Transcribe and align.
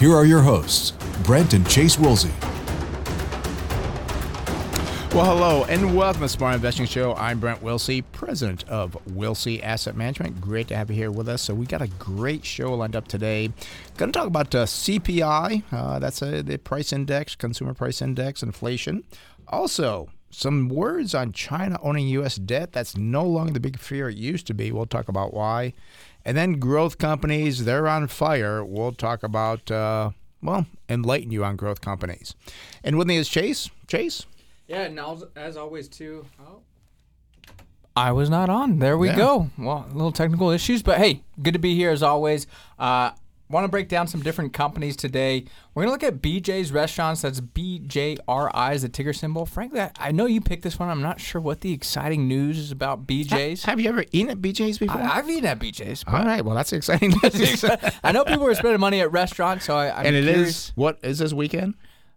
here 0.00 0.16
are 0.16 0.24
your 0.24 0.40
hosts, 0.40 0.92
Brent 1.24 1.52
and 1.52 1.68
Chase 1.68 1.96
Wilsey. 1.96 2.32
Well, 5.14 5.26
hello 5.26 5.64
and 5.64 5.94
welcome 5.94 6.22
to 6.22 6.28
Smart 6.30 6.54
Investing 6.54 6.86
Show. 6.86 7.14
I'm 7.16 7.38
Brent 7.38 7.62
Wilsey, 7.62 8.02
president 8.10 8.66
of 8.66 8.96
Wilsey 9.10 9.62
Asset 9.62 9.94
Management. 9.96 10.40
Great 10.40 10.68
to 10.68 10.76
have 10.76 10.88
you 10.88 10.96
here 10.96 11.10
with 11.10 11.28
us. 11.28 11.42
So 11.42 11.52
we 11.52 11.66
got 11.66 11.82
a 11.82 11.88
great 11.98 12.46
show 12.46 12.72
lined 12.72 12.96
up 12.96 13.08
today. 13.08 13.52
Going 13.98 14.10
to 14.10 14.18
talk 14.18 14.26
about 14.26 14.54
uh, 14.54 14.64
CPI. 14.64 15.64
Uh, 15.70 15.98
that's 15.98 16.22
a, 16.22 16.42
the 16.42 16.56
price 16.56 16.94
index, 16.94 17.36
consumer 17.36 17.74
price 17.74 18.00
index, 18.00 18.42
inflation. 18.42 19.04
Also, 19.48 20.08
some 20.30 20.70
words 20.70 21.14
on 21.14 21.32
China 21.32 21.78
owning 21.82 22.08
U.S. 22.08 22.36
debt. 22.36 22.72
That's 22.72 22.96
no 22.96 23.24
longer 23.24 23.52
the 23.52 23.60
big 23.60 23.78
fear 23.78 24.08
it 24.08 24.16
used 24.16 24.46
to 24.46 24.54
be. 24.54 24.72
We'll 24.72 24.86
talk 24.86 25.08
about 25.08 25.34
why. 25.34 25.74
And 26.24 26.36
then 26.36 26.54
growth 26.58 26.98
companies, 26.98 27.64
they're 27.64 27.88
on 27.88 28.06
fire. 28.08 28.64
We'll 28.64 28.92
talk 28.92 29.22
about, 29.22 29.70
uh, 29.70 30.10
well, 30.42 30.66
enlighten 30.88 31.30
you 31.30 31.44
on 31.44 31.56
growth 31.56 31.80
companies. 31.80 32.34
And 32.84 32.96
with 32.98 33.06
me 33.08 33.16
is 33.16 33.28
Chase. 33.28 33.70
Chase? 33.86 34.26
Yeah, 34.68 34.82
and 34.82 34.98
as, 35.00 35.24
as 35.34 35.56
always, 35.56 35.88
too. 35.88 36.26
Oh. 36.40 36.60
I 37.96 38.12
was 38.12 38.30
not 38.30 38.48
on. 38.48 38.78
There 38.78 38.96
we 38.96 39.08
Yeah. 39.08 39.16
go. 39.16 39.50
Well, 39.58 39.86
a 39.90 39.92
little 39.94 40.12
technical 40.12 40.50
issues, 40.50 40.82
but 40.82 40.98
hey, 40.98 41.22
good 41.42 41.54
to 41.54 41.58
be 41.58 41.74
here 41.74 41.90
as 41.90 42.02
always. 42.02 42.46
Uh, 42.78 43.10
Want 43.50 43.64
to 43.64 43.68
break 43.68 43.88
down 43.88 44.06
some 44.06 44.22
different 44.22 44.52
companies 44.52 44.94
today. 44.96 45.44
We're 45.74 45.82
gonna 45.82 45.92
look 45.92 46.04
at 46.04 46.22
BJ's 46.22 46.70
Restaurants. 46.70 47.22
That's 47.22 47.40
BJRI 47.40 48.74
is 48.74 48.82
the 48.82 48.88
ticker 48.88 49.12
symbol. 49.12 49.44
Frankly, 49.44 49.80
I, 49.80 49.90
I 49.98 50.12
know 50.12 50.26
you 50.26 50.40
picked 50.40 50.62
this 50.62 50.78
one. 50.78 50.88
I'm 50.88 51.02
not 51.02 51.20
sure 51.20 51.40
what 51.40 51.60
the 51.60 51.72
exciting 51.72 52.28
news 52.28 52.58
is 52.58 52.70
about 52.70 53.08
BJ's. 53.08 53.64
Have 53.64 53.80
you 53.80 53.88
ever 53.88 54.04
eaten 54.12 54.30
at 54.30 54.38
BJ's 54.38 54.78
before? 54.78 55.00
I, 55.00 55.18
I've 55.18 55.28
eaten 55.28 55.46
at 55.46 55.58
BJ's. 55.58 56.04
All 56.06 56.14
right. 56.24 56.44
Well, 56.44 56.54
that's 56.54 56.72
exciting. 56.72 57.12
I 58.04 58.12
know 58.12 58.24
people 58.24 58.46
are 58.46 58.54
spending 58.54 58.80
money 58.80 59.00
at 59.00 59.10
restaurants, 59.10 59.64
so 59.64 59.74
I, 59.74 59.98
I'm 59.98 60.06
and 60.06 60.14
it 60.14 60.26
is 60.26 60.34
curious. 60.34 60.72
what 60.76 60.98
is 61.02 61.18
this 61.18 61.32
weekend? 61.32 61.74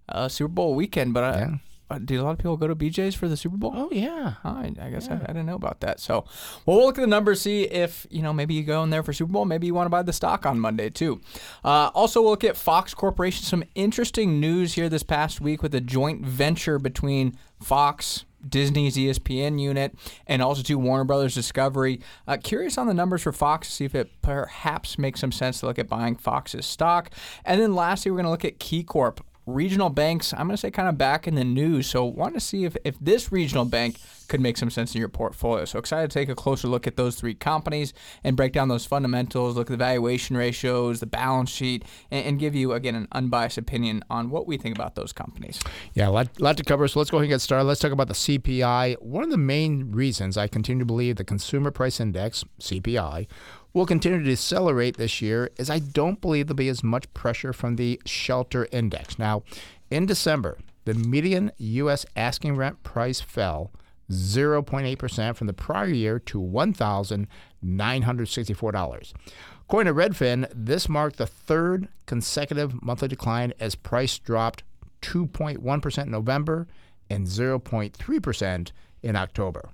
uh, 0.09 0.27
Super 0.27 0.49
Bowl 0.49 0.75
weekend. 0.75 1.13
But 1.15 1.23
I, 1.23 1.39
Yeah. 1.39 1.55
Uh, 1.93 1.99
do 1.99 2.21
a 2.21 2.23
lot 2.23 2.31
of 2.31 2.37
people 2.37 2.57
go 2.57 2.67
to 2.67 2.75
BJ's 2.75 3.15
for 3.15 3.27
the 3.27 3.37
Super 3.37 3.57
Bowl? 3.57 3.71
Oh 3.75 3.89
yeah. 3.91 4.35
I, 4.43 4.71
I 4.79 4.89
guess 4.89 5.09
I, 5.09 5.15
I 5.15 5.27
didn't 5.27 5.45
know 5.45 5.55
about 5.55 5.79
that. 5.81 5.99
So, 5.99 6.25
well, 6.65 6.77
we'll 6.77 6.85
look 6.87 6.97
at 6.97 7.01
the 7.01 7.07
numbers, 7.07 7.41
see 7.41 7.63
if 7.63 8.07
you 8.09 8.21
know 8.21 8.33
maybe 8.33 8.53
you 8.53 8.63
go 8.63 8.83
in 8.83 8.89
there 8.89 9.03
for 9.03 9.13
Super 9.13 9.31
Bowl, 9.31 9.45
maybe 9.45 9.67
you 9.67 9.73
want 9.73 9.85
to 9.85 9.91
buy 9.91 10.01
the 10.01 10.13
stock 10.13 10.45
on 10.45 10.59
Monday 10.59 10.89
too. 10.89 11.21
Uh, 11.63 11.91
also, 11.93 12.21
we'll 12.21 12.31
look 12.31 12.43
at 12.43 12.57
Fox 12.57 12.93
Corporation. 12.93 13.43
Some 13.43 13.63
interesting 13.75 14.39
news 14.39 14.73
here 14.73 14.89
this 14.89 15.03
past 15.03 15.41
week 15.41 15.61
with 15.61 15.75
a 15.75 15.81
joint 15.81 16.25
venture 16.25 16.79
between 16.79 17.37
Fox. 17.61 18.25
Disney's 18.47 18.97
ESPN 18.97 19.57
unit, 19.57 19.97
and 20.27 20.41
also 20.41 20.61
to 20.63 20.77
Warner 20.77 21.05
Brothers 21.05 21.33
Discovery. 21.33 22.01
Uh, 22.27 22.35
curious 22.35 22.77
on 22.77 22.87
the 22.87 22.93
numbers 22.93 23.21
for 23.21 23.31
Fox 23.31 23.69
to 23.69 23.73
see 23.73 23.85
if 23.85 23.95
it 23.95 24.11
perhaps 24.21 24.99
makes 24.99 25.21
some 25.21 25.31
sense 25.31 25.61
to 25.61 25.65
look 25.67 25.79
at 25.79 25.87
buying 25.87 26.17
Fox's 26.17 26.65
stock. 26.65 27.09
And 27.45 27.61
then 27.61 27.73
lastly, 27.73 28.11
we're 28.11 28.17
going 28.17 28.25
to 28.25 28.31
look 28.31 28.43
at 28.43 28.59
KeyCorp 28.59 29.19
regional 29.45 29.89
banks, 29.89 30.33
I'm 30.33 30.47
going 30.47 30.51
to 30.51 30.57
say 30.57 30.71
kind 30.71 30.87
of 30.87 30.97
back 30.97 31.27
in 31.27 31.35
the 31.35 31.43
news. 31.43 31.87
So, 31.87 32.05
want 32.05 32.33
to 32.35 32.39
see 32.39 32.65
if, 32.65 32.75
if 32.83 32.97
this 32.99 33.31
regional 33.31 33.65
bank 33.65 33.97
could 34.27 34.39
make 34.39 34.57
some 34.57 34.69
sense 34.69 34.95
in 34.95 34.99
your 34.99 35.09
portfolio. 35.09 35.65
So, 35.65 35.79
excited 35.79 36.09
to 36.11 36.13
take 36.13 36.29
a 36.29 36.35
closer 36.35 36.67
look 36.67 36.87
at 36.87 36.95
those 36.95 37.15
three 37.15 37.33
companies 37.33 37.93
and 38.23 38.37
break 38.37 38.53
down 38.53 38.67
those 38.67 38.85
fundamentals, 38.85 39.55
look 39.55 39.67
at 39.67 39.71
the 39.71 39.77
valuation 39.77 40.37
ratios, 40.37 40.99
the 40.99 41.05
balance 41.05 41.49
sheet, 41.49 41.83
and, 42.11 42.25
and 42.25 42.39
give 42.39 42.55
you, 42.55 42.73
again, 42.73 42.95
an 42.95 43.07
unbiased 43.11 43.57
opinion 43.57 44.03
on 44.09 44.29
what 44.29 44.47
we 44.47 44.57
think 44.57 44.75
about 44.75 44.95
those 44.95 45.11
companies. 45.13 45.59
Yeah, 45.93 46.09
a 46.09 46.11
lot, 46.11 46.39
lot 46.39 46.57
to 46.57 46.63
cover. 46.63 46.87
So 46.87 46.99
let's 46.99 47.11
go 47.11 47.17
ahead 47.17 47.25
and 47.25 47.31
get 47.31 47.41
started. 47.41 47.65
Let's 47.65 47.81
talk 47.81 47.91
about 47.91 48.07
the 48.07 48.13
CPI. 48.13 49.01
One 49.01 49.23
of 49.23 49.29
the 49.29 49.37
main 49.37 49.91
reasons 49.91 50.37
I 50.37 50.47
continue 50.47 50.79
to 50.79 50.85
believe 50.85 51.17
the 51.17 51.23
Consumer 51.23 51.71
Price 51.71 51.99
Index, 51.99 52.43
CPI, 52.59 53.27
will 53.73 53.85
continue 53.85 54.19
to 54.19 54.25
decelerate 54.25 54.97
this 54.97 55.21
year 55.21 55.49
as 55.57 55.69
I 55.69 55.79
don't 55.79 56.21
believe 56.21 56.47
there'll 56.47 56.55
be 56.55 56.69
as 56.69 56.83
much 56.83 57.13
pressure 57.13 57.53
from 57.53 57.75
the 57.75 58.01
shelter 58.05 58.67
index. 58.71 59.17
Now, 59.17 59.43
in 59.89 60.05
December, 60.05 60.59
the 60.85 60.93
median 60.93 61.51
U.S. 61.57 62.05
asking 62.15 62.55
rent 62.55 62.83
price 62.83 63.19
fell 63.21 63.71
0.8% 64.11 65.35
from 65.35 65.47
the 65.47 65.53
prior 65.53 65.87
year 65.87 66.19
to 66.19 66.39
$1,964. 66.39 69.13
According 69.61 69.93
to 69.93 69.99
Redfin, 69.99 70.47
this 70.53 70.89
marked 70.89 71.17
the 71.17 71.25
third 71.25 71.87
consecutive 72.05 72.83
monthly 72.83 73.07
decline 73.07 73.53
as 73.59 73.73
price 73.75 74.19
dropped 74.19 74.61
2.1% 75.01 76.03
in 76.03 76.11
November 76.11 76.67
and 77.09 77.25
0.3% 77.27 78.71
in 79.01 79.15
October. 79.15 79.69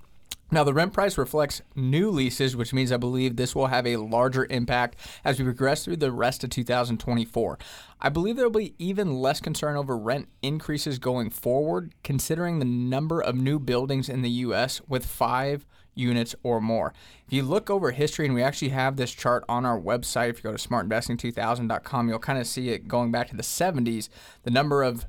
Now, 0.52 0.64
the 0.64 0.74
rent 0.74 0.94
price 0.94 1.16
reflects 1.16 1.62
new 1.76 2.10
leases, 2.10 2.56
which 2.56 2.74
means 2.74 2.92
I 2.92 2.98
believe 2.98 3.36
this 3.36 3.54
will 3.54 3.68
have 3.68 3.86
a 3.86 3.98
larger 3.98 4.48
impact 4.50 4.96
as 5.24 5.38
we 5.38 5.46
progress 5.46 5.86
through 5.86 5.98
the 5.98 6.12
rest 6.12 6.44
of 6.44 6.50
2024. 6.50 7.60
I 8.02 8.10
believe 8.10 8.36
there 8.36 8.46
will 8.46 8.60
be 8.60 8.74
even 8.80 9.14
less 9.14 9.40
concern 9.42 9.76
over 9.76 9.96
rent 9.96 10.28
increases 10.42 10.98
going 10.98 11.30
forward, 11.30 11.94
considering 12.04 12.58
the 12.58 12.66
number 12.66 13.22
of 13.22 13.36
new 13.36 13.60
buildings 13.60 14.10
in 14.10 14.24
the 14.24 14.30
U.S. 14.30 14.82
with 14.88 15.06
five 15.06 15.68
units 15.94 16.34
or 16.42 16.60
more. 16.60 16.94
If 17.28 17.34
you 17.34 17.44
look 17.44 17.70
over 17.70 17.92
history, 17.92 18.26
and 18.26 18.34
we 18.34 18.42
actually 18.42 18.70
have 18.70 18.96
this 18.96 19.12
chart 19.12 19.44
on 19.48 19.68
our 19.68 19.80
website, 19.80 20.30
if 20.30 20.38
you 20.38 20.44
go 20.44 20.56
to 20.56 20.68
smartinvesting2000.com, 20.68 22.10
you'll 22.10 22.18
kind 22.18 22.40
of 22.40 22.48
see 22.48 22.70
it 22.70 22.88
going 22.88 23.12
back 23.12 23.28
to 23.30 23.36
the 23.36 23.44
70s, 23.44 24.10
the 24.44 24.52
number 24.52 24.82
of 24.82 25.06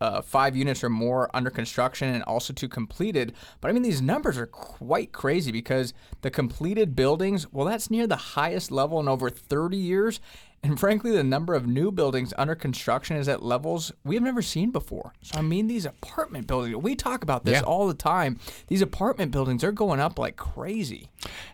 uh, 0.00 0.22
five 0.22 0.56
units 0.56 0.82
or 0.82 0.88
more 0.90 1.28
under 1.34 1.50
construction 1.50 2.08
and 2.08 2.22
also 2.24 2.52
two 2.52 2.68
completed. 2.68 3.34
But 3.60 3.68
I 3.68 3.72
mean, 3.72 3.82
these 3.82 4.00
numbers 4.02 4.38
are 4.38 4.46
quite 4.46 5.12
crazy 5.12 5.52
because 5.52 5.92
the 6.22 6.30
completed 6.30 6.96
buildings, 6.96 7.52
well, 7.52 7.66
that's 7.66 7.90
near 7.90 8.06
the 8.06 8.16
highest 8.16 8.70
level 8.70 8.98
in 9.00 9.08
over 9.08 9.28
30 9.30 9.76
years. 9.76 10.20
And 10.62 10.78
frankly, 10.78 11.10
the 11.10 11.24
number 11.24 11.54
of 11.54 11.66
new 11.66 11.90
buildings 11.90 12.34
under 12.36 12.54
construction 12.54 13.16
is 13.16 13.28
at 13.28 13.42
levels 13.42 13.92
we 14.04 14.14
have 14.16 14.22
never 14.22 14.42
seen 14.42 14.70
before. 14.70 15.14
So, 15.22 15.38
I 15.38 15.42
mean, 15.42 15.68
these 15.68 15.86
apartment 15.86 16.46
buildings, 16.46 16.76
we 16.76 16.94
talk 16.94 17.22
about 17.22 17.46
this 17.46 17.54
Yeah. 17.54 17.60
all 17.62 17.88
the 17.88 17.94
time. 17.94 18.38
These 18.66 18.82
apartment 18.82 19.32
buildings 19.32 19.64
are 19.64 19.72
going 19.72 20.00
up 20.00 20.18
like 20.18 20.36
crazy. 20.36 21.08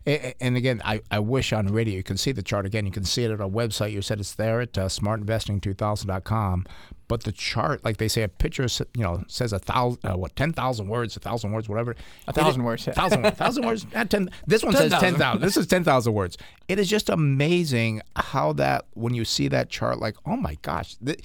A- 0.09 0.31
a- 0.31 0.35
And 0.41 0.57
again, 0.57 0.83
I, 0.85 1.03
I 1.09 1.21
wish 1.21 1.53
on 1.53 1.69
radio 1.69 1.95
you 1.95 2.03
can 2.03 2.17
see 2.17 2.33
the 2.33 2.43
chart 2.43 2.67
again. 2.67 2.85
You 2.85 2.91
can 2.91 3.05
see 3.05 3.23
it 3.23 3.31
at 3.31 3.41
our 3.41 3.49
website. 3.49 3.93
You 3.93 4.03
said 4.03 4.19
it's 4.19 4.35
there 4.35 4.61
at 4.61 4.77
uh, 4.77 4.87
smartinvesting2000.com. 4.89 6.67
But 7.09 7.23
the 7.23 7.33
chart, 7.33 7.85
like 7.85 7.99
they 7.99 8.09
say, 8.09 8.23
a 8.23 8.29
picture, 8.29 8.67
you 8.95 9.03
know, 9.03 9.23
says 9.29 9.53
a 9.53 9.59
thousand, 9.59 10.05
uh, 10.05 10.17
what, 10.17 10.35
ten 10.35 10.53
thousand 10.53 10.89
words, 10.89 11.17
a 11.17 11.21
thousand 11.21 11.53
words, 11.53 11.69
whatever. 11.69 11.95
A 12.27 12.33
thousand 12.33 12.65
words, 12.65 12.87
yeah. 12.87 12.95
thousand, 12.95 13.23
thousand 13.37 13.65
words. 13.65 13.87
Not 13.95 14.11
ten. 14.11 14.31
This 14.47 14.65
one 14.65 14.73
says 14.73 14.91
10,000. 14.91 15.01
ten 15.01 15.19
thousand. 15.19 15.43
This 15.43 15.57
is 15.57 15.67
ten 15.67 15.85
thousand 15.85 16.15
words. 16.15 16.37
It 16.69 16.79
is 16.79 16.89
just 16.89 17.09
amazing 17.09 18.03
how 18.17 18.53
that 18.55 18.87
when 18.95 19.15
you 19.15 19.25
see 19.25 19.49
that 19.49 19.71
chart, 19.71 20.01
like, 20.01 20.17
oh 20.27 20.37
my 20.37 20.57
gosh, 20.63 20.97
th- 21.05 21.21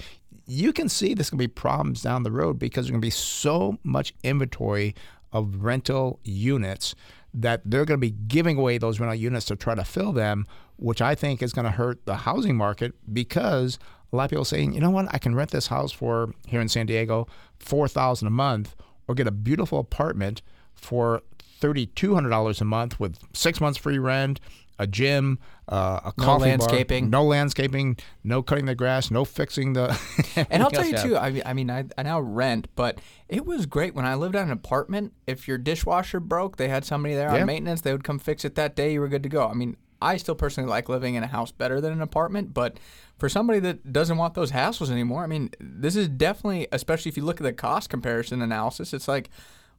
you 0.46 0.72
can 0.72 0.88
see 0.88 1.14
there's 1.14 1.30
going 1.30 1.38
to 1.38 1.42
be 1.42 1.48
problems 1.48 2.02
down 2.02 2.22
the 2.22 2.32
road 2.32 2.58
because 2.58 2.84
there's 2.84 2.90
going 2.90 3.00
to 3.00 3.06
be 3.06 3.10
so 3.10 3.78
much 3.82 4.14
inventory 4.22 4.94
of 5.32 5.64
rental 5.64 6.20
units 6.24 6.94
that 7.34 7.62
they're 7.64 7.84
going 7.84 7.98
to 7.98 8.06
be 8.06 8.10
giving 8.10 8.58
away 8.58 8.78
those 8.78 9.00
rental 9.00 9.14
units 9.14 9.46
to 9.46 9.56
try 9.56 9.74
to 9.74 9.84
fill 9.84 10.12
them, 10.12 10.46
which 10.76 11.00
I 11.00 11.14
think 11.14 11.42
is 11.42 11.52
going 11.52 11.64
to 11.64 11.70
hurt 11.70 12.04
the 12.04 12.16
housing 12.16 12.56
market 12.56 12.92
because 13.12 13.78
a 14.12 14.16
lot 14.16 14.24
of 14.24 14.30
people 14.30 14.44
saying, 14.44 14.74
you 14.74 14.80
know 14.80 14.90
what, 14.90 15.06
I 15.14 15.18
can 15.18 15.34
rent 15.34 15.50
this 15.50 15.68
house 15.68 15.92
for 15.92 16.32
here 16.46 16.60
in 16.60 16.68
San 16.68 16.86
Diego 16.86 17.26
four 17.58 17.88
thousand 17.88 18.28
a 18.28 18.30
month, 18.32 18.74
or 19.08 19.14
get 19.14 19.26
a 19.26 19.30
beautiful 19.32 19.78
apartment 19.78 20.42
for 20.74 21.22
thirty 21.40 21.86
two 21.86 22.14
hundred 22.14 22.30
dollars 22.30 22.60
a 22.60 22.64
month 22.64 22.98
with 23.00 23.18
six 23.32 23.60
months 23.60 23.78
free 23.78 23.98
rent, 23.98 24.40
a 24.78 24.86
gym, 24.86 25.38
uh, 25.68 26.00
a 26.04 26.12
No 26.18 26.24
coffee 26.24 26.40
bar, 26.40 26.48
landscaping. 26.48 27.08
no 27.08 27.24
landscaping, 27.24 27.96
no 28.24 28.42
cutting 28.42 28.64
the 28.66 28.74
grass, 28.74 29.10
no 29.10 29.24
fixing 29.24 29.72
the. 29.74 29.96
And 30.50 30.62
I'll 30.62 30.70
tell 30.70 30.84
you 30.86 30.98
too. 30.98 31.16
I 31.16 31.30
mean, 31.30 31.42
I 31.46 31.52
mean, 31.54 31.70
I, 31.70 31.84
I 31.96 32.02
now 32.02 32.20
rent, 32.20 32.68
but 32.74 32.98
it 33.28 33.46
was 33.46 33.66
great 33.66 33.94
when 33.94 34.04
I 34.04 34.14
lived 34.14 34.34
at 34.36 34.44
an 34.44 34.50
apartment. 34.50 35.12
If 35.26 35.46
your 35.46 35.56
dishwasher 35.58 36.20
broke, 36.20 36.56
they 36.56 36.68
had 36.68 36.84
somebody 36.84 37.14
there 37.14 37.32
Yeah. 37.32 37.40
on 37.40 37.46
maintenance. 37.46 37.80
They 37.82 37.92
would 37.92 38.04
come 38.04 38.18
fix 38.18 38.44
it 38.44 38.54
that 38.56 38.74
day. 38.76 38.92
You 38.94 39.00
were 39.00 39.08
good 39.08 39.22
to 39.22 39.28
go. 39.28 39.46
I 39.46 39.54
mean, 39.54 39.76
I 40.02 40.16
still 40.16 40.34
personally 40.34 40.68
like 40.68 40.88
living 40.88 41.14
in 41.14 41.22
a 41.22 41.28
house 41.28 41.52
better 41.52 41.80
than 41.80 41.92
an 41.92 42.02
apartment, 42.02 42.52
but 42.52 42.78
for 43.18 43.28
somebody 43.28 43.60
that 43.60 43.92
doesn't 43.92 44.16
want 44.16 44.34
those 44.34 44.50
hassles 44.50 44.90
anymore, 44.90 45.22
I 45.22 45.26
mean, 45.26 45.50
this 45.60 45.96
is 45.96 46.08
definitely, 46.08 46.66
especially 46.72 47.08
if 47.10 47.16
you 47.16 47.24
look 47.24 47.40
at 47.40 47.44
the 47.44 47.52
cost 47.52 47.88
comparison 47.88 48.42
analysis, 48.42 48.92
it's 48.92 49.06
like, 49.08 49.30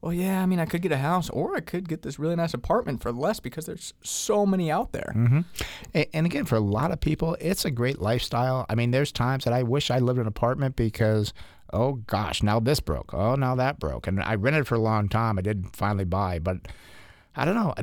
well, 0.01 0.11
yeah, 0.11 0.41
I 0.41 0.45
mean, 0.45 0.59
I 0.59 0.65
could 0.65 0.81
get 0.81 0.91
a 0.91 0.97
house 0.97 1.29
or 1.29 1.55
I 1.55 1.61
could 1.61 1.87
get 1.87 2.01
this 2.01 2.19
really 2.19 2.35
nice 2.35 2.53
apartment 2.53 3.01
for 3.01 3.13
less 3.13 3.39
because 3.39 3.65
there's 3.65 3.93
so 4.01 4.45
many 4.45 4.69
out 4.69 4.91
there. 4.91 5.13
Mm-hmm. 5.15 6.01
And, 6.13 6.25
again, 6.25 6.43
for 6.43 6.55
a 6.55 6.59
lot 6.59 6.91
of 6.91 6.99
people, 6.99 7.37
it's 7.39 7.63
a 7.63 7.71
great 7.71 8.01
lifestyle. 8.01 8.65
I 8.67 8.75
mean, 8.75 8.91
there's 8.91 9.13
times 9.13 9.45
that 9.45 9.53
I 9.53 9.63
wish 9.63 9.89
I 9.89 9.99
lived 9.99 10.17
in 10.17 10.23
an 10.23 10.27
apartment 10.27 10.75
because, 10.75 11.33
oh 11.71 11.93
gosh, 12.07 12.43
now 12.43 12.59
this 12.59 12.81
broke. 12.81 13.13
Oh, 13.13 13.35
now 13.35 13.55
that 13.55 13.79
broke. 13.79 14.07
And 14.07 14.21
I 14.21 14.35
rented 14.35 14.67
for 14.67 14.75
a 14.75 14.79
long 14.79 15.07
time. 15.07 15.37
I 15.37 15.41
did 15.41 15.67
finally 15.73 16.03
buy, 16.03 16.37
but 16.37 16.57
I 17.35 17.45
don't 17.45 17.55
know. 17.55 17.73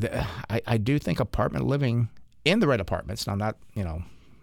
I, 0.50 0.60
I 0.66 0.76
do 0.76 0.98
think 0.98 1.20
apartment 1.20 1.66
living 1.66 2.10
in 2.44 2.60
the 2.60 2.66
right 2.66 2.80
apartments, 2.80 3.26
now 3.26 3.34
not, 3.34 3.56
you 3.74 3.84
know, 3.84 4.02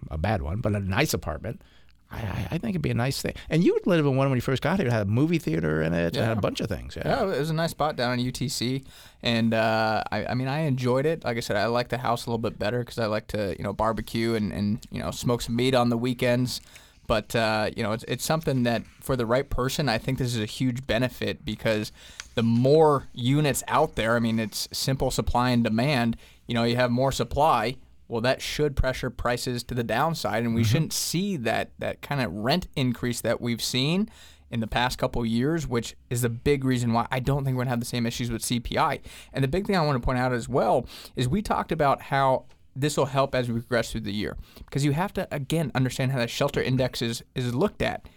a 0.09 0.17
bad 0.17 0.41
one, 0.41 0.61
but 0.61 0.75
a 0.75 0.79
nice 0.79 1.13
apartment– 1.13 1.61
I, 2.09 2.47
I, 2.51 2.57
think 2.57 2.69
it'd 2.69 2.81
be 2.81 2.89
a 2.89 2.95
nice 2.95 3.21
thing. 3.21 3.33
And 3.49 3.63
you 3.63 3.73
would 3.73 3.85
live 3.85 4.05
in 4.05 4.15
one 4.15 4.29
when 4.29 4.37
you 4.37 4.41
first 4.41 4.61
got 4.61 4.77
here. 4.77 4.87
It 4.87 4.93
had 4.93 5.07
a 5.07 5.09
movie 5.09 5.39
theater 5.39 5.81
in 5.81 5.93
it 5.93 6.15
yeah. 6.15 6.23
and 6.23 6.31
a 6.37 6.41
bunch 6.41 6.61
of 6.61 6.69
things. 6.69 6.95
Yeah. 6.95 7.03
yeah, 7.05 7.23
it 7.23 7.39
was 7.39 7.49
a 7.49 7.53
nice 7.53 7.71
spot 7.71 7.97
down 7.97 8.17
in 8.17 8.25
UTC, 8.25 8.85
and 9.21 9.53
uh, 9.53 10.03
I, 10.11 10.27
I, 10.27 10.33
mean, 10.33 10.47
I 10.47 10.59
enjoyed 10.59 11.05
it. 11.05 11.25
Like 11.25 11.37
I 11.37 11.41
said, 11.41 11.57
I 11.57 11.65
like 11.65 11.89
the 11.89 11.97
house 11.97 12.25
a 12.25 12.29
little 12.29 12.37
bit 12.37 12.57
better 12.57 12.79
because 12.79 12.97
I 12.97 13.07
like 13.07 13.27
to, 13.27 13.55
you 13.57 13.63
know, 13.63 13.73
barbecue 13.73 14.35
and, 14.35 14.53
and 14.53 14.87
you 14.89 15.01
know 15.01 15.11
smoke 15.11 15.41
some 15.41 15.55
meat 15.55 15.75
on 15.75 15.89
the 15.89 15.97
weekends. 15.97 16.61
But 17.07 17.35
uh, 17.35 17.71
you 17.75 17.83
know, 17.83 17.91
it's 17.91 18.05
it's 18.07 18.23
something 18.23 18.63
that 18.63 18.83
for 19.01 19.17
the 19.17 19.25
right 19.25 19.49
person, 19.49 19.89
I 19.89 19.97
think 19.97 20.17
this 20.17 20.33
is 20.33 20.41
a 20.41 20.45
huge 20.45 20.87
benefit 20.87 21.43
because 21.43 21.91
the 22.35 22.43
more 22.43 23.07
units 23.13 23.63
out 23.67 23.95
there, 23.95 24.15
I 24.15 24.19
mean, 24.19 24.39
it's 24.39 24.69
simple 24.71 25.11
supply 25.11 25.49
and 25.49 25.63
demand. 25.63 26.15
You 26.47 26.53
know, 26.53 26.63
you 26.63 26.77
have 26.77 26.91
more 26.91 27.11
supply 27.11 27.75
well, 28.07 28.21
that 28.21 28.41
should 28.41 28.75
pressure 28.75 29.09
prices 29.09 29.63
to 29.63 29.75
the 29.75 29.83
downside, 29.83 30.43
and 30.43 30.55
we 30.55 30.61
mm-hmm. 30.61 30.71
shouldn't 30.71 30.93
see 30.93 31.37
that 31.37 31.71
that 31.79 32.01
kind 32.01 32.21
of 32.21 32.31
rent 32.33 32.67
increase 32.75 33.21
that 33.21 33.41
we've 33.41 33.61
seen 33.61 34.09
in 34.49 34.61
the 34.61 34.67
past 34.67 34.97
couple 34.97 35.25
years, 35.25 35.67
which 35.67 35.95
is 36.09 36.23
a 36.23 36.29
big 36.29 36.63
reason 36.63 36.93
why 36.93 37.05
I 37.11 37.19
don't 37.19 37.43
think 37.43 37.57
we're 37.57 37.63
gonna 37.63 37.71
have 37.71 37.79
the 37.79 37.85
same 37.85 38.05
issues 38.05 38.31
with 38.31 38.41
CPI. 38.41 39.01
And 39.33 39.43
the 39.43 39.47
big 39.47 39.67
thing 39.67 39.75
I 39.75 39.85
want 39.85 40.01
to 40.01 40.05
point 40.05 40.19
out 40.19 40.31
as 40.31 40.47
well 40.47 40.87
is 41.15 41.27
we 41.27 41.41
talked 41.41 41.71
about 41.71 42.03
how 42.03 42.45
this 42.75 42.95
will 42.95 43.07
help 43.07 43.33
as 43.33 43.49
we 43.49 43.59
progress 43.59 43.91
through 43.91 44.01
the 44.01 44.13
year 44.13 44.37
because 44.65 44.85
you 44.85 44.91
have 44.91 45.11
to 45.13 45.27
again 45.31 45.71
understand 45.73 46.11
how 46.11 46.19
the 46.19 46.27
shelter 46.27 46.61
index 46.61 47.01
is, 47.01 47.23
is 47.35 47.53
looked 47.53 47.81
at. 47.81 48.07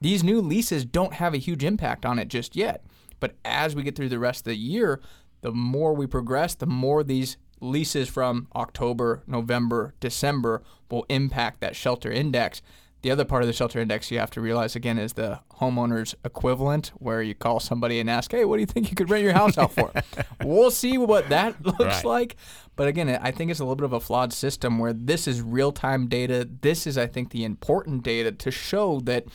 These 0.00 0.24
new 0.24 0.40
leases 0.42 0.84
don't 0.84 1.14
have 1.14 1.32
a 1.32 1.38
huge 1.38 1.64
impact 1.64 2.04
on 2.04 2.18
it 2.18 2.28
just 2.28 2.56
yet, 2.56 2.84
but 3.20 3.36
as 3.44 3.74
we 3.74 3.82
get 3.82 3.96
through 3.96 4.10
the 4.10 4.18
rest 4.18 4.40
of 4.40 4.44
the 4.44 4.56
year, 4.56 5.00
the 5.40 5.52
more 5.52 5.94
we 5.94 6.06
progress, 6.06 6.54
the 6.54 6.66
more 6.66 7.02
these 7.02 7.36
leases 7.64 8.08
from 8.08 8.48
October, 8.54 9.22
November, 9.26 9.94
December 10.00 10.62
will 10.90 11.06
impact 11.08 11.60
that 11.60 11.74
shelter 11.74 12.10
index. 12.10 12.62
The 13.02 13.10
other 13.10 13.24
part 13.26 13.42
of 13.42 13.46
the 13.46 13.52
shelter 13.52 13.80
index 13.80 14.10
you 14.10 14.18
have 14.18 14.30
to 14.30 14.40
realize 14.40 14.74
again 14.74 14.96
is 14.96 15.12
the 15.12 15.40
homeowner's 15.60 16.14
equivalent, 16.24 16.90
where 16.96 17.20
you 17.20 17.34
call 17.34 17.60
somebody 17.60 18.00
and 18.00 18.08
ask, 18.08 18.30
"Hey, 18.32 18.46
what 18.46 18.56
do 18.56 18.60
you 18.60 18.66
think 18.66 18.88
you 18.88 18.96
could 18.96 19.10
rent 19.10 19.22
your 19.22 19.34
house 19.34 19.58
out 19.58 19.72
for?" 19.72 19.92
we'll 20.44 20.70
see 20.70 20.96
what 20.96 21.28
that 21.28 21.62
looks 21.66 21.80
right. 21.80 22.04
like. 22.04 22.36
But 22.76 22.88
again, 22.88 23.10
I 23.10 23.30
think 23.30 23.50
it's 23.50 23.60
a 23.60 23.64
little 23.64 23.76
bit 23.76 23.84
of 23.84 23.92
a 23.92 24.00
flawed 24.00 24.32
system 24.32 24.78
where 24.78 24.94
this 24.94 25.28
is 25.28 25.42
real-time 25.42 26.08
data. 26.08 26.48
This 26.62 26.86
is, 26.86 26.96
I 26.96 27.06
think, 27.06 27.30
the 27.30 27.44
important 27.44 28.02
data 28.02 28.32
to 28.32 28.50
show 28.50 29.00
that, 29.00 29.26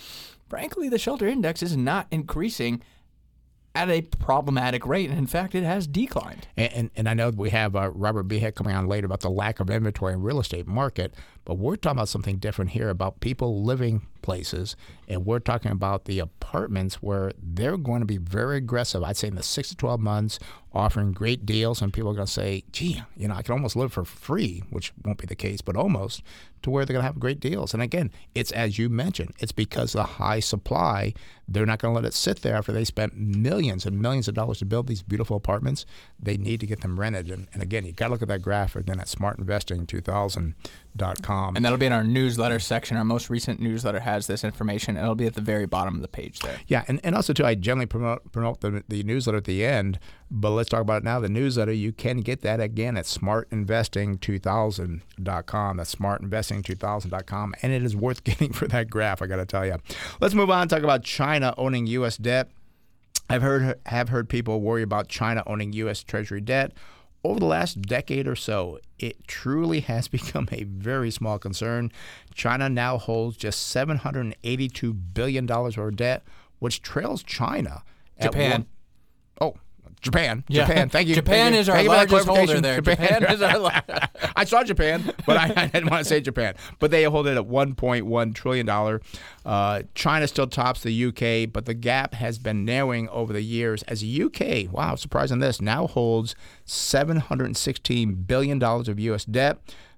frankly, 0.50 0.90
the 0.90 0.98
shelter 0.98 1.28
index 1.28 1.62
is 1.62 1.78
not 1.78 2.08
increasing 2.10 2.82
at 3.76 3.90
a 3.90 4.02
problematic 4.02 4.86
rate. 4.86 5.10
And 5.10 5.18
in 5.18 5.28
fact, 5.28 5.56
it 5.56 5.64
has 5.64 5.88
declined. 5.88 6.48
And, 6.58 6.74
and, 6.74 6.90
and 6.96 7.10
I 7.10 7.14
know 7.14 7.30
we 7.30 7.52
have 7.52 7.76
uh, 7.76 7.92
Robert 7.92 8.28
Beheck 8.28 8.56
coming 8.56 8.76
on 8.76 8.88
later 8.88 9.06
about 9.06 9.22
the 9.22 9.30
lack 9.30 9.60
of 9.60 9.70
inventory 9.70 10.14
in 10.14 10.22
real 10.22 10.40
estate 10.40 10.68
market, 10.68 11.14
but 11.50 11.58
we're 11.58 11.78
talking 11.78 11.98
about 11.98 12.10
something 12.10 12.38
different 12.38 12.70
here 12.70 12.90
about 12.90 13.22
people 13.22 13.64
living 13.64 14.06
places. 14.22 14.76
And 15.08 15.26
we're 15.26 15.40
talking 15.40 15.72
about 15.72 16.06
the 16.06 16.20
apartments 16.20 17.02
where 17.02 17.32
they're 17.42 17.76
going 17.76 18.02
to 18.02 18.06
be 18.06 18.18
very 18.18 18.58
aggressive. 18.58 19.02
I'd 19.02 19.18
say 19.18 19.30
in 19.30 19.34
the 19.34 19.42
six 19.42 19.70
to 19.70 19.76
12 19.76 20.00
months, 20.00 20.38
offering 20.72 21.12
great 21.12 21.48
deals. 21.48 21.82
And 21.82 21.92
people 21.92 22.12
are 22.12 22.14
going 22.14 22.28
to 22.28 22.32
say, 22.32 22.64
gee, 22.72 23.02
you 23.18 23.28
know, 23.28 23.34
I 23.34 23.42
can 23.42 23.54
almost 23.54 23.76
live 23.76 23.92
for 23.92 24.06
free, 24.06 24.62
which 24.70 24.94
won't 25.04 25.18
be 25.18 25.26
the 25.26 25.36
case, 25.36 25.62
but 25.62 25.76
almost 25.76 26.22
to 26.62 26.70
where 26.70 26.86
they're 26.86 26.94
going 26.94 27.02
to 27.02 27.08
have 27.08 27.20
great 27.20 27.40
deals. 27.40 27.74
And 27.74 27.82
again, 27.82 28.12
it's 28.36 28.52
as 28.52 28.78
you 28.78 28.90
mentioned, 28.90 29.34
it's 29.40 29.52
because 29.52 29.96
of 29.96 30.02
the 30.02 30.14
high 30.14 30.42
supply, 30.42 31.14
they're 31.48 31.66
not 31.66 31.80
going 31.80 31.94
to 31.94 32.00
let 32.00 32.06
it 32.06 32.14
sit 32.14 32.42
there 32.42 32.56
after 32.56 32.72
they 32.72 32.84
spent 32.84 33.18
millions 33.18 33.86
and 33.86 34.00
millions 34.00 34.28
of 34.28 34.36
dollars 34.36 34.60
to 34.60 34.66
build 34.66 34.88
these 34.88 35.02
beautiful 35.02 35.38
apartments. 35.38 35.86
They 36.20 36.38
need 36.38 36.60
to 36.60 36.68
get 36.68 36.82
them 36.82 37.00
rented. 37.00 37.32
And, 37.32 37.48
and 37.54 37.64
again, 37.64 37.86
you 37.86 37.94
got 37.94 38.08
to 38.08 38.12
look 38.12 38.22
at 38.22 38.28
that 38.28 38.42
graph 38.42 38.76
again 38.76 39.00
at 39.00 39.08
Smart 39.08 39.40
Investing 39.40 39.88
2000 39.88 40.54
com. 41.40 41.56
And 41.56 41.66
that'll 41.66 41.78
be 41.78 41.86
in 41.86 41.94
our 41.94 42.04
newsletter 42.04 42.60
section. 42.60 42.98
Our 42.98 43.04
most 43.04 43.30
recent 43.30 43.60
newsletter 43.60 44.00
has 44.00 44.26
this 44.28 44.44
information. 44.44 44.98
It'll 44.98 45.14
be 45.16 45.26
at 45.26 45.36
the 45.36 45.42
very 45.42 45.66
bottom 45.66 45.96
of 45.96 46.02
the 46.02 46.08
page 46.08 46.40
there. 46.40 46.58
Yeah, 46.68 46.86
and, 46.88 47.02
and 47.04 47.16
also 47.16 47.34
too, 47.34 47.46
I 47.46 47.56
generally 47.56 47.86
promote 47.86 48.32
promote 48.32 48.62
the, 48.62 48.84
the 48.88 49.04
newsletter 49.04 49.40
at 49.40 49.44
the 49.46 49.66
end, 49.66 50.00
but 50.30 50.52
let's 50.52 50.70
talk 50.70 50.82
about 50.82 51.02
it 51.02 51.04
now. 51.04 51.20
The 51.20 51.30
newsletter, 51.30 51.74
you 51.74 51.92
can 51.92 52.22
get 52.22 52.42
that 52.42 52.60
again 52.60 52.96
at 52.98 53.06
smartinvesting2000.com. 53.06 55.78
That's 55.78 55.96
smartinvesting2000.com, 55.96 57.56
and 57.62 57.74
it 57.74 57.84
is 57.84 57.96
worth 57.96 58.24
getting 58.30 58.54
for 58.54 58.68
that 58.68 58.90
graph. 58.90 59.22
I 59.22 59.28
got 59.28 59.38
to 59.38 59.46
tell 59.46 59.66
you. 59.66 59.78
Let's 60.20 60.34
move 60.34 60.50
on 60.50 60.64
and 60.64 60.70
talk 60.70 60.84
about 60.84 61.04
China 61.04 61.54
owning 61.58 61.88
U.S. 61.88 62.18
debt. 62.18 62.50
I've 63.32 63.44
heard 63.44 63.80
have 63.86 64.10
heard 64.10 64.28
people 64.28 64.60
worry 64.60 64.82
about 64.82 65.08
China 65.08 65.44
owning 65.46 65.72
U.S. 65.74 66.04
Treasury 66.04 66.42
debt 66.42 66.74
over 67.24 67.40
the 67.40 67.46
last 67.46 67.82
decade 67.82 68.28
or 68.28 68.36
so, 68.36 68.80
it 68.98 69.28
truly 69.28 69.82
has 69.82 70.08
become 70.18 70.48
a 70.52 70.64
very 70.64 71.12
small 71.12 71.40
concern. 71.40 71.92
China 72.34 72.70
now 72.70 72.98
holds 72.98 73.38
just 73.38 73.74
$782 73.76 74.98
billion 75.14 75.46
worth 75.46 75.78
of 75.78 75.96
debt, 75.96 76.24
which 76.60 76.82
trails 76.82 77.24
China. 77.24 77.84
Japan. 78.22 78.52
One, 78.52 78.66
Japan. 80.02 80.44
Yeah. 80.48 80.66
Japan. 80.66 80.90
Thank 80.90 81.10
you. 81.10 81.16
Japan 81.16 81.52
Thank 81.52 81.62
is 81.62 81.70
our 81.70 81.84
largest 81.84 82.28
holder 82.28 82.62
there. 82.62 82.80
Japan, 82.80 83.22
Japan 83.22 83.34
is 83.34 83.42
our. 83.42 83.82
I 84.36 84.46
saw 84.46 84.64
Japan, 84.64 85.14
but 85.26 85.36
I, 85.38 85.54
I, 85.56 85.68
didn't 85.68 85.90
want 85.90 86.04
to 86.04 86.10
say 86.10 86.22
Japan. 86.22 86.56
But 86.80 86.92
they 86.92 87.04
hold 87.04 87.28
it 87.28 87.36
at 87.38 87.44
1.1 87.44 88.36
trillion 88.36 88.66
dollar. 88.66 89.02
Uh, 89.46 89.84
China 89.96 90.28
still 90.28 90.48
tops 90.48 90.84
the 90.84 91.06
UK, 91.06 91.52
but 91.52 91.66
the 91.66 91.74
gap 91.74 92.14
has 92.14 92.38
been 92.38 92.64
narrowing 92.64 93.10
over 93.10 93.34
the 93.34 93.42
years 93.42 93.84
as 93.84 94.02
the 94.02 94.24
UK. 94.24 94.72
Wow, 94.72 94.96
surprising 94.96 95.40
this 95.40 95.60
now 95.60 95.88
holds 95.88 96.36
716 96.66 98.14
billion 98.16 98.60
dollars 98.60 98.88
of 98.88 99.00
U.S. 99.00 99.26
debt. 99.26 99.58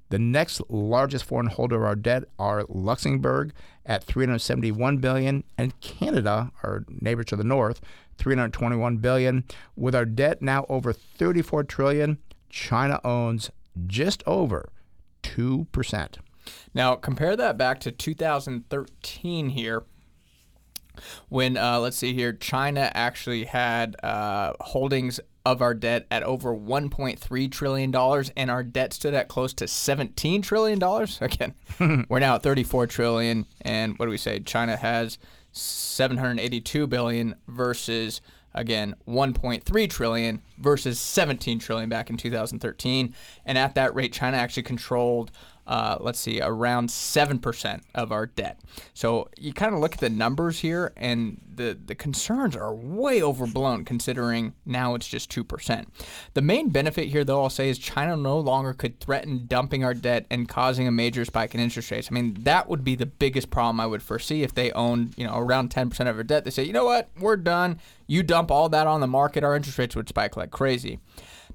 The 0.10 0.20
next 0.20 0.62
largest 0.68 1.24
foreign 1.24 1.48
holder 1.48 1.78
of 1.78 1.84
our 1.84 1.96
debt 1.96 2.26
are 2.38 2.66
Luxembourg 2.68 3.54
at 3.86 4.04
371 4.04 4.98
billion 4.98 5.44
and 5.58 5.80
Canada, 5.80 6.52
our 6.64 6.84
neighbor 6.90 7.24
to 7.24 7.36
the 7.36 7.46
north, 7.46 7.80
321 8.22 8.98
billion. 8.98 9.44
With 9.76 9.96
our 9.96 10.06
debt 10.06 10.42
now 10.42 10.66
over 10.70 10.94
34 10.94 11.64
trillion, 11.64 12.20
China 12.50 13.02
owns 13.04 13.50
just 13.88 14.24
over 14.28 14.70
2%. 15.24 16.18
Now, 16.74 16.96
compare 16.96 17.36
that 17.36 17.58
back 17.58 17.80
to 17.82 17.92
2013 17.92 19.50
here 19.50 19.84
when 21.30 21.58
uh, 21.58 21.80
let's 21.80 21.98
see 21.98 22.14
here, 22.14 22.34
China 22.34 22.92
actually 22.94 23.46
had 23.46 23.96
uh, 24.04 24.54
holdings 24.60 25.20
of 25.46 25.62
our 25.62 25.74
debt 25.74 26.06
at 26.12 26.22
over 26.24 26.56
1.3 26.56 27.52
trillion 27.52 27.92
dollars, 27.92 28.32
and 28.36 28.52
our 28.52 28.64
debt 28.64 28.94
stood 28.94 29.14
at 29.14 29.28
close 29.28 29.54
to 29.56 29.68
17 29.68 30.42
trillion 30.42 30.80
dollars. 30.80 31.18
Again, 31.22 31.56
we're 32.10 32.20
now 32.20 32.36
at 32.36 32.44
34 32.44 32.88
trillion, 32.88 33.46
and 33.62 33.98
what 33.98 34.06
do 34.06 34.10
we 34.12 34.18
say? 34.18 34.40
China 34.40 34.76
has 34.78 35.18
782 35.52 36.88
billion 36.88 37.36
versus 37.48 38.22
again 38.54 38.96
1.3 39.08 39.90
trillion 39.90 40.42
versus 40.58 41.00
17 41.00 41.60
trillion 41.60 41.90
back 41.90 42.10
in 42.10 42.18
2013 42.18 43.14
and 43.46 43.58
at 43.58 43.76
that 43.76 43.94
rate 43.96 44.12
china 44.12 44.38
actually 44.38 44.64
controlled 44.64 45.32
uh, 45.68 45.98
let's 46.00 46.20
see, 46.20 46.42
around 46.42 46.90
7% 46.90 47.82
of 47.94 48.12
our 48.12 48.26
debt. 48.26 48.60
So 48.94 49.30
you 49.38 49.54
kind 49.54 49.74
of 49.74 49.80
look 49.80 49.94
at 49.94 50.00
the 50.00 50.10
numbers 50.10 50.60
here, 50.60 50.92
and 50.98 51.40
the, 51.54 51.78
the 51.86 51.96
concerns 51.96 52.56
are 52.56 52.74
way 52.74 53.22
overblown 53.22 53.86
considering 53.86 54.54
now 54.66 54.96
it's 54.96 55.08
just 55.08 55.32
2%. 55.32 55.86
The 56.34 56.42
main 56.42 56.70
benefit 56.70 57.10
here, 57.10 57.24
though, 57.24 57.44
I'll 57.44 57.50
say, 57.50 57.70
is 57.70 57.78
China 57.78 58.18
no 58.18 58.40
longer 58.40 58.74
could 58.74 59.00
threaten 59.00 59.46
dumping 59.48 59.84
our 59.84 59.94
debt 59.94 60.26
and 60.30 60.50
causing 60.50 60.88
a 60.88 60.92
major 60.92 61.26
spike 61.26 61.54
in 61.54 61.62
interest 61.62 61.92
rates. 61.92 62.10
I 62.12 62.14
mean, 62.14 62.38
that 62.42 62.68
would 62.68 62.84
be 62.84 62.96
the 62.96 63.06
biggest 63.06 63.50
problem 63.50 63.80
I 63.80 63.86
would 63.86 64.04
foresee 64.04 64.44
if 64.44 64.54
they 64.54 64.72
owned, 64.72 65.14
you 65.18 65.26
know, 65.26 65.38
around 65.38 65.70
10% 65.70 66.00
of 66.10 66.18
our 66.18 66.24
debt. 66.24 66.44
They 66.44 66.52
say, 66.52 66.64
you 66.64 66.74
know 66.74 66.86
what, 66.86 67.10
we're 67.20 67.38
done. 67.38 67.80
You 68.08 68.24
dump 68.24 68.52
all 68.52 68.68
that 68.70 68.88
on 68.88 69.00
the 69.00 69.08
market, 69.08 69.44
our 69.44 69.56
interest 69.56 69.78
rates 69.78 69.96
would 69.96 70.10
spike 70.10 70.36
like 70.36 70.52
crazy. 70.52 71.00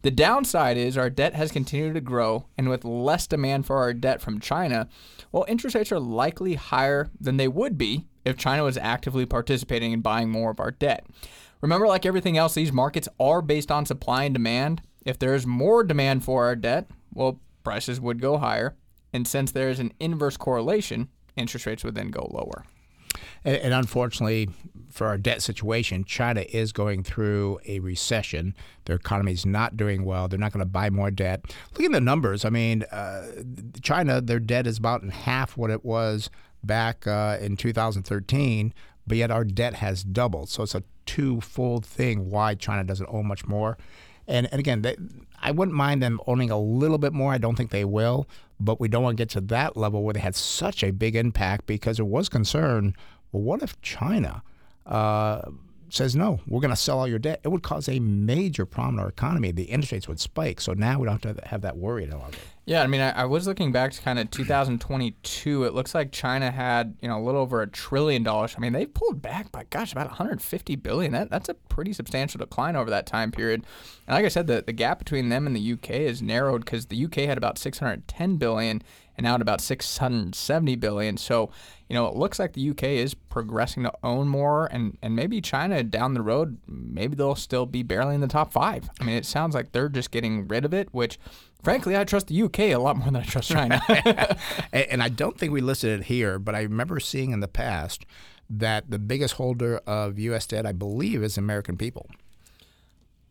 The 0.06 0.12
downside 0.12 0.76
is 0.76 0.96
our 0.96 1.10
debt 1.10 1.34
has 1.34 1.50
continued 1.50 1.94
to 1.94 2.00
grow, 2.00 2.46
and 2.56 2.68
with 2.68 2.84
less 2.84 3.26
demand 3.26 3.66
for 3.66 3.78
our 3.78 3.92
debt 3.92 4.20
from 4.20 4.38
China, 4.38 4.88
well, 5.32 5.44
interest 5.48 5.74
rates 5.74 5.90
are 5.90 5.98
likely 5.98 6.54
higher 6.54 7.10
than 7.20 7.38
they 7.38 7.48
would 7.48 7.76
be 7.76 8.06
if 8.24 8.36
China 8.36 8.62
was 8.62 8.78
actively 8.78 9.26
participating 9.26 9.90
in 9.90 10.02
buying 10.02 10.30
more 10.30 10.52
of 10.52 10.60
our 10.60 10.70
debt. 10.70 11.04
Remember, 11.60 11.88
like 11.88 12.06
everything 12.06 12.38
else, 12.38 12.54
these 12.54 12.70
markets 12.70 13.08
are 13.18 13.42
based 13.42 13.72
on 13.72 13.84
supply 13.84 14.22
and 14.22 14.32
demand. 14.32 14.80
If 15.04 15.18
there's 15.18 15.44
more 15.44 15.82
demand 15.82 16.22
for 16.22 16.44
our 16.44 16.54
debt, 16.54 16.88
well, 17.12 17.40
prices 17.64 18.00
would 18.00 18.22
go 18.22 18.38
higher. 18.38 18.76
And 19.12 19.26
since 19.26 19.50
there 19.50 19.70
is 19.70 19.80
an 19.80 19.92
inverse 19.98 20.36
correlation, 20.36 21.08
interest 21.34 21.66
rates 21.66 21.82
would 21.82 21.96
then 21.96 22.12
go 22.12 22.30
lower. 22.30 22.64
And 23.44 23.74
unfortunately, 23.74 24.50
for 24.90 25.06
our 25.06 25.18
debt 25.18 25.42
situation, 25.42 26.04
China 26.04 26.44
is 26.48 26.72
going 26.72 27.02
through 27.02 27.58
a 27.66 27.80
recession. 27.80 28.54
Their 28.84 28.96
economy 28.96 29.32
is 29.32 29.46
not 29.46 29.76
doing 29.76 30.04
well. 30.04 30.28
They're 30.28 30.38
not 30.38 30.52
going 30.52 30.64
to 30.64 30.70
buy 30.70 30.90
more 30.90 31.10
debt. 31.10 31.54
Look 31.74 31.84
at 31.84 31.92
the 31.92 32.00
numbers. 32.00 32.44
I 32.44 32.50
mean, 32.50 32.82
uh, 32.84 33.26
China, 33.82 34.20
their 34.20 34.40
debt 34.40 34.66
is 34.66 34.78
about 34.78 35.04
half 35.04 35.56
what 35.56 35.70
it 35.70 35.84
was 35.84 36.30
back 36.62 37.06
uh, 37.06 37.38
in 37.40 37.56
2013, 37.56 38.74
but 39.06 39.16
yet 39.16 39.30
our 39.30 39.44
debt 39.44 39.74
has 39.74 40.02
doubled. 40.02 40.48
So 40.48 40.62
it's 40.62 40.74
a 40.74 40.82
twofold 41.06 41.86
thing 41.86 42.30
why 42.30 42.54
China 42.54 42.84
doesn't 42.84 43.08
owe 43.10 43.22
much 43.22 43.46
more. 43.46 43.78
And, 44.28 44.48
and 44.50 44.58
again, 44.58 44.82
they, 44.82 44.96
I 45.40 45.52
wouldn't 45.52 45.76
mind 45.76 46.02
them 46.02 46.20
owning 46.26 46.50
a 46.50 46.58
little 46.58 46.98
bit 46.98 47.12
more. 47.12 47.32
I 47.32 47.38
don't 47.38 47.54
think 47.54 47.70
they 47.70 47.84
will, 47.84 48.28
but 48.58 48.80
we 48.80 48.88
don't 48.88 49.02
want 49.02 49.16
to 49.16 49.20
get 49.20 49.30
to 49.30 49.40
that 49.42 49.76
level 49.76 50.02
where 50.02 50.14
they 50.14 50.20
had 50.20 50.34
such 50.34 50.82
a 50.82 50.90
big 50.90 51.14
impact 51.14 51.66
because 51.66 51.96
there 51.96 52.06
was 52.06 52.28
concern. 52.28 52.94
Well, 53.30 53.42
what 53.42 53.62
if 53.62 53.80
China 53.82 54.42
uh, 54.86 55.42
says 55.88 56.16
no, 56.16 56.40
we're 56.46 56.60
going 56.60 56.70
to 56.70 56.76
sell 56.76 56.98
all 56.98 57.08
your 57.08 57.18
debt? 57.18 57.40
It 57.44 57.48
would 57.48 57.62
cause 57.62 57.88
a 57.88 57.98
major 58.00 58.66
problem 58.66 58.96
in 58.96 59.00
our 59.00 59.08
economy. 59.08 59.52
The 59.52 59.64
interest 59.64 59.92
rates 59.92 60.08
would 60.08 60.20
spike. 60.20 60.60
So 60.60 60.72
now 60.72 60.98
we 60.98 61.06
don't 61.06 61.22
have 61.22 61.36
to 61.36 61.48
have 61.48 61.62
that 61.62 61.76
worry 61.76 62.04
any 62.04 62.12
longer. 62.12 62.38
Yeah, 62.68 62.82
I 62.82 62.88
mean, 62.88 63.00
I, 63.00 63.10
I, 63.10 63.24
was 63.26 63.46
looking 63.46 63.70
back 63.70 63.92
to 63.92 64.02
kind 64.02 64.18
of 64.18 64.28
2022. 64.32 65.62
It 65.62 65.72
looks 65.72 65.94
like 65.94 66.10
China 66.10 66.50
had, 66.50 66.96
you 67.00 67.06
know, 67.06 67.16
a 67.16 67.22
little 67.22 67.40
over 67.40 67.62
a 67.62 67.68
trillion 67.68 68.24
dollars. 68.24 68.56
I 68.56 68.60
mean, 68.60 68.72
they 68.72 68.86
pulled 68.86 69.22
back 69.22 69.52
by, 69.52 69.66
gosh, 69.70 69.92
about 69.92 70.08
150 70.08 70.74
billion. 70.74 71.12
That 71.12 71.30
that's 71.30 71.48
a 71.48 71.54
pretty 71.54 71.92
substantial 71.92 72.38
decline 72.38 72.74
over 72.74 72.90
that 72.90 73.06
time 73.06 73.30
period. 73.30 73.64
And 74.08 74.16
like 74.16 74.24
I 74.24 74.28
said, 74.28 74.48
the, 74.48 74.64
the 74.66 74.72
gap 74.72 74.98
between 74.98 75.28
them 75.28 75.46
and 75.46 75.54
the 75.54 75.72
UK 75.74 75.90
is 75.90 76.20
narrowed 76.20 76.64
because 76.64 76.86
the 76.86 77.04
UK 77.04 77.14
had 77.18 77.38
about 77.38 77.56
610 77.56 78.36
billion 78.36 78.82
and 79.16 79.24
now 79.24 79.36
at 79.36 79.42
about 79.42 79.60
670 79.60 80.74
billion. 80.76 81.16
So, 81.16 81.50
you 81.88 81.94
know, 81.94 82.08
it 82.08 82.16
looks 82.16 82.40
like 82.40 82.54
the 82.54 82.70
UK 82.70 82.82
is 82.82 83.14
progressing 83.14 83.84
to 83.84 83.92
own 84.02 84.28
more, 84.28 84.66
and 84.66 84.98
and 85.02 85.14
maybe 85.14 85.40
China 85.40 85.82
down 85.82 86.14
the 86.14 86.22
road, 86.22 86.58
maybe 86.66 87.14
they'll 87.14 87.36
still 87.36 87.64
be 87.64 87.82
barely 87.82 88.16
in 88.16 88.20
the 88.20 88.26
top 88.26 88.52
five. 88.52 88.90
I 89.00 89.04
mean, 89.04 89.16
it 89.16 89.24
sounds 89.24 89.54
like 89.54 89.72
they're 89.72 89.88
just 89.88 90.10
getting 90.10 90.48
rid 90.48 90.64
of 90.64 90.74
it, 90.74 90.88
which 90.92 91.18
Frankly, 91.62 91.96
I 91.96 92.04
trust 92.04 92.28
the 92.28 92.42
UK 92.42 92.60
a 92.60 92.76
lot 92.76 92.96
more 92.96 93.06
than 93.06 93.16
I 93.16 93.22
trust 93.24 93.50
China. 93.50 93.82
and 94.72 95.02
I 95.02 95.08
don't 95.08 95.36
think 95.36 95.52
we 95.52 95.60
listed 95.60 96.00
it 96.00 96.04
here, 96.06 96.38
but 96.38 96.54
I 96.54 96.62
remember 96.62 97.00
seeing 97.00 97.32
in 97.32 97.40
the 97.40 97.48
past 97.48 98.06
that 98.48 98.90
the 98.90 98.98
biggest 98.98 99.34
holder 99.34 99.78
of 99.86 100.18
U.S. 100.18 100.46
debt, 100.46 100.64
I 100.66 100.72
believe, 100.72 101.22
is 101.22 101.36
American 101.36 101.76
people. 101.76 102.08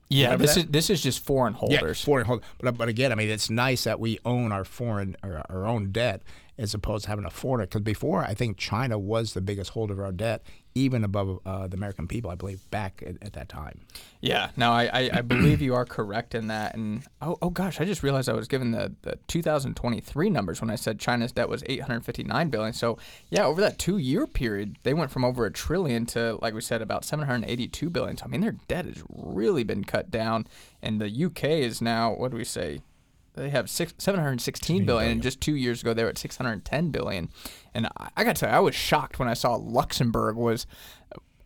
Yeah, 0.09 0.25
Remember 0.25 0.43
this 0.45 0.55
that? 0.55 0.65
is 0.65 0.71
this 0.71 0.89
is 0.89 1.01
just 1.01 1.23
foreign 1.25 1.53
holders. 1.53 1.99
Yeah, 2.01 2.05
foreign 2.05 2.25
holders. 2.25 2.45
But 2.59 2.77
but 2.77 2.89
again, 2.89 3.11
I 3.11 3.15
mean, 3.15 3.29
it's 3.29 3.49
nice 3.49 3.85
that 3.85 3.99
we 3.99 4.19
own 4.23 4.51
our 4.51 4.63
foreign 4.63 5.15
our, 5.23 5.43
our 5.49 5.65
own 5.65 5.91
debt 5.91 6.21
as 6.57 6.73
opposed 6.73 7.03
to 7.05 7.09
having 7.09 7.25
a 7.25 7.29
foreigner. 7.29 7.65
Because 7.65 7.81
before, 7.81 8.23
I 8.23 8.33
think 8.33 8.57
China 8.57 8.97
was 8.97 9.33
the 9.33 9.41
biggest 9.41 9.71
holder 9.71 9.93
of 9.93 9.99
our 9.99 10.11
debt, 10.11 10.45
even 10.73 11.03
above 11.03 11.39
uh, 11.45 11.67
the 11.67 11.75
American 11.75 12.07
people, 12.07 12.31
I 12.31 12.35
believe, 12.35 12.69
back 12.71 13.03
at, 13.05 13.15
at 13.21 13.33
that 13.33 13.49
time. 13.49 13.81
Yeah, 14.21 14.51
no, 14.57 14.71
I, 14.71 14.85
I, 14.85 15.09
I, 15.13 15.21
believe 15.21 15.61
you 15.61 15.73
are 15.73 15.85
correct 15.85 16.35
in 16.35 16.47
that. 16.47 16.75
And 16.75 17.03
oh, 17.21 17.37
oh 17.41 17.49
gosh, 17.49 17.79
I 17.79 17.85
just 17.85 18.03
realized 18.03 18.29
I 18.29 18.33
was 18.33 18.47
given 18.47 18.71
the, 18.71 18.93
the 19.01 19.17
2023 19.27 20.29
numbers 20.29 20.61
when 20.61 20.69
I 20.69 20.75
said 20.75 20.99
China's 20.99 21.31
debt 21.31 21.49
was 21.49 21.63
859 21.67 22.49
billion. 22.49 22.73
So 22.73 22.97
yeah, 23.29 23.45
over 23.45 23.61
that 23.61 23.77
two 23.77 23.97
year 23.97 24.27
period, 24.27 24.77
they 24.83 24.93
went 24.93 25.11
from 25.11 25.23
over 25.23 25.45
a 25.45 25.51
trillion 25.51 26.05
to, 26.07 26.37
like 26.41 26.53
we 26.53 26.61
said, 26.61 26.81
about 26.81 27.05
782 27.05 27.89
billion. 27.89 28.17
So 28.17 28.25
I 28.25 28.27
mean, 28.27 28.41
their 28.41 28.55
debt 28.67 28.85
has 28.85 29.03
really 29.09 29.63
been 29.63 29.83
cut 29.83 30.11
down. 30.11 30.47
And 30.81 31.01
the 31.01 31.25
UK 31.25 31.43
is 31.45 31.81
now, 31.81 32.13
what 32.13 32.31
do 32.31 32.37
we 32.37 32.43
say? 32.43 32.81
They 33.35 33.49
have 33.49 33.69
six, 33.69 33.93
716 33.97 34.77
billion, 34.77 34.85
billion, 34.85 35.11
and 35.11 35.21
just 35.21 35.41
two 35.41 35.55
years 35.55 35.81
ago 35.81 35.93
they 35.93 36.03
were 36.03 36.09
at 36.09 36.17
610 36.17 36.89
billion. 36.89 37.29
And 37.73 37.87
I, 37.97 38.09
I 38.17 38.23
got 38.23 38.35
to 38.35 38.39
tell 38.41 38.49
you, 38.49 38.55
I 38.55 38.59
was 38.59 38.75
shocked 38.75 39.19
when 39.19 39.27
I 39.27 39.33
saw 39.33 39.55
Luxembourg 39.55 40.35
was 40.35 40.65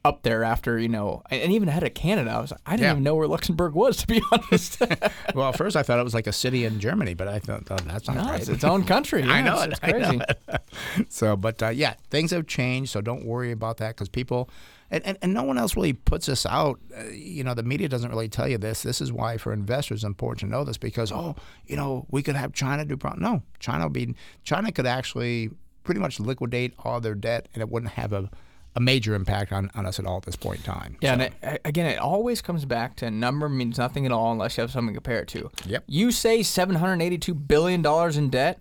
up 0.05 0.23
there 0.23 0.43
after 0.43 0.79
you 0.79 0.87
know, 0.87 1.21
and 1.29 1.51
even 1.51 1.67
ahead 1.67 1.83
of 1.83 1.93
Canada. 1.93 2.31
I 2.31 2.39
was 2.39 2.51
like, 2.51 2.61
I 2.65 2.71
didn't 2.71 2.83
yeah. 2.83 2.91
even 2.91 3.03
know 3.03 3.15
where 3.15 3.27
Luxembourg 3.27 3.73
was 3.73 3.97
to 3.97 4.07
be 4.07 4.21
honest. 4.31 4.81
well, 5.35 5.51
first 5.51 5.75
I 5.75 5.83
thought 5.83 5.99
it 5.99 6.03
was 6.03 6.13
like 6.13 6.27
a 6.27 6.31
city 6.31 6.65
in 6.65 6.79
Germany, 6.79 7.13
but 7.13 7.27
I 7.27 7.39
thought, 7.39 7.65
thought 7.65 7.85
that's 7.85 8.07
not 8.07 8.17
no, 8.17 8.23
right. 8.23 8.39
It's 8.39 8.49
its 8.49 8.63
own 8.63 8.83
country. 8.83 9.23
Yeah, 9.29 9.33
I 9.33 9.41
know 9.41 9.61
it's, 9.61 9.65
it's 9.73 9.79
crazy. 9.79 10.17
Know 10.17 10.25
it. 10.47 10.61
so, 11.09 11.35
but 11.35 11.61
uh, 11.61 11.69
yeah, 11.69 11.95
things 12.09 12.31
have 12.31 12.47
changed, 12.47 12.91
so 12.91 13.01
don't 13.01 13.25
worry 13.25 13.51
about 13.51 13.77
that 13.77 13.95
because 13.95 14.07
people 14.09 14.49
and, 14.91 15.05
and, 15.05 15.17
and 15.21 15.33
no 15.33 15.43
one 15.43 15.57
else 15.57 15.75
really 15.75 15.93
puts 15.93 16.25
this 16.25 16.45
out. 16.45 16.79
Uh, 16.97 17.03
you 17.05 17.43
know, 17.43 17.53
the 17.53 17.63
media 17.63 17.87
doesn't 17.89 18.09
really 18.09 18.29
tell 18.29 18.47
you 18.47 18.57
this. 18.57 18.83
This 18.83 19.01
is 19.01 19.11
why 19.11 19.37
for 19.37 19.53
investors 19.53 19.99
it's 19.99 20.03
important 20.05 20.39
to 20.39 20.45
know 20.47 20.63
this 20.63 20.77
because 20.77 21.11
oh, 21.11 21.35
you 21.67 21.75
know, 21.75 22.05
we 22.09 22.23
could 22.23 22.35
have 22.35 22.53
China 22.53 22.85
do 22.85 22.97
problem. 22.97 23.21
No, 23.21 23.43
China 23.59 23.85
would 23.85 23.93
be 23.93 24.15
China 24.43 24.71
could 24.71 24.85
actually 24.85 25.49
pretty 25.83 25.99
much 25.99 26.19
liquidate 26.19 26.73
all 26.79 26.99
their 27.01 27.15
debt 27.15 27.47
and 27.53 27.61
it 27.61 27.69
wouldn't 27.69 27.93
have 27.93 28.13
a 28.13 28.29
a 28.75 28.79
major 28.79 29.15
impact 29.15 29.51
on, 29.51 29.69
on 29.73 29.85
us 29.85 29.99
at 29.99 30.05
all 30.05 30.17
at 30.17 30.23
this 30.23 30.35
point 30.35 30.59
in 30.59 30.63
time. 30.63 30.97
Yeah, 31.01 31.17
so. 31.17 31.21
and 31.23 31.33
it, 31.55 31.61
again, 31.65 31.87
it 31.87 31.97
always 31.97 32.41
comes 32.41 32.65
back 32.65 32.95
to 32.97 33.07
a 33.07 33.11
number 33.11 33.49
means 33.49 33.77
nothing 33.77 34.05
at 34.05 34.11
all 34.11 34.31
unless 34.31 34.57
you 34.57 34.61
have 34.61 34.71
something 34.71 34.93
to 34.93 34.97
compare 35.01 35.21
it 35.21 35.27
to. 35.29 35.49
Yep. 35.65 35.85
You 35.87 36.11
say 36.11 36.43
seven 36.43 36.75
hundred 36.75 37.03
eighty-two 37.03 37.33
billion 37.33 37.81
dollars 37.81 38.17
in 38.17 38.29
debt. 38.29 38.59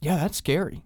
Yeah, 0.00 0.16
that's 0.16 0.36
scary. 0.36 0.82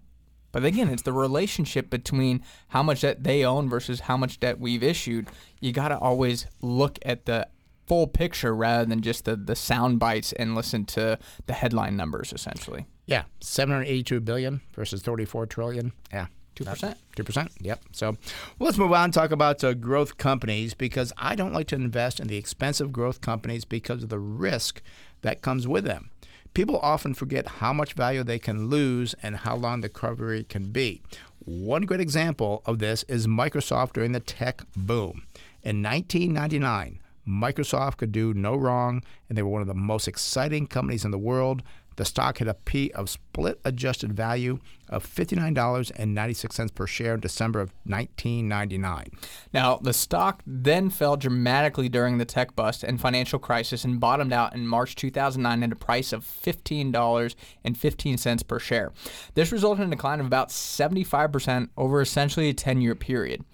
But 0.52 0.64
again, 0.64 0.88
it's 0.88 1.02
the 1.02 1.12
relationship 1.12 1.90
between 1.90 2.42
how 2.68 2.82
much 2.82 3.02
debt 3.02 3.22
they 3.22 3.44
own 3.44 3.68
versus 3.68 4.00
how 4.00 4.16
much 4.16 4.40
debt 4.40 4.58
we've 4.58 4.82
issued. 4.82 5.28
You 5.60 5.72
got 5.72 5.88
to 5.88 5.98
always 5.98 6.46
look 6.62 6.98
at 7.02 7.26
the 7.26 7.48
full 7.86 8.06
picture 8.06 8.54
rather 8.54 8.84
than 8.84 9.00
just 9.00 9.24
the, 9.24 9.36
the 9.36 9.56
sound 9.56 9.98
bites 9.98 10.32
and 10.32 10.54
listen 10.54 10.84
to 10.84 11.18
the 11.46 11.52
headline 11.52 11.96
numbers, 11.96 12.32
essentially. 12.32 12.86
Yeah, 13.06 13.24
782 13.40 14.20
billion 14.20 14.60
versus 14.74 15.02
34 15.02 15.46
trillion. 15.46 15.92
Yeah. 16.12 16.26
2%. 16.64 16.96
2%. 17.16 17.48
Yep. 17.60 17.80
So 17.92 18.10
well, 18.10 18.66
let's 18.66 18.78
move 18.78 18.92
on 18.92 19.04
and 19.04 19.14
talk 19.14 19.30
about 19.30 19.62
uh, 19.62 19.74
growth 19.74 20.18
companies 20.18 20.74
because 20.74 21.12
I 21.16 21.36
don't 21.36 21.52
like 21.52 21.68
to 21.68 21.76
invest 21.76 22.20
in 22.20 22.26
the 22.26 22.36
expensive 22.36 22.92
growth 22.92 23.20
companies 23.20 23.64
because 23.64 24.02
of 24.02 24.08
the 24.08 24.18
risk 24.18 24.82
that 25.22 25.40
comes 25.40 25.68
with 25.68 25.84
them. 25.84 26.10
People 26.58 26.80
often 26.82 27.14
forget 27.14 27.46
how 27.46 27.72
much 27.72 27.92
value 27.92 28.24
they 28.24 28.40
can 28.40 28.66
lose 28.66 29.14
and 29.22 29.36
how 29.36 29.54
long 29.54 29.80
the 29.80 29.86
recovery 29.86 30.42
can 30.42 30.72
be. 30.72 31.00
One 31.38 31.82
great 31.82 32.00
example 32.00 32.62
of 32.66 32.80
this 32.80 33.04
is 33.04 33.28
Microsoft 33.28 33.92
during 33.92 34.10
the 34.10 34.18
tech 34.18 34.62
boom. 34.74 35.22
In 35.62 35.84
1999, 35.84 36.98
Microsoft 37.28 37.98
could 37.98 38.10
do 38.10 38.34
no 38.34 38.56
wrong, 38.56 39.04
and 39.28 39.38
they 39.38 39.42
were 39.42 39.50
one 39.50 39.62
of 39.62 39.68
the 39.68 39.74
most 39.74 40.08
exciting 40.08 40.66
companies 40.66 41.04
in 41.04 41.12
the 41.12 41.16
world. 41.16 41.62
The 41.98 42.04
stock 42.04 42.38
had 42.38 42.46
a 42.46 42.54
P 42.54 42.92
of 42.92 43.10
split 43.10 43.60
adjusted 43.64 44.12
value 44.12 44.60
of 44.88 45.04
$59.96 45.04 46.72
per 46.72 46.86
share 46.86 47.14
in 47.14 47.20
December 47.20 47.60
of 47.60 47.72
1999. 47.86 49.10
Now, 49.52 49.80
the 49.82 49.92
stock 49.92 50.40
then 50.46 50.90
fell 50.90 51.16
dramatically 51.16 51.88
during 51.88 52.18
the 52.18 52.24
tech 52.24 52.54
bust 52.54 52.84
and 52.84 53.00
financial 53.00 53.40
crisis 53.40 53.84
and 53.84 53.98
bottomed 53.98 54.32
out 54.32 54.54
in 54.54 54.68
March 54.68 54.94
2009 54.94 55.64
at 55.64 55.72
a 55.72 55.76
price 55.76 56.12
of 56.12 56.24
$15.15 56.24 58.46
per 58.46 58.60
share. 58.60 58.92
This 59.34 59.50
resulted 59.50 59.82
in 59.82 59.92
a 59.92 59.96
decline 59.96 60.20
of 60.20 60.26
about 60.26 60.50
75% 60.50 61.70
over 61.76 62.00
essentially 62.00 62.48
a 62.48 62.54
10 62.54 62.80
year 62.80 62.94
period. 62.94 63.44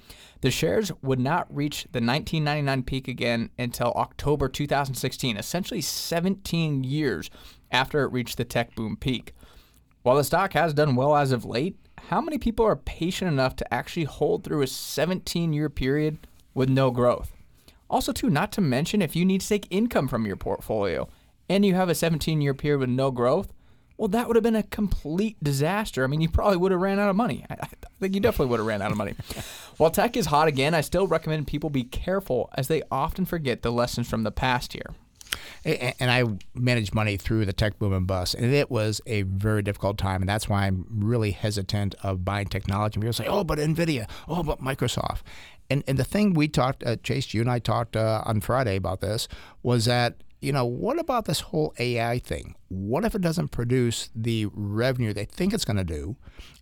The 0.42 0.50
shares 0.50 0.92
would 1.00 1.20
not 1.20 1.46
reach 1.48 1.84
the 1.84 2.02
1999 2.02 2.82
peak 2.82 3.08
again 3.08 3.48
until 3.58 3.92
October 3.92 4.50
2016, 4.50 5.38
essentially 5.38 5.80
17 5.80 6.84
years 6.84 7.30
after 7.74 8.04
it 8.04 8.12
reached 8.12 8.36
the 8.36 8.44
tech 8.44 8.74
boom 8.76 8.96
peak. 8.96 9.34
While 10.02 10.16
the 10.16 10.24
stock 10.24 10.52
has 10.52 10.72
done 10.72 10.94
well 10.94 11.16
as 11.16 11.32
of 11.32 11.44
late, 11.44 11.76
how 12.08 12.20
many 12.20 12.38
people 12.38 12.64
are 12.64 12.76
patient 12.76 13.30
enough 13.30 13.56
to 13.56 13.74
actually 13.74 14.04
hold 14.04 14.44
through 14.44 14.62
a 14.62 14.66
17 14.66 15.52
year 15.52 15.68
period 15.68 16.18
with 16.54 16.68
no 16.68 16.90
growth? 16.90 17.32
Also, 17.90 18.12
too, 18.12 18.30
not 18.30 18.52
to 18.52 18.60
mention 18.60 19.02
if 19.02 19.16
you 19.16 19.24
need 19.24 19.40
to 19.40 19.48
take 19.48 19.66
income 19.70 20.08
from 20.08 20.24
your 20.24 20.36
portfolio 20.36 21.08
and 21.48 21.66
you 21.66 21.74
have 21.74 21.88
a 21.88 21.94
17 21.94 22.40
year 22.40 22.54
period 22.54 22.78
with 22.78 22.90
no 22.90 23.10
growth, 23.10 23.52
well, 23.96 24.08
that 24.08 24.26
would 24.26 24.36
have 24.36 24.42
been 24.42 24.56
a 24.56 24.62
complete 24.62 25.36
disaster. 25.42 26.04
I 26.04 26.06
mean, 26.06 26.20
you 26.20 26.28
probably 26.28 26.56
would 26.56 26.72
have 26.72 26.80
ran 26.80 26.98
out 26.98 27.10
of 27.10 27.16
money. 27.16 27.44
I, 27.48 27.68
think 28.00 28.14
you 28.14 28.20
definitely 28.20 28.50
would 28.50 28.60
have 28.60 28.66
ran 28.66 28.82
out 28.82 28.90
of 28.90 28.96
money. 28.96 29.14
While 29.76 29.90
tech 29.90 30.16
is 30.16 30.26
hot 30.26 30.48
again, 30.48 30.74
I 30.74 30.80
still 30.80 31.06
recommend 31.06 31.46
people 31.46 31.70
be 31.70 31.84
careful 31.84 32.50
as 32.54 32.68
they 32.68 32.82
often 32.90 33.24
forget 33.24 33.62
the 33.62 33.72
lessons 33.72 34.08
from 34.08 34.22
the 34.22 34.32
past 34.32 34.74
year 34.74 34.90
and 35.64 36.10
I 36.10 36.24
managed 36.54 36.94
money 36.94 37.16
through 37.16 37.46
the 37.46 37.52
tech 37.52 37.78
boom 37.78 37.92
and 37.92 38.06
bust, 38.06 38.34
and 38.34 38.52
it 38.52 38.70
was 38.70 39.00
a 39.06 39.22
very 39.22 39.62
difficult 39.62 39.98
time, 39.98 40.22
and 40.22 40.28
that's 40.28 40.48
why 40.48 40.66
I'm 40.66 40.86
really 40.90 41.32
hesitant 41.32 41.94
of 42.02 42.24
buying 42.24 42.46
technology. 42.46 42.96
And 42.96 43.02
people 43.02 43.12
say, 43.12 43.26
"Oh, 43.26 43.44
but 43.44 43.58
Nvidia, 43.58 44.08
oh, 44.28 44.42
but 44.42 44.60
Microsoft," 44.60 45.22
and 45.70 45.82
and 45.86 45.98
the 45.98 46.04
thing 46.04 46.34
we 46.34 46.48
talked, 46.48 46.84
uh, 46.84 46.96
Chase, 46.96 47.34
you 47.34 47.40
and 47.40 47.50
I 47.50 47.58
talked 47.58 47.96
uh, 47.96 48.22
on 48.24 48.40
Friday 48.40 48.76
about 48.76 49.00
this 49.00 49.28
was 49.62 49.84
that 49.86 50.16
you 50.44 50.52
know, 50.52 50.66
what 50.66 50.98
about 50.98 51.24
this 51.24 51.40
whole 51.40 51.72
AI 51.78 52.18
thing? 52.18 52.54
What 52.68 53.06
if 53.06 53.14
it 53.14 53.22
doesn't 53.22 53.48
produce 53.48 54.10
the 54.14 54.46
revenue 54.52 55.14
they 55.14 55.24
think 55.24 55.54
it's 55.54 55.64
going 55.64 55.78
to 55.78 55.84
do? 55.84 56.16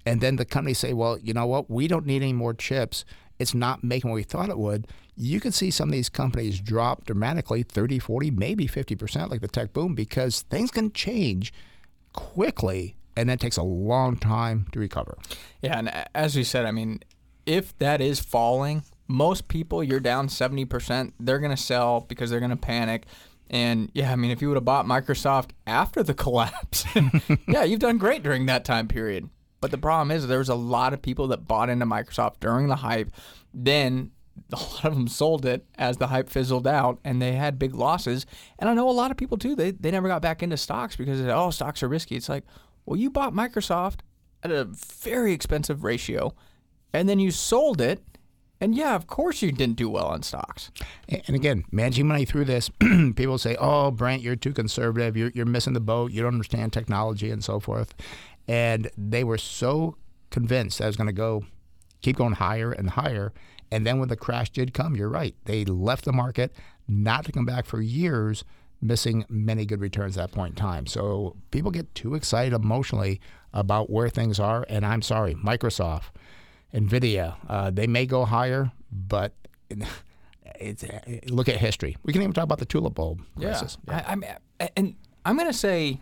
And 0.07 0.21
then 0.21 0.37
the 0.37 0.45
companies 0.45 0.79
say, 0.79 0.93
well, 0.93 1.19
you 1.19 1.35
know 1.35 1.47
what? 1.47 1.69
We 1.69 1.89
don't 1.89 2.07
need 2.07 2.23
any 2.23 2.33
more 2.33 2.55
chips 2.55 3.05
it's 3.43 3.55
not 3.55 3.85
making 3.85 4.11
what 4.11 4.17
we 4.17 4.23
thought 4.23 4.49
it 4.49 4.59
would, 4.59 4.87
you 5.17 5.41
could 5.41 5.53
see 5.53 5.71
some 5.71 5.89
of 5.89 5.93
these 5.93 6.09
companies 6.09 6.61
drop 6.61 7.05
dramatically 7.05 7.63
30, 7.63 7.99
40, 7.99 8.31
maybe 8.31 8.67
50%, 8.67 9.31
like 9.31 9.41
the 9.41 9.49
tech 9.49 9.73
boom, 9.73 9.95
because 9.95 10.43
things 10.43 10.71
can 10.71 10.93
change 10.93 11.53
quickly 12.13 12.97
and 13.17 13.29
then 13.29 13.35
it 13.35 13.41
takes 13.41 13.57
a 13.57 13.63
long 13.63 14.17
time 14.17 14.67
to 14.73 14.79
recover. 14.79 15.19
Yeah, 15.61 15.79
and 15.79 15.93
as 16.15 16.35
you 16.37 16.45
said, 16.45 16.65
I 16.65 16.71
mean, 16.71 17.01
if 17.45 17.77
that 17.79 18.01
is 18.01 18.21
falling, 18.21 18.85
most 19.07 19.49
people, 19.49 19.85
you're 19.85 20.01
down 20.01 20.29
70%, 20.29 21.13
they're 21.21 21.39
going 21.39 21.55
to 21.55 21.63
sell 21.63 22.01
because 22.01 22.31
they're 22.31 22.41
going 22.41 22.51
to 22.51 22.57
panic. 22.57 23.05
And 23.51 23.91
yeah, 23.93 24.13
I 24.13 24.17
mean, 24.17 24.31
if 24.31 24.41
you 24.41 24.49
would 24.49 24.57
have 24.57 24.65
bought 24.65 24.87
Microsoft 24.87 25.51
after 25.67 26.03
the 26.03 26.15
collapse, 26.25 26.85
yeah, 27.49 27.65
you've 27.65 27.81
done 27.81 27.99
great 27.99 28.23
during 28.23 28.47
that 28.47 28.65
time 28.65 28.89
period. 28.89 29.29
But 29.63 29.71
the 29.71 29.79
problem 29.79 30.11
is, 30.11 30.27
there 30.27 30.41
was 30.41 30.49
a 30.49 30.57
lot 30.57 30.93
of 30.93 31.01
people 31.01 31.29
that 31.29 31.47
bought 31.47 31.71
into 31.71 31.87
Microsoft 31.87 32.41
during 32.41 32.67
the 32.67 32.77
hype. 32.77 33.13
Then 33.55 34.11
a 34.53 34.57
lot 34.57 34.85
of 34.85 34.95
them 34.95 35.09
sold 35.09 35.47
it 35.47 35.65
as 35.79 35.97
the 35.97 36.09
hype 36.09 36.29
fizzled 36.29 36.67
out 36.67 36.99
and 37.05 37.23
they 37.23 37.33
had 37.33 37.59
big 37.59 37.75
losses. 37.75 38.27
And 38.59 38.69
I 38.69 38.75
know 38.75 38.89
a 38.89 38.91
lot 38.91 39.13
of 39.13 39.17
people 39.17 39.39
too, 39.39 39.55
they, 39.55 39.71
they 39.71 39.93
never 39.93 40.09
got 40.09 40.21
back 40.21 40.43
into 40.43 40.57
stocks 40.57 40.97
because 40.97 41.21
said, 41.21 41.31
oh, 41.31 41.51
stocks 41.51 41.83
are 41.83 41.89
risky. 41.89 42.17
It's 42.17 42.29
like, 42.29 42.45
well, 42.85 42.99
you 42.99 43.09
bought 43.09 43.35
Microsoft 43.35 44.01
at 44.43 44.51
a 44.51 44.65
very 44.65 45.33
expensive 45.33 45.85
ratio 45.85 46.35
and 46.93 47.09
then 47.09 47.19
you 47.19 47.31
sold 47.31 47.81
it. 47.81 48.03
And 48.61 48.75
yeah, 48.77 48.95
of 48.95 49.07
course 49.07 49.43
you 49.43 49.53
didn't 49.53 49.77
do 49.77 49.89
well 49.89 50.07
on 50.07 50.23
stocks. 50.23 50.71
And 51.09 51.35
again, 51.35 51.65
managing 51.73 52.07
money 52.07 52.25
through 52.25 52.45
this, 52.45 52.69
people 53.17 53.39
say, 53.39 53.57
oh, 53.59 53.91
Brent, 53.91 54.23
you're 54.23 54.37
too 54.37 54.53
conservative. 54.53 55.17
You're, 55.17 55.31
you're 55.35 55.47
missing 55.47 55.73
the 55.73 55.81
boat. 55.81 56.13
You 56.13 56.23
don't 56.23 56.35
understand 56.35 56.73
technology 56.73 57.31
and 57.31 57.43
so 57.43 57.59
forth. 57.59 57.95
And 58.49 58.91
they 58.97 59.25
were 59.25 59.39
so 59.39 59.97
convinced 60.31 60.79
that 60.79 60.85
I 60.85 60.87
was 60.89 60.97
going 60.97 61.07
to 61.07 61.13
go 61.13 61.45
keep 62.01 62.17
going 62.17 62.35
higher 62.35 62.73
and 62.73 62.91
higher 62.91 63.33
and 63.73 63.87
then 63.87 63.99
when 63.99 64.11
the 64.11 64.17
crash 64.17 64.51
did 64.51 64.75
come, 64.75 64.95
you're 64.95 65.09
right. 65.09 65.35
They 65.47 65.65
left 65.65 66.05
the 66.05 66.13
market 66.13 66.53
not 66.87 67.25
to 67.25 67.33
come 67.33 67.47
back 67.47 67.65
for 67.65 67.81
years, 67.81 68.45
missing 68.83 69.25
many 69.31 69.65
good 69.65 69.81
returns 69.81 70.19
at 70.19 70.29
that 70.31 70.37
point 70.37 70.51
in 70.51 70.57
time. 70.57 70.87
So 70.87 71.37
people 71.51 71.71
get 71.71 71.93
too 71.95 72.15
excited 72.15 72.53
emotionally 72.53 73.19
about 73.55 73.89
where 73.89 74.11
things 74.11 74.39
are. 74.39 74.67
And 74.69 74.85
I'm 74.85 75.01
sorry, 75.01 75.35
Microsoft, 75.37 76.11
NVIDIA, 76.75 77.37
uh, 77.49 77.71
they 77.71 77.87
may 77.89 78.07
go 78.07 78.25
higher, 78.25 78.71
but. 78.93 79.33
It's, 80.57 80.85
look 81.29 81.49
at 81.49 81.57
history. 81.57 81.97
We 82.05 82.13
can 82.13 82.23
even 82.23 82.35
talk 82.35 82.45
about 82.45 82.59
the 82.59 82.67
tulip 82.67 82.95
bulb 82.95 83.23
crisis. 83.37 83.79
Yeah, 83.89 84.05
I, 84.07 84.37
I 84.61 84.71
and 84.77 84.95
I'm 85.25 85.37
going 85.37 85.49
to 85.49 85.57
say 85.57 86.01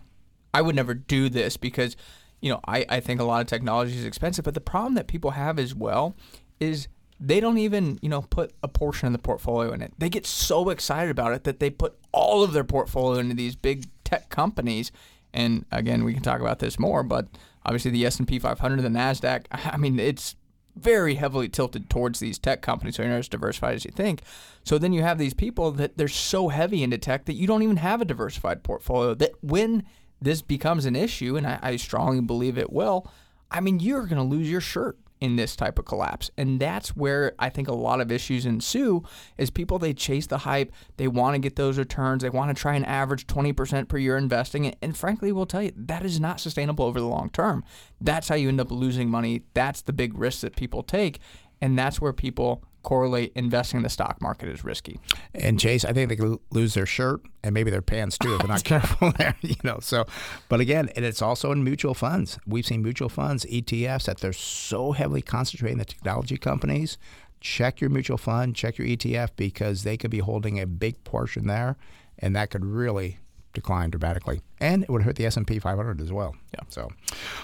I 0.53 0.61
would 0.61 0.75
never 0.75 0.93
do 0.93 1.29
this 1.29 1.57
because, 1.57 1.95
you 2.41 2.51
know, 2.51 2.59
I, 2.67 2.85
I 2.89 2.99
think 2.99 3.21
a 3.21 3.23
lot 3.23 3.41
of 3.41 3.47
technology 3.47 3.95
is 3.97 4.05
expensive. 4.05 4.43
But 4.43 4.55
the 4.55 4.61
problem 4.61 4.95
that 4.95 5.07
people 5.07 5.31
have 5.31 5.59
as 5.59 5.73
well 5.73 6.15
is 6.59 6.87
they 7.19 7.39
don't 7.39 7.59
even 7.59 7.99
you 8.01 8.09
know 8.09 8.23
put 8.23 8.51
a 8.63 8.67
portion 8.67 9.07
of 9.07 9.13
the 9.13 9.19
portfolio 9.19 9.71
in 9.71 9.81
it. 9.81 9.93
They 9.97 10.09
get 10.09 10.25
so 10.25 10.69
excited 10.69 11.11
about 11.11 11.33
it 11.33 11.43
that 11.45 11.59
they 11.59 11.69
put 11.69 11.97
all 12.11 12.43
of 12.43 12.53
their 12.53 12.63
portfolio 12.63 13.19
into 13.19 13.35
these 13.35 13.55
big 13.55 13.87
tech 14.03 14.29
companies. 14.29 14.91
And 15.33 15.65
again, 15.71 16.03
we 16.03 16.13
can 16.13 16.23
talk 16.23 16.41
about 16.41 16.59
this 16.59 16.77
more, 16.77 17.03
but 17.03 17.27
obviously 17.65 17.91
the 17.91 18.05
S 18.05 18.19
and 18.19 18.27
P 18.27 18.39
500, 18.39 18.81
the 18.81 18.89
Nasdaq. 18.89 19.45
I 19.51 19.77
mean, 19.77 19.99
it's 19.99 20.35
very 20.75 21.15
heavily 21.15 21.49
tilted 21.49 21.89
towards 21.89 22.19
these 22.19 22.39
tech 22.39 22.61
companies, 22.61 22.95
so 22.95 23.03
you're 23.03 23.11
not 23.11 23.19
as 23.19 23.27
diversified 23.27 23.75
as 23.75 23.85
you 23.85 23.91
think. 23.91 24.21
So 24.63 24.77
then 24.77 24.93
you 24.93 25.03
have 25.03 25.17
these 25.17 25.33
people 25.33 25.71
that 25.71 25.97
they're 25.97 26.07
so 26.07 26.47
heavy 26.47 26.81
into 26.81 26.97
tech 26.97 27.25
that 27.25 27.33
you 27.33 27.45
don't 27.45 27.63
even 27.63 27.77
have 27.77 28.01
a 28.01 28.05
diversified 28.05 28.63
portfolio. 28.63 29.13
That 29.13 29.31
when 29.41 29.83
this 30.21 30.41
becomes 30.41 30.85
an 30.85 30.95
issue, 30.95 31.35
and 31.35 31.47
I, 31.47 31.59
I 31.61 31.75
strongly 31.75 32.21
believe 32.21 32.57
it 32.57 32.71
will, 32.71 33.09
I 33.49 33.59
mean, 33.59 33.79
you're 33.79 34.05
going 34.05 34.17
to 34.17 34.35
lose 34.35 34.49
your 34.49 34.61
shirt 34.61 34.97
in 35.21 35.35
this 35.35 35.55
type 35.55 35.77
of 35.77 35.85
collapse. 35.85 36.31
And 36.35 36.59
that's 36.59 36.95
where 36.95 37.33
I 37.37 37.49
think 37.49 37.67
a 37.67 37.73
lot 37.73 38.01
of 38.01 38.11
issues 38.11 38.45
ensue 38.45 39.03
is 39.37 39.51
people 39.51 39.77
they 39.77 39.93
chase 39.93 40.25
the 40.25 40.39
hype, 40.39 40.73
they 40.97 41.07
want 41.07 41.35
to 41.35 41.39
get 41.39 41.55
those 41.55 41.77
returns, 41.77 42.23
they 42.23 42.29
want 42.29 42.55
to 42.55 42.59
try 42.59 42.73
and 42.73 42.85
average 42.85 43.27
20% 43.27 43.87
per 43.87 43.97
year 43.97 44.17
investing 44.17 44.73
and 44.81 44.97
frankly 44.97 45.31
we'll 45.31 45.45
tell 45.45 45.61
you 45.61 45.71
that 45.75 46.03
is 46.03 46.19
not 46.19 46.39
sustainable 46.39 46.85
over 46.85 46.99
the 46.99 47.05
long 47.05 47.29
term. 47.29 47.63
That's 48.01 48.29
how 48.29 48.35
you 48.35 48.49
end 48.49 48.59
up 48.59 48.71
losing 48.71 49.09
money. 49.09 49.43
That's 49.53 49.83
the 49.83 49.93
big 49.93 50.17
risk 50.17 50.41
that 50.41 50.55
people 50.55 50.81
take 50.81 51.19
and 51.61 51.77
that's 51.77 52.01
where 52.01 52.13
people 52.13 52.63
correlate 52.83 53.31
investing 53.35 53.77
in 53.77 53.83
the 53.83 53.89
stock 53.89 54.21
market 54.21 54.49
is 54.49 54.63
risky. 54.63 54.99
And 55.33 55.59
Chase, 55.59 55.85
I 55.85 55.93
think 55.93 56.09
they 56.09 56.15
could 56.15 56.39
lose 56.51 56.73
their 56.73 56.85
shirt 56.85 57.21
and 57.43 57.53
maybe 57.53 57.71
their 57.71 57.81
pants 57.81 58.17
too 58.17 58.33
if 58.33 58.39
they're 58.39 58.47
not 58.47 58.63
careful 58.63 59.11
there. 59.17 59.35
You 59.41 59.55
know, 59.63 59.79
so 59.79 60.05
but 60.49 60.59
again, 60.59 60.89
and 60.95 61.05
it's 61.05 61.21
also 61.21 61.51
in 61.51 61.63
mutual 61.63 61.93
funds. 61.93 62.39
We've 62.45 62.65
seen 62.65 62.81
mutual 62.81 63.09
funds, 63.09 63.45
ETFs, 63.45 64.05
that 64.05 64.19
they're 64.19 64.33
so 64.33 64.91
heavily 64.91 65.21
concentrated 65.21 65.73
in 65.73 65.79
the 65.79 65.85
technology 65.85 66.37
companies. 66.37 66.97
Check 67.39 67.81
your 67.81 67.89
mutual 67.89 68.17
fund, 68.17 68.55
check 68.55 68.77
your 68.77 68.87
ETF 68.87 69.29
because 69.35 69.83
they 69.83 69.97
could 69.97 70.11
be 70.11 70.19
holding 70.19 70.59
a 70.59 70.67
big 70.67 71.03
portion 71.03 71.47
there, 71.47 71.75
and 72.19 72.35
that 72.35 72.51
could 72.51 72.63
really 72.63 73.17
decline 73.53 73.89
dramatically, 73.89 74.41
and 74.59 74.83
it 74.83 74.89
would 74.89 75.03
hurt 75.03 75.15
the 75.15 75.25
S 75.25 75.37
and 75.37 75.45
P 75.47 75.59
500 75.59 76.01
as 76.01 76.11
well. 76.11 76.35
Yeah. 76.53 76.61
So, 76.69 76.89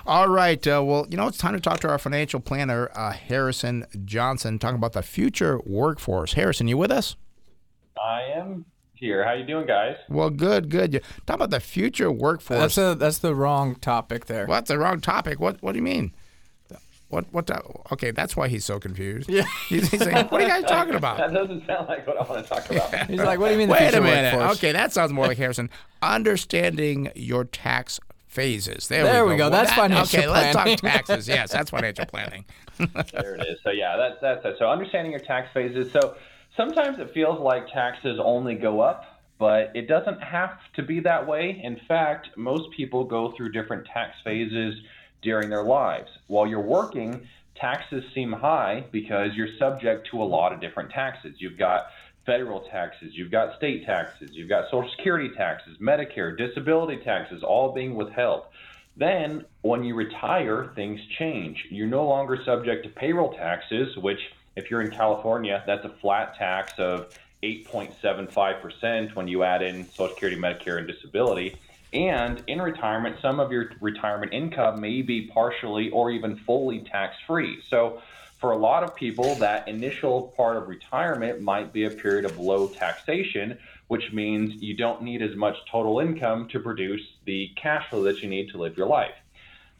all 0.05 0.29
right. 0.29 0.65
Uh, 0.65 0.83
well, 0.83 1.07
you 1.09 1.17
know, 1.17 1.27
it's 1.27 1.37
time 1.37 1.53
to 1.53 1.59
talk 1.59 1.79
to 1.81 1.89
our 1.89 1.97
financial 1.97 2.39
planner, 2.39 2.89
uh, 2.95 3.11
Harrison 3.11 3.85
Johnson, 4.05 4.59
talking 4.59 4.77
about 4.77 4.93
the 4.93 5.03
future 5.03 5.59
workforce. 5.65 6.33
Harrison, 6.33 6.67
you 6.67 6.77
with 6.77 6.91
us? 6.91 7.15
I 8.01 8.21
am 8.35 8.65
here. 8.93 9.23
How 9.23 9.33
you 9.33 9.45
doing, 9.45 9.67
guys? 9.67 9.95
Well, 10.09 10.29
good, 10.29 10.69
good. 10.69 11.01
Talk 11.25 11.35
about 11.35 11.49
the 11.49 11.59
future 11.59 12.11
workforce. 12.11 12.75
That's 12.75 12.77
a, 12.77 12.95
that's 12.95 13.19
the 13.19 13.35
wrong 13.35 13.75
topic 13.75 14.25
there. 14.25 14.45
What's 14.45 14.67
the 14.69 14.77
wrong 14.77 15.01
topic? 15.01 15.39
What 15.39 15.61
What 15.61 15.73
do 15.73 15.77
you 15.77 15.83
mean? 15.83 16.13
What 17.09 17.25
what? 17.31 17.49
okay, 17.93 18.11
that's 18.11 18.35
why 18.35 18.49
he's 18.49 18.65
so 18.65 18.79
confused. 18.79 19.29
Yeah, 19.29 19.43
he's, 19.69 19.89
he's 19.89 20.05
like, 20.05 20.29
"What 20.29 20.41
are 20.41 20.43
you 20.43 20.49
guys 20.49 20.65
talking 20.65 20.95
about?" 20.95 21.17
that 21.17 21.33
doesn't 21.33 21.65
sound 21.65 21.87
like 21.87 22.05
what 22.05 22.17
I 22.17 22.23
want 22.23 22.43
to 22.43 22.49
talk 22.49 22.69
about. 22.69 22.91
Yeah. 22.91 23.05
He's 23.07 23.19
like, 23.19 23.39
"What 23.39 23.47
do 23.47 23.53
you 23.53 23.59
mean?" 23.59 23.69
Wait 23.69 23.93
a 23.93 24.01
minute. 24.01 24.35
Workforce? 24.35 24.57
Okay, 24.57 24.73
that 24.73 24.91
sounds 24.91 25.13
more 25.13 25.27
like 25.27 25.37
Harrison. 25.37 25.69
Understanding 26.01 27.09
your 27.15 27.45
tax 27.45 28.01
phases. 28.27 28.89
There, 28.89 29.05
there 29.05 29.25
we, 29.25 29.37
go. 29.37 29.45
go. 29.45 29.49
That's 29.49 29.75
well, 29.77 29.87
that, 29.87 30.07
financial 30.07 30.19
okay, 30.19 30.27
planning. 30.27 30.55
let's 30.55 30.81
talk 30.81 30.91
taxes. 30.93 31.27
Yes, 31.29 31.51
that's 31.51 31.69
financial 31.69 32.05
planning. 32.05 32.43
there 32.77 33.35
it 33.35 33.47
is. 33.47 33.57
So 33.63 33.71
yeah, 33.71 33.95
that's 33.95 34.17
that's 34.21 34.45
it. 34.45 34.55
So 34.59 34.69
understanding 34.69 35.11
your 35.11 35.21
tax 35.21 35.47
phases. 35.53 35.91
So 35.93 36.17
sometimes 36.57 36.99
it 36.99 37.11
feels 37.13 37.39
like 37.39 37.67
taxes 37.73 38.19
only 38.21 38.55
go 38.55 38.81
up, 38.81 39.05
but 39.39 39.71
it 39.75 39.87
doesn't 39.87 40.21
have 40.21 40.59
to 40.75 40.83
be 40.83 40.99
that 41.01 41.25
way. 41.25 41.61
In 41.63 41.79
fact, 41.87 42.29
most 42.35 42.69
people 42.75 43.05
go 43.05 43.33
through 43.37 43.53
different 43.53 43.87
tax 43.93 44.13
phases 44.25 44.75
during 45.27 45.49
their 45.49 45.63
lives. 45.63 46.09
While 46.27 46.47
you're 46.47 46.61
working, 46.61 47.27
taxes 47.53 48.01
seem 48.15 48.31
high 48.31 48.85
because 48.93 49.35
you're 49.35 49.57
subject 49.59 50.07
to 50.11 50.23
a 50.23 50.23
lot 50.23 50.53
of 50.53 50.61
different 50.61 50.89
taxes. 50.89 51.35
You've 51.39 51.57
got 51.57 51.87
federal 52.25 52.61
taxes, 52.61 53.11
you've 53.13 53.29
got 53.29 53.57
state 53.57 53.85
taxes, 53.85 54.29
you've 54.31 54.47
got 54.47 54.71
Social 54.71 54.89
Security 54.91 55.29
taxes, 55.35 55.77
Medicare, 55.79 56.37
disability 56.37 57.03
taxes, 57.03 57.43
all 57.43 57.73
being 57.73 57.95
withheld. 57.95 58.43
Then, 58.95 59.43
when 59.63 59.83
you 59.83 59.95
retire, 59.95 60.71
things 60.75 61.01
change. 61.19 61.67
You're 61.69 61.87
no 61.87 62.07
longer 62.07 62.41
subject 62.45 62.85
to 62.85 62.89
payroll 62.89 63.33
taxes, 63.33 63.97
which, 63.97 64.31
if 64.55 64.71
you're 64.71 64.81
in 64.81 64.91
California, 64.91 65.61
that's 65.67 65.83
a 65.83 65.89
flat 66.01 66.37
tax 66.37 66.71
of 66.79 67.13
8.75% 67.43 69.13
when 69.13 69.27
you 69.27 69.43
add 69.43 69.61
in 69.61 69.89
Social 69.89 70.07
Security, 70.13 70.39
Medicare, 70.39 70.77
and 70.77 70.87
disability. 70.87 71.57
And 71.93 72.43
in 72.47 72.61
retirement, 72.61 73.17
some 73.21 73.39
of 73.39 73.51
your 73.51 73.71
retirement 73.79 74.33
income 74.33 74.81
may 74.81 75.01
be 75.01 75.27
partially 75.33 75.89
or 75.89 76.11
even 76.11 76.37
fully 76.45 76.83
tax 76.91 77.15
free. 77.25 77.59
So, 77.69 78.01
for 78.39 78.51
a 78.51 78.57
lot 78.57 78.83
of 78.83 78.95
people, 78.95 79.33
that 79.39 79.67
initial 79.67 80.33
part 80.37 80.57
of 80.57 80.67
retirement 80.67 81.41
might 81.41 81.73
be 81.73 81.85
a 81.85 81.89
period 81.89 82.23
of 82.23 82.37
low 82.37 82.67
taxation, 82.67 83.57
which 83.87 84.03
means 84.13 84.53
you 84.61 84.75
don't 84.75 85.01
need 85.01 85.23
as 85.23 85.35
much 85.35 85.55
total 85.71 85.99
income 85.99 86.47
to 86.51 86.59
produce 86.59 87.01
the 87.25 87.49
cash 87.61 87.89
flow 87.89 88.03
that 88.03 88.17
you 88.17 88.29
need 88.29 88.51
to 88.51 88.59
live 88.59 88.77
your 88.77 88.85
life. 88.85 89.15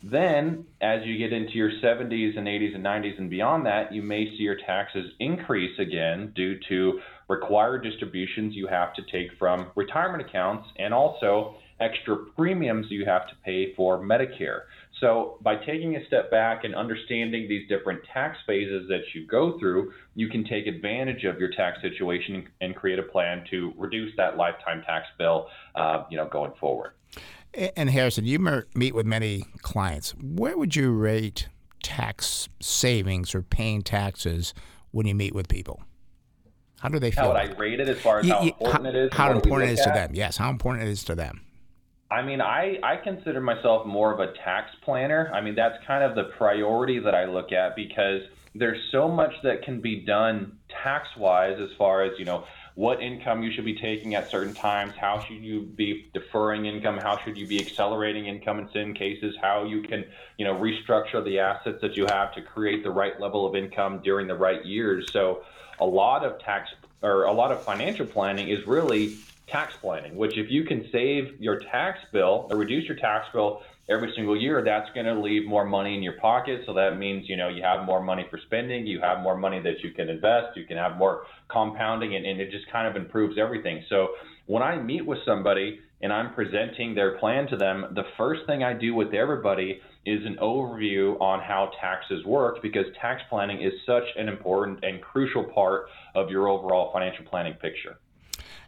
Then, 0.02 0.66
as 0.82 1.06
you 1.06 1.18
get 1.18 1.34
into 1.34 1.54
your 1.54 1.72
70s 1.72 2.38
and 2.38 2.48
80s 2.48 2.76
and 2.76 2.84
90s 2.84 3.18
and 3.18 3.30
beyond 3.30 3.66
that, 3.66 3.94
you 3.94 4.02
may 4.02 4.26
see 4.26 4.44
your 4.44 4.58
taxes 4.66 5.12
increase 5.20 5.78
again 5.80 6.32
due 6.36 6.60
to 6.70 7.00
required 7.28 7.84
distributions 7.84 8.56
you 8.56 8.68
have 8.68 8.94
to 8.94 9.02
take 9.12 9.38
from 9.38 9.68
retirement 9.76 10.28
accounts 10.28 10.68
and 10.78 10.94
also 10.94 11.56
extra 11.80 12.18
premiums 12.36 12.88
you 12.90 13.06
have 13.06 13.28
to 13.30 13.36
pay 13.44 13.74
for 13.76 14.00
Medicare. 14.00 14.62
So, 15.00 15.38
by 15.42 15.58
taking 15.58 15.96
a 15.96 16.06
step 16.08 16.32
back 16.32 16.64
and 16.64 16.74
understanding 16.74 17.48
these 17.48 17.68
different 17.70 18.02
tax 18.12 18.38
phases 18.48 18.88
that 18.90 19.02
you 19.14 19.28
go 19.28 19.60
through, 19.60 19.92
you 20.16 20.28
can 20.28 20.44
take 20.44 20.66
advantage 20.66 21.24
of 21.24 21.40
your 21.40 21.52
tax 21.52 21.82
situation 21.82 22.48
and 22.62 22.76
create 22.76 22.98
a 22.98 23.04
plan 23.04 23.46
to 23.52 23.74
reduce 23.78 24.16
that 24.18 24.38
lifetime 24.38 24.82
tax 24.88 25.06
bill, 25.20 25.48
uh, 25.76 26.04
you 26.10 26.18
know, 26.18 26.28
going 26.28 26.52
forward. 26.60 26.94
And 27.76 27.90
Harrison, 27.90 28.26
you 28.26 28.40
meet 28.76 28.96
with 28.96 29.06
many 29.06 29.46
clients. 29.62 30.16
Where 30.16 30.58
would 30.58 30.76
you 30.76 30.92
rate 30.92 31.48
tax 31.84 32.50
savings 32.60 33.34
or 33.36 33.42
paying 33.42 33.84
taxes 33.84 34.54
when 34.92 35.06
you 35.06 35.16
meet 35.16 35.36
with 35.36 35.48
people? 35.48 35.82
How 36.80 36.90
do 36.90 37.00
they 37.00 37.12
feel? 37.12 37.24
How 37.24 37.30
would 37.30 37.38
I 37.38 37.54
rate 37.58 37.80
it 37.80 37.90
as 37.90 38.00
far 38.00 38.20
as 38.20 38.28
you, 38.28 38.34
how 38.34 38.42
important 38.42 38.84
how, 38.84 38.90
it 38.90 38.96
is? 38.96 39.14
How 39.14 39.32
important 39.32 39.72
it 39.72 39.74
is 39.74 39.80
at? 39.80 39.86
to 39.86 39.92
them? 39.92 40.12
Yes, 40.14 40.38
how 40.38 40.50
important 40.50 40.88
it 40.88 40.92
is 40.92 41.04
to 41.06 41.16
them. 41.16 41.42
I 42.10 42.22
mean, 42.22 42.40
I, 42.40 42.80
I 42.84 42.96
consider 42.98 43.42
myself 43.42 43.86
more 43.86 44.14
of 44.14 44.20
a 44.20 44.32
tax 44.34 44.72
planner. 44.84 45.30
I 45.34 45.42
mean, 45.42 45.56
that's 45.56 45.76
kind 45.86 46.04
of 46.04 46.16
the 46.16 46.32
priority 46.38 47.00
that 47.00 47.14
I 47.14 47.26
look 47.26 47.52
at 47.52 47.76
because 47.76 48.22
there's 48.56 48.80
so 48.92 49.10
much 49.10 49.34
that 49.44 49.64
can 49.64 49.82
be 49.82 50.02
done 50.02 50.58
tax 50.84 51.10
wise 51.18 51.60
as 51.60 51.70
far 51.78 52.04
as, 52.04 52.18
you 52.18 52.26
know, 52.26 52.46
what 52.76 53.02
income 53.02 53.42
you 53.42 53.52
should 53.52 53.66
be 53.66 53.76
taking 53.76 54.14
at 54.16 54.30
certain 54.30 54.54
times, 54.54 54.94
how 54.96 55.20
should 55.20 55.44
you 55.44 55.62
be 55.62 56.10
deferring 56.14 56.68
income, 56.68 56.98
how 56.98 57.18
should 57.18 57.36
you 57.36 57.48
be 57.48 57.60
accelerating 57.60 58.28
income 58.28 58.60
in 58.60 58.70
some 58.72 58.94
cases, 58.94 59.36
how 59.42 59.66
you 59.66 59.82
can, 59.82 60.06
you 60.38 60.46
know, 60.46 60.54
restructure 60.54 61.24
the 61.26 61.40
assets 61.40 61.82
that 61.82 61.98
you 61.98 62.06
have 62.06 62.34
to 62.36 62.42
create 62.42 62.84
the 62.84 62.92
right 62.92 63.20
level 63.20 63.48
of 63.48 63.56
income 63.56 64.00
during 64.04 64.28
the 64.28 64.36
right 64.36 64.64
years. 64.64 65.12
So 65.12 65.44
a 65.80 65.86
lot 65.86 66.24
of 66.24 66.40
tax 66.40 66.70
or 67.02 67.24
a 67.24 67.34
lot 67.34 67.52
of 67.52 67.64
financial 67.64 68.06
planning 68.06 68.50
is 68.50 68.66
really 68.68 69.18
tax 69.48 69.74
planning, 69.80 70.16
which 70.16 70.38
if 70.38 70.52
you 70.52 70.64
can 70.64 70.88
save 70.92 71.40
your 71.40 71.60
tax 71.60 72.00
bill 72.12 72.48
or 72.52 72.58
reduce 72.58 72.86
your 72.86 72.98
tax 72.98 73.28
bill 73.32 73.62
every 73.90 74.12
single 74.16 74.40
year, 74.40 74.62
that's 74.64 74.90
going 74.94 75.06
to 75.06 75.14
leave 75.14 75.46
more 75.46 75.66
money 75.66 75.96
in 75.96 76.04
your 76.04 76.20
pocket. 76.20 76.64
So 76.66 76.74
that 76.74 76.98
means, 76.98 77.30
you 77.30 77.38
know, 77.38 77.48
you 77.48 77.64
have 77.64 77.86
more 77.86 78.04
money 78.04 78.26
for 78.30 78.38
spending, 78.46 78.86
you 78.86 79.00
have 79.00 79.22
more 79.22 79.38
money 79.38 79.62
that 79.62 79.82
you 79.84 79.92
can 79.92 80.10
invest, 80.10 80.58
you 80.58 80.66
can 80.66 80.78
have 80.78 80.98
more 80.98 81.24
compounding, 81.50 82.16
and, 82.16 82.26
and 82.26 82.42
it 82.42 82.52
just 82.52 82.70
kind 82.70 82.88
of 82.88 83.02
improves 83.02 83.38
everything. 83.38 83.84
So 83.90 84.10
when 84.48 84.62
I 84.62 84.78
meet 84.78 85.06
with 85.06 85.20
somebody 85.26 85.80
and 86.02 86.12
I'm 86.12 86.34
presenting 86.34 86.94
their 86.94 87.18
plan 87.18 87.48
to 87.48 87.58
them, 87.58 87.86
the 87.96 88.04
first 88.18 88.46
thing 88.46 88.64
I 88.64 88.74
do 88.74 88.94
with 88.94 89.14
everybody 89.14 89.80
is 90.06 90.26
an 90.26 90.38
overview 90.42 91.20
on 91.22 91.40
how 91.40 91.72
taxes 91.80 92.24
work 92.26 92.62
because 92.62 92.86
tax 93.00 93.22
planning 93.30 93.62
is 93.62 93.74
such 93.86 94.04
an 94.18 94.28
important 94.28 94.84
and 94.84 95.02
crucial 95.02 95.46
part 95.46 95.88
of 96.16 96.30
your 96.30 96.50
overall 96.50 96.92
financial 96.92 97.26
planning 97.26 97.54
picture 97.54 97.98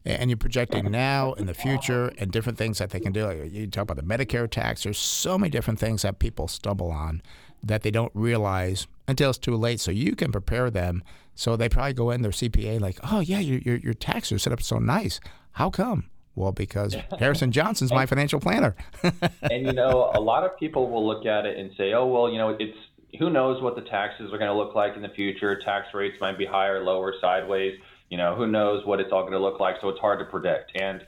and 0.06 0.30
you're 0.30 0.38
projecting 0.38 0.92
now 0.92 1.34
in 1.34 1.46
the 1.46 1.54
future 1.54 2.14
and 2.18 2.32
different 2.32 2.58
things 2.58 2.78
that 2.78 2.92
they 2.92 3.00
can 3.00 3.12
do. 3.12 3.48
You 3.52 3.68
talk 3.68 3.84
about 3.84 3.98
the 3.98 4.04
Medicare 4.04 4.50
tax. 4.50 4.84
There's 4.84 4.98
so 4.98 5.38
many 5.38 5.50
different 5.50 5.80
things 5.80 6.04
that 6.04 6.20
people 6.20 6.48
stumble 6.48 6.92
on 6.92 7.22
that 7.64 7.84
they 7.84 7.92
don't 7.92 8.12
realize 8.14 8.88
until 9.08 9.30
it's 9.30 9.40
too 9.40 9.56
late. 9.56 9.80
So 9.80 9.92
you 9.92 10.16
can 10.16 10.32
prepare 10.32 10.70
them. 10.70 11.04
So 11.36 11.56
they 11.56 11.70
probably 11.70 11.94
go 11.94 12.12
in 12.12 12.22
their 12.22 12.32
CPA 12.32 12.80
like, 12.80 13.00
oh 13.04 13.20
yeah, 13.20 13.40
your 13.40 13.60
your, 13.60 13.76
your 13.78 13.94
tax 13.94 14.32
are 14.32 14.40
set 14.40 14.54
up 14.54 14.62
so 14.62 14.78
nice. 14.78 15.20
How 15.54 15.70
come? 15.70 16.10
Well, 16.36 16.52
because 16.52 16.96
Harrison 17.20 17.52
Johnson's 17.52 17.92
my 17.92 18.06
financial 18.06 18.40
planner. 18.40 18.76
and 19.42 19.66
you 19.66 19.74
know, 19.74 20.12
a 20.14 20.22
lot 20.22 20.44
of 20.44 20.58
people 20.58 20.90
will 20.90 21.06
look 21.06 21.26
at 21.26 21.46
it 21.46 21.58
and 21.58 21.72
say, 21.78 21.94
oh 21.94 22.08
well, 22.08 22.30
you 22.30 22.38
know, 22.38 22.56
it's 22.60 22.78
who 23.18 23.30
knows 23.30 23.62
what 23.62 23.76
the 23.76 23.82
taxes 23.82 24.32
are 24.32 24.38
going 24.38 24.52
to 24.52 24.54
look 24.54 24.76
like 24.76 24.96
in 24.96 25.02
the 25.02 25.10
future. 25.10 25.60
Tax 25.60 25.88
rates 25.94 26.18
might 26.22 26.38
be 26.38 26.46
higher, 26.46 26.84
lower, 26.84 27.14
sideways. 27.20 27.80
You 28.10 28.18
know, 28.18 28.36
who 28.36 28.48
knows 28.48 28.86
what 28.86 29.00
it's 29.00 29.12
all 29.12 29.22
going 29.22 29.34
to 29.34 29.40
look 29.40 29.60
like, 29.60 29.78
so 29.82 29.90
it's 29.90 30.00
hard 30.00 30.20
to 30.20 30.26
predict. 30.26 30.72
And 30.76 31.06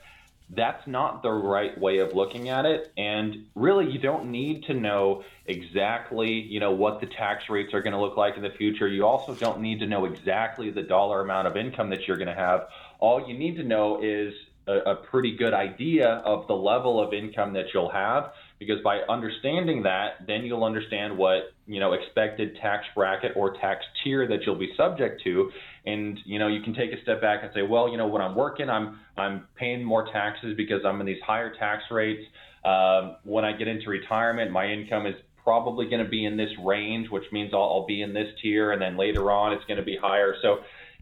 that's 0.54 0.86
not 0.86 1.22
the 1.22 1.30
right 1.30 1.78
way 1.80 1.98
of 1.98 2.14
looking 2.14 2.48
at 2.48 2.66
it. 2.66 2.92
And 2.96 3.46
really, 3.54 3.90
you 3.90 3.98
don't 3.98 4.30
need 4.30 4.64
to 4.64 4.74
know 4.74 5.24
exactly, 5.46 6.30
you 6.30 6.60
know, 6.60 6.72
what 6.72 7.00
the 7.00 7.06
tax 7.06 7.48
rates 7.48 7.72
are 7.74 7.80
going 7.80 7.94
to 7.94 8.00
look 8.00 8.16
like 8.16 8.36
in 8.36 8.42
the 8.42 8.50
future. 8.50 8.86
You 8.86 9.06
also 9.06 9.34
don't 9.34 9.60
need 9.60 9.80
to 9.80 9.86
know 9.86 10.04
exactly 10.04 10.70
the 10.70 10.82
dollar 10.82 11.22
amount 11.22 11.48
of 11.48 11.56
income 11.56 11.90
that 11.90 12.06
you're 12.06 12.18
going 12.18 12.28
to 12.28 12.34
have. 12.34 12.68
All 12.98 13.26
you 13.26 13.36
need 13.36 13.56
to 13.56 13.64
know 13.64 14.02
is 14.02 14.34
a, 14.66 14.90
a 14.90 14.96
pretty 14.96 15.36
good 15.36 15.54
idea 15.54 16.08
of 16.08 16.46
the 16.46 16.54
level 16.54 17.00
of 17.00 17.12
income 17.12 17.54
that 17.54 17.72
you'll 17.72 17.90
have 17.90 18.32
because 18.66 18.82
by 18.82 18.98
understanding 19.08 19.82
that 19.82 20.26
then 20.26 20.44
you'll 20.44 20.64
understand 20.64 21.16
what 21.16 21.52
you 21.66 21.80
know 21.80 21.92
expected 21.92 22.56
tax 22.60 22.84
bracket 22.94 23.32
or 23.36 23.54
tax 23.54 23.84
tier 24.02 24.26
that 24.28 24.40
you'll 24.44 24.58
be 24.58 24.72
subject 24.76 25.22
to. 25.24 25.50
And 25.86 26.18
you 26.24 26.38
know 26.38 26.48
you 26.48 26.62
can 26.62 26.74
take 26.74 26.92
a 26.92 27.02
step 27.02 27.20
back 27.20 27.42
and 27.42 27.50
say 27.54 27.62
well 27.62 27.88
you 27.88 27.96
know 27.96 28.06
when 28.06 28.22
i'm 28.22 28.34
working 28.34 28.70
i'm 28.70 29.00
i'm 29.16 29.46
paying 29.56 29.82
more 29.82 30.06
taxes 30.12 30.54
because 30.56 30.82
i'm 30.84 31.00
in 31.00 31.06
these 31.06 31.22
higher 31.26 31.52
tax 31.58 31.84
rates. 31.90 32.22
Um, 32.64 33.16
when 33.24 33.44
i 33.44 33.52
get 33.52 33.66
into 33.66 33.90
retirement 33.90 34.50
my 34.52 34.66
income 34.66 35.06
is 35.06 35.16
probably 35.42 35.86
going 35.86 36.04
to 36.04 36.08
be 36.08 36.24
in 36.24 36.36
this 36.36 36.50
range 36.64 37.10
which 37.10 37.24
means 37.32 37.52
I'll, 37.52 37.62
I'll 37.62 37.86
be 37.86 38.02
in 38.02 38.12
this 38.12 38.28
tier 38.40 38.70
and 38.70 38.80
then 38.80 38.96
later 38.96 39.30
on 39.32 39.52
it's 39.52 39.64
going 39.64 39.78
to 39.78 39.84
be 39.84 39.96
higher. 40.00 40.36
So 40.40 40.58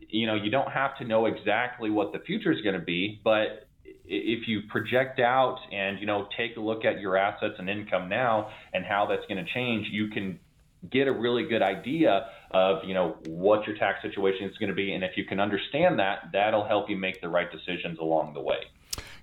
you 0.09 0.27
know 0.27 0.35
you 0.35 0.51
don't 0.51 0.70
have 0.70 0.96
to 0.99 1.05
know 1.05 1.27
exactly 1.27 1.90
what 1.90 2.12
the 2.12 2.20
future 2.20 2.53
is 2.53 2.61
going 2.62 2.79
to 2.79 2.85
be 2.85 3.20
but 3.23 3.68
if 4.11 4.49
you 4.49 4.62
project 4.62 5.20
out 5.20 5.59
and 5.73 6.01
you 6.01 6.07
know 6.07 6.27
take 6.37 6.57
a 6.57 6.61
look 6.61 6.85
at 6.85 7.01
your 7.01 7.16
assets 7.16 7.55
and 7.59 7.70
income 7.70 8.09
now 8.09 8.51
and 8.75 8.85
how 8.85 9.07
that's 9.07 9.25
going 9.29 9.42
to 9.42 9.51
change 9.53 9.87
you 9.90 10.09
can 10.09 10.38
get 10.90 11.07
a 11.07 11.12
really 11.12 11.46
good 11.46 11.62
idea 11.62 12.27
of 12.51 12.79
you 12.85 12.92
know 12.92 13.16
what 13.27 13.66
your 13.66 13.77
tax 13.77 14.03
situation 14.03 14.49
is 14.49 14.57
going 14.59 14.68
to 14.68 14.75
be 14.75 14.92
and 14.92 15.05
if 15.05 15.16
you 15.16 15.25
can 15.25 15.38
understand 15.38 15.99
that 15.99 16.29
that'll 16.33 16.66
help 16.66 16.90
you 16.90 16.96
make 16.96 17.20
the 17.20 17.29
right 17.29 17.53
decisions 17.53 17.99
along 18.01 18.35
the 18.35 18.40
way 18.40 18.59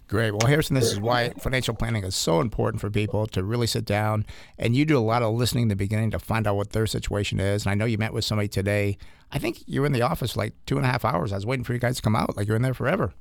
Great. 0.08 0.32
Well, 0.32 0.48
Harrison, 0.48 0.74
this 0.74 0.90
is 0.90 1.02
why 1.02 1.32
financial 1.32 1.74
planning 1.74 2.06
is 2.06 2.16
so 2.16 2.40
important 2.40 2.80
for 2.80 2.90
people 2.90 3.28
to 3.28 3.44
really 3.44 3.68
sit 3.68 3.84
down 3.84 4.26
and 4.58 4.74
you 4.74 4.86
do 4.86 4.98
a 4.98 5.04
lot 5.04 5.22
of 5.22 5.36
listening 5.36 5.64
in 5.64 5.68
the 5.68 5.76
beginning 5.76 6.12
to 6.12 6.20
find 6.20 6.48
out 6.48 6.56
what 6.56 6.72
their 6.72 6.88
situation 6.88 7.42
is. 7.42 7.66
And 7.66 7.72
I 7.72 7.76
know 7.76 7.84
you 7.84 7.98
met 7.98 8.14
with 8.14 8.24
somebody 8.24 8.48
today. 8.48 8.98
I 9.34 9.40
think 9.40 9.64
you 9.66 9.82
were 9.82 9.86
in 9.86 9.92
the 9.92 10.04
office 10.04 10.38
like 10.38 10.54
two 10.66 10.78
and 10.78 10.86
a 10.86 10.90
half 10.90 11.04
hours. 11.04 11.34
I 11.34 11.36
was 11.36 11.46
waiting 11.46 11.66
for 11.66 11.74
you 11.74 11.80
guys 11.80 11.98
to 11.98 12.02
come 12.02 12.16
out. 12.16 12.38
Like 12.38 12.48
you're 12.48 12.56
in 12.56 12.62
there 12.62 12.74
forever. 12.74 13.12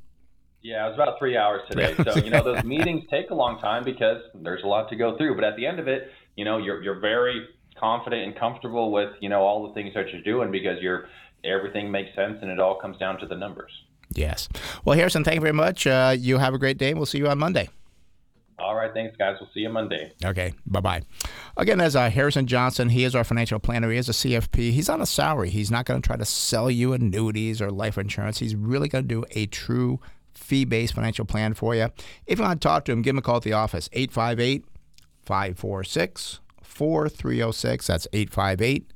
Yeah, 0.67 0.85
it 0.85 0.89
was 0.89 0.95
about 0.97 1.17
three 1.21 1.37
hours 1.37 1.61
today. 1.71 1.95
So 2.03 2.17
you 2.17 2.29
know 2.29 2.43
those 2.43 2.65
meetings 2.65 3.05
take 3.09 3.31
a 3.31 3.35
long 3.35 3.61
time 3.61 3.85
because 3.85 4.21
there's 4.35 4.65
a 4.65 4.67
lot 4.67 4.89
to 4.89 4.97
go 4.97 5.17
through. 5.17 5.37
But 5.37 5.45
at 5.45 5.55
the 5.55 5.65
end 5.65 5.79
of 5.79 5.87
it, 5.87 6.11
you 6.35 6.45
know 6.45 6.59
you're 6.59 6.83
you're 6.83 6.99
very 6.99 7.47
confident 7.79 8.25
and 8.25 8.37
comfortable 8.37 8.91
with 8.91 9.11
you 9.21 9.29
know 9.29 9.43
all 9.43 9.69
the 9.69 9.75
things 9.75 9.95
that 9.95 10.09
you're 10.13 10.23
doing 10.23 10.51
because 10.51 10.83
you're 10.83 11.09
everything 11.45 11.89
makes 11.93 12.13
sense 12.17 12.39
and 12.43 12.51
it 12.51 12.59
all 12.59 12.81
comes 12.81 12.99
down 12.99 13.17
to 13.21 13.27
the 13.27 13.37
numbers. 13.37 13.71
Yes. 14.13 14.49
Well, 14.85 14.97
Harrison, 14.97 15.23
thank 15.23 15.37
you 15.37 15.41
very 15.41 15.53
much. 15.53 15.87
Uh, 15.87 16.17
you 16.19 16.39
have 16.39 16.53
a 16.53 16.59
great 16.59 16.79
day. 16.79 16.95
We'll 16.95 17.07
see 17.07 17.19
you 17.19 17.29
on 17.29 17.39
Monday. 17.39 17.69
All 18.59 18.75
right, 18.75 18.93
thanks, 18.93 19.17
guys. 19.17 19.37
We'll 19.39 19.51
see 19.55 19.61
you 19.61 19.69
Monday. 19.69 20.15
Okay, 20.25 20.53
bye 20.67 20.81
bye. 20.81 21.03
Again, 21.57 21.81
as 21.81 21.95
uh, 21.95 22.11
Harrison 22.11 22.49
Johnson, 22.49 22.89
he 22.89 23.05
is 23.05 23.15
our 23.15 23.23
financial 23.23 23.61
planner. 23.61 23.89
He 23.93 23.99
is 23.99 24.09
a 24.09 24.13
CFP. 24.13 24.73
He's 24.73 24.89
on 24.89 25.01
a 25.01 25.07
salary. 25.07 25.51
He's 25.51 25.71
not 25.71 25.85
going 25.85 26.03
to 26.03 26.05
try 26.05 26.17
to 26.17 26.25
sell 26.25 26.69
you 26.69 26.93
annuities 26.93 27.63
or 27.63 27.71
life 27.71 27.99
insurance. 27.99 28.39
He's 28.39 28.57
really 28.57 28.89
going 28.89 29.05
to 29.05 29.09
do 29.09 29.25
a 29.31 29.47
true 29.47 30.01
fee 30.37 30.65
based 30.65 30.95
financial 30.95 31.25
plan 31.25 31.55
for 31.55 31.75
you. 31.75 31.89
If 32.27 32.39
you 32.39 32.45
want 32.45 32.61
to 32.61 32.69
talk 32.69 32.85
to 32.87 32.93
him, 32.93 33.03
give 33.03 33.15
him 33.15 33.19
a 33.19 33.23
call 33.23 33.37
at 33.37 33.43
the 33.43 33.53
office 33.53 33.89
858 33.93 34.65
546 35.25 36.41
4306. 36.63 37.87
That's 37.87 38.09
858 38.13 38.93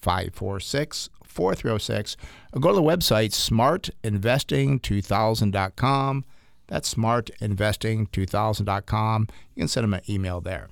546 0.00 1.10
4306. 1.24 2.16
Or 2.52 2.60
go 2.60 2.68
to 2.70 2.74
the 2.74 2.82
website 2.82 3.32
smartinvesting2000.com. 3.32 6.24
That's 6.68 6.94
smartinvesting2000.com. 6.94 9.28
You 9.54 9.60
can 9.60 9.68
send 9.68 9.84
them 9.84 9.94
an 9.94 10.02
email 10.08 10.40
there. 10.40 10.68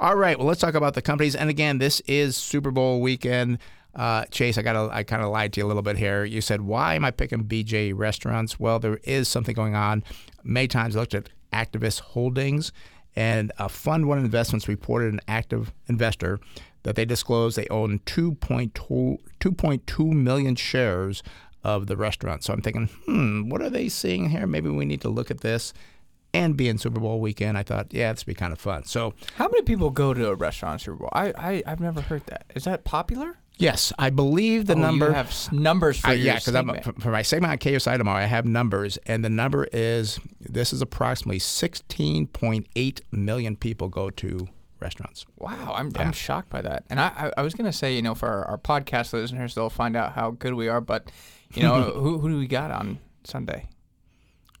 All 0.00 0.16
right, 0.16 0.36
well, 0.38 0.48
let's 0.48 0.60
talk 0.60 0.74
about 0.74 0.94
the 0.94 1.02
companies. 1.02 1.36
And 1.36 1.50
again, 1.50 1.78
this 1.78 2.00
is 2.06 2.36
Super 2.36 2.70
Bowl 2.70 3.00
weekend. 3.00 3.58
Uh, 3.94 4.24
Chase, 4.26 4.58
I 4.58 4.62
got 4.62 4.90
I 4.90 5.02
kind 5.02 5.22
of 5.22 5.30
lied 5.30 5.52
to 5.52 5.60
you 5.60 5.66
a 5.66 5.68
little 5.68 5.82
bit 5.82 5.96
here. 5.96 6.24
You 6.24 6.40
said, 6.40 6.62
"Why 6.62 6.94
am 6.94 7.04
I 7.04 7.10
picking 7.10 7.44
BJ 7.44 7.92
restaurants?" 7.94 8.58
Well, 8.58 8.78
there 8.78 8.98
is 9.04 9.28
something 9.28 9.54
going 9.54 9.74
on. 9.74 10.02
Many 10.42 10.68
times 10.68 10.96
I 10.96 11.00
looked 11.00 11.14
at 11.14 11.30
Activist 11.52 12.00
Holdings, 12.00 12.72
and 13.14 13.52
a 13.58 13.68
Fund 13.68 14.06
One 14.08 14.18
Investments 14.18 14.68
reported 14.68 15.12
an 15.12 15.20
active 15.28 15.72
investor 15.86 16.40
that 16.82 16.96
they 16.96 17.04
disclosed 17.04 17.56
they 17.56 17.66
own 17.68 17.98
2.2, 18.00 18.72
2.2 19.40 20.12
million 20.12 20.54
shares 20.54 21.22
of 21.62 21.86
the 21.86 21.96
restaurant. 21.96 22.44
So 22.44 22.52
I'm 22.52 22.60
thinking, 22.60 22.88
hmm, 23.06 23.48
what 23.48 23.62
are 23.62 23.70
they 23.70 23.88
seeing 23.88 24.28
here? 24.30 24.46
Maybe 24.46 24.68
we 24.68 24.84
need 24.84 25.00
to 25.00 25.08
look 25.08 25.30
at 25.30 25.40
this. 25.40 25.72
And 26.34 26.56
being 26.56 26.78
Super 26.78 27.00
Bowl 27.00 27.20
weekend, 27.20 27.56
I 27.56 27.62
thought, 27.62 27.94
yeah, 27.94 28.12
this 28.12 28.26
would 28.26 28.32
be 28.32 28.34
kind 28.34 28.52
of 28.52 28.58
fun. 28.58 28.84
So, 28.84 29.14
how 29.36 29.46
many 29.48 29.62
people 29.62 29.90
go 29.90 30.12
to 30.12 30.30
a 30.30 30.34
restaurant 30.34 30.80
Super 30.80 30.96
Bowl? 30.96 31.08
I, 31.12 31.32
I 31.38 31.62
I've 31.64 31.78
never 31.78 32.00
heard 32.00 32.26
that. 32.26 32.46
Is 32.56 32.64
that 32.64 32.82
popular? 32.82 33.38
Yes, 33.56 33.92
I 33.98 34.10
believe 34.10 34.66
the 34.66 34.74
oh, 34.74 34.78
number. 34.78 35.08
You 35.08 35.12
have 35.12 35.52
numbers 35.52 36.00
for 36.00 36.08
I, 36.08 36.12
your 36.14 36.26
yeah, 36.26 36.40
because 36.44 36.94
for 37.02 37.10
my 37.10 37.22
segment 37.22 37.52
on 37.52 37.58
KSI 37.58 37.96
tomorrow, 37.96 38.20
I 38.20 38.26
have 38.26 38.44
numbers, 38.44 38.98
and 39.06 39.24
the 39.24 39.30
number 39.30 39.68
is 39.72 40.18
this 40.40 40.72
is 40.72 40.82
approximately 40.82 41.38
16.8 41.38 43.00
million 43.12 43.56
people 43.56 43.88
go 43.88 44.10
to 44.10 44.48
restaurants. 44.80 45.24
Wow, 45.38 45.74
I'm, 45.76 45.90
yeah. 45.94 46.02
I'm 46.02 46.12
shocked 46.12 46.50
by 46.50 46.62
that. 46.62 46.84
And 46.90 47.00
I, 47.00 47.08
I, 47.16 47.32
I 47.38 47.42
was 47.42 47.54
going 47.54 47.70
to 47.70 47.76
say, 47.76 47.94
you 47.94 48.02
know, 48.02 48.14
for 48.14 48.28
our, 48.28 48.44
our, 48.44 48.58
podcast 48.58 49.12
listeners, 49.12 49.54
they'll 49.54 49.70
find 49.70 49.96
out 49.96 50.12
how 50.12 50.32
good 50.32 50.54
we 50.54 50.68
are. 50.68 50.80
But, 50.80 51.10
you 51.54 51.62
know, 51.62 51.82
who, 51.94 52.18
who 52.18 52.28
do 52.28 52.38
we 52.38 52.46
got 52.46 52.70
on 52.70 52.98
Sunday? 53.24 53.68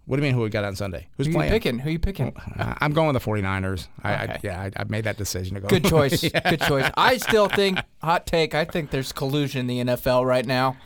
What 0.06 0.16
do 0.16 0.22
you 0.22 0.28
mean 0.28 0.34
who 0.34 0.42
we 0.42 0.50
got 0.50 0.64
on 0.64 0.76
Sunday? 0.76 1.08
Who's 1.16 1.26
who 1.26 1.32
playing? 1.32 1.50
You 1.52 1.56
picking? 1.58 1.78
Who 1.78 1.88
are 1.88 1.92
you 1.92 1.98
picking? 1.98 2.34
I'm 2.56 2.92
going 2.92 3.14
with 3.14 3.22
the 3.22 3.30
49ers. 3.30 3.88
I, 4.02 4.14
okay. 4.14 4.32
I 4.32 4.40
yeah, 4.42 4.60
I, 4.60 4.82
I, 4.82 4.84
made 4.84 5.04
that 5.04 5.16
decision 5.16 5.54
to 5.54 5.60
go. 5.60 5.68
Good 5.68 5.86
choice. 5.86 6.22
yeah. 6.34 6.50
Good 6.50 6.60
choice. 6.60 6.90
I 6.94 7.16
still 7.16 7.48
think 7.48 7.78
hot 8.02 8.26
take. 8.26 8.54
I 8.54 8.66
think 8.66 8.90
there's 8.90 9.12
collusion 9.12 9.60
in 9.60 9.86
the 9.86 9.94
NFL 9.94 10.26
right 10.26 10.44
now. 10.44 10.76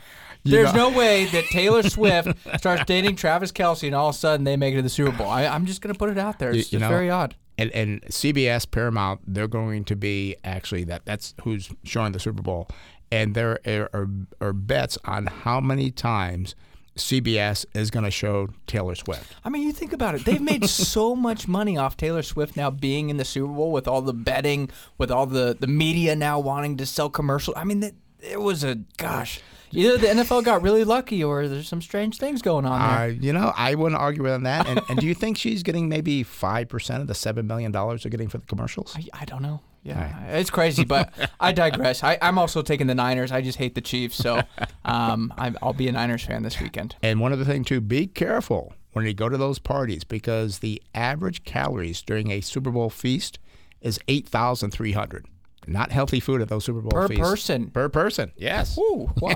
You 0.43 0.53
there's 0.53 0.73
know. 0.73 0.89
no 0.89 0.97
way 0.97 1.25
that 1.25 1.45
Taylor 1.45 1.83
Swift 1.89 2.29
starts 2.57 2.85
dating 2.85 3.17
Travis 3.17 3.51
Kelce 3.51 3.87
and 3.87 3.95
all 3.95 4.09
of 4.09 4.15
a 4.15 4.17
sudden 4.17 4.45
they 4.45 4.55
make 4.55 4.73
it 4.73 4.77
to 4.77 4.83
the 4.83 4.89
Super 4.89 5.11
Bowl. 5.11 5.29
I, 5.29 5.43
am 5.43 5.65
just 5.65 5.81
going 5.81 5.93
to 5.93 5.99
put 5.99 6.09
it 6.09 6.17
out 6.17 6.39
there. 6.39 6.51
It's 6.51 6.71
you, 6.71 6.79
just 6.79 6.89
know, 6.89 6.89
very 6.89 7.09
odd. 7.09 7.35
And, 7.57 7.71
and 7.71 8.01
CBS, 8.03 8.69
Paramount, 8.69 9.19
they're 9.27 9.49
going 9.49 9.83
to 9.85 9.97
be 9.97 10.37
actually 10.45 10.85
that. 10.85 11.03
That's 11.03 11.33
who's 11.43 11.69
showing 11.83 12.13
the 12.13 12.19
Super 12.19 12.41
Bowl, 12.41 12.69
and 13.11 13.35
there 13.35 13.59
are, 13.67 13.89
are, 13.93 14.07
are 14.39 14.53
bets 14.53 14.97
on 15.03 15.25
how 15.25 15.59
many 15.59 15.91
times 15.91 16.55
CBS 16.99 17.65
is 17.73 17.91
going 17.91 18.05
to 18.05 18.11
show 18.11 18.49
Taylor 18.67 18.95
Swift. 18.95 19.35
I 19.43 19.49
mean, 19.49 19.63
you 19.63 19.71
think 19.71 19.93
about 19.93 20.15
it. 20.15 20.25
They've 20.25 20.41
made 20.41 20.65
so 20.69 21.15
much 21.15 21.47
money 21.47 21.77
off 21.77 21.97
Taylor 21.97 22.23
Swift 22.23 22.55
now 22.55 22.69
being 22.69 23.09
in 23.09 23.17
the 23.17 23.25
Super 23.25 23.53
Bowl 23.53 23.71
with 23.71 23.87
all 23.87 24.01
the 24.01 24.13
betting, 24.13 24.69
with 24.97 25.11
all 25.11 25.25
the, 25.25 25.57
the 25.59 25.67
media 25.67 26.15
now 26.15 26.39
wanting 26.39 26.77
to 26.77 26.85
sell 26.85 27.09
commercials. 27.09 27.57
I 27.57 27.63
mean, 27.63 27.91
it 28.21 28.41
was 28.41 28.63
a, 28.63 28.75
gosh, 28.97 29.41
Either 29.71 29.97
the 29.97 30.07
NFL 30.07 30.43
got 30.43 30.61
really 30.61 30.83
lucky, 30.83 31.23
or 31.23 31.47
there's 31.47 31.67
some 31.67 31.81
strange 31.81 32.17
things 32.17 32.41
going 32.41 32.65
on 32.65 32.79
there. 32.79 32.99
Uh, 32.99 33.05
you 33.05 33.33
know, 33.33 33.53
I 33.55 33.75
wouldn't 33.75 34.01
argue 34.01 34.23
with 34.23 34.33
on 34.33 34.43
that. 34.43 34.67
And, 34.67 34.81
and 34.89 34.99
do 34.99 35.05
you 35.05 35.13
think 35.13 35.37
she's 35.37 35.61
getting 35.61 35.87
maybe 35.87 36.23
five 36.23 36.69
percent 36.69 37.01
of 37.01 37.07
the 37.07 37.13
seven 37.13 37.45
million 37.45 37.71
dollars 37.71 38.03
they're 38.03 38.09
getting 38.09 38.29
for 38.29 38.39
the 38.39 38.47
commercials? 38.47 38.95
I, 38.95 39.21
I 39.21 39.25
don't 39.25 39.43
know. 39.43 39.61
Yeah, 39.83 40.25
it's 40.27 40.49
crazy, 40.49 40.83
but 40.83 41.11
I 41.39 41.51
digress. 41.51 42.03
I, 42.03 42.17
I'm 42.21 42.37
also 42.37 42.61
taking 42.61 42.87
the 42.87 42.95
Niners. 42.95 43.31
I 43.31 43.41
just 43.41 43.57
hate 43.57 43.75
the 43.75 43.81
Chiefs, 43.81 44.17
so 44.17 44.41
um, 44.85 45.33
I'm, 45.37 45.57
I'll 45.61 45.73
be 45.73 45.87
a 45.87 45.91
Niners 45.91 46.23
fan 46.25 46.43
this 46.43 46.59
weekend. 46.59 46.95
And 47.01 47.19
one 47.19 47.33
other 47.33 47.45
thing 47.45 47.63
too, 47.63 47.81
be 47.81 48.07
careful 48.07 48.73
when 48.93 49.05
you 49.05 49.13
go 49.13 49.29
to 49.29 49.37
those 49.37 49.59
parties 49.59 50.03
because 50.03 50.59
the 50.59 50.81
average 50.93 51.43
calories 51.43 52.01
during 52.01 52.31
a 52.31 52.41
Super 52.41 52.71
Bowl 52.71 52.89
feast 52.89 53.39
is 53.81 53.99
eight 54.07 54.27
thousand 54.27 54.71
three 54.71 54.91
hundred. 54.91 55.25
Not 55.69 55.91
healthy 55.91 56.19
food 56.19 56.41
at 56.41 56.49
those 56.49 56.65
Super 56.65 56.81
Bowl 56.81 56.91
Per 56.91 57.07
feasts. 57.07 57.21
person. 57.21 57.69
Per 57.71 57.89
person, 57.89 58.31
yes. 58.35 58.77
Ooh, 58.77 59.09
wow. 59.21 59.35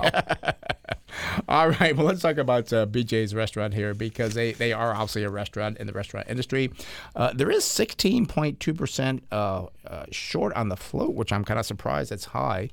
All 1.48 1.70
right, 1.70 1.96
well, 1.96 2.06
let's 2.06 2.22
talk 2.22 2.38
about 2.38 2.72
uh, 2.72 2.86
BJ's 2.86 3.34
restaurant 3.34 3.72
here 3.72 3.94
because 3.94 4.34
they, 4.34 4.52
they 4.52 4.72
are 4.72 4.92
obviously 4.92 5.22
a 5.22 5.30
restaurant 5.30 5.78
in 5.78 5.86
the 5.86 5.92
restaurant 5.92 6.26
industry. 6.28 6.72
Uh, 7.14 7.32
there 7.32 7.50
is 7.50 7.62
16.2% 7.64 9.20
uh, 9.30 9.66
uh, 9.86 10.04
short 10.10 10.52
on 10.54 10.68
the 10.68 10.76
float, 10.76 11.14
which 11.14 11.32
I'm 11.32 11.44
kind 11.44 11.60
of 11.60 11.66
surprised 11.66 12.10
it's 12.12 12.26
high. 12.26 12.70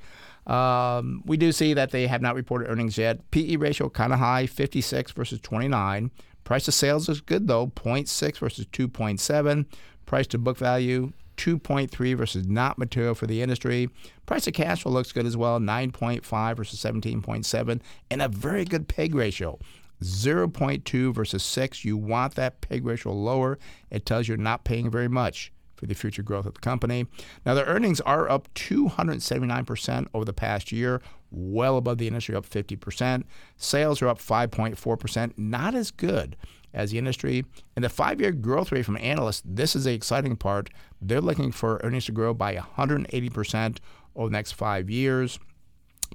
Um, 0.48 1.22
we 1.26 1.38
do 1.38 1.52
see 1.52 1.74
that 1.76 1.92
they 1.92 2.08
have 2.08 2.22
not 2.22 2.36
reported 2.36 2.70
earnings 2.70 2.98
yet. 2.98 3.30
PE 3.32 3.58
ratio 3.58 3.90
kind 3.90 4.12
of 4.12 4.20
high, 4.20 4.48
56 4.48 5.12
versus 5.12 5.40
29. 5.42 6.10
Price 6.44 6.66
to 6.66 6.72
sales 6.72 7.08
is 7.10 7.22
good 7.22 7.48
though, 7.48 7.68
0.6 7.68 8.38
versus 8.40 8.66
2.7. 8.66 9.66
Price 10.08 10.28
to 10.28 10.38
book 10.40 10.58
value, 10.58 11.14
2.3 11.38 12.16
versus 12.16 12.48
not 12.48 12.78
material 12.78 13.16
for 13.16 13.28
the 13.28 13.42
industry. 13.42 13.90
Price 14.26 14.46
to 14.46 14.52
cash 14.52 14.84
flow 14.84 14.92
looks 14.92 15.12
good 15.12 15.26
as 15.26 15.38
well, 15.38 15.60
9.5 15.60 16.56
versus 16.56 16.80
17.7, 16.80 17.82
and 18.10 18.22
a 18.22 18.28
very 18.28 18.66
good 18.66 18.88
peg 18.88 19.16
ratio. 19.16 19.60
0.2 20.04 21.14
versus 21.14 21.44
6. 21.44 21.86
You 21.86 21.98
want 21.98 22.36
that 22.36 22.62
peg 22.62 22.86
ratio 22.86 23.14
lower. 23.14 23.60
It 23.90 24.06
tells 24.06 24.28
you 24.28 24.34
you're 24.34 24.44
not 24.44 24.64
paying 24.64 24.90
very 24.90 25.08
much 25.08 25.52
for 25.76 25.88
the 25.88 25.96
future 25.96 26.24
growth 26.24 26.46
of 26.46 26.54
the 26.54 26.60
company. 26.60 27.08
Now, 27.46 27.56
their 27.56 27.66
earnings 27.66 28.02
are 28.02 28.30
up 28.30 28.48
279% 28.54 30.08
over 30.14 30.26
the 30.26 30.34
past 30.34 30.72
year, 30.72 31.02
well 31.32 31.78
above 31.78 31.98
the 31.98 32.08
industry, 32.08 32.36
up 32.36 32.48
50%. 32.48 33.24
Sales 33.58 34.02
are 34.02 34.08
up 34.08 34.20
5.4%, 34.20 35.34
not 35.38 35.74
as 35.74 35.92
good 35.92 36.38
as 36.74 36.92
the 36.92 36.98
industry. 36.98 37.46
And 37.76 37.84
the 37.84 37.90
five 37.90 38.22
year 38.22 38.32
growth 38.32 38.72
rate 38.72 38.86
from 38.86 38.98
analysts, 38.98 39.44
this 39.46 39.76
is 39.76 39.86
the 39.86 39.94
exciting 39.94 40.36
part. 40.36 40.70
They're 41.02 41.22
looking 41.22 41.52
for 41.52 41.80
earnings 41.84 42.06
to 42.06 42.12
grow 42.12 42.34
by 42.34 42.56
180% 42.56 43.78
over 44.16 44.30
the 44.30 44.34
next 44.34 44.54
five 44.54 44.90
years. 44.90 45.40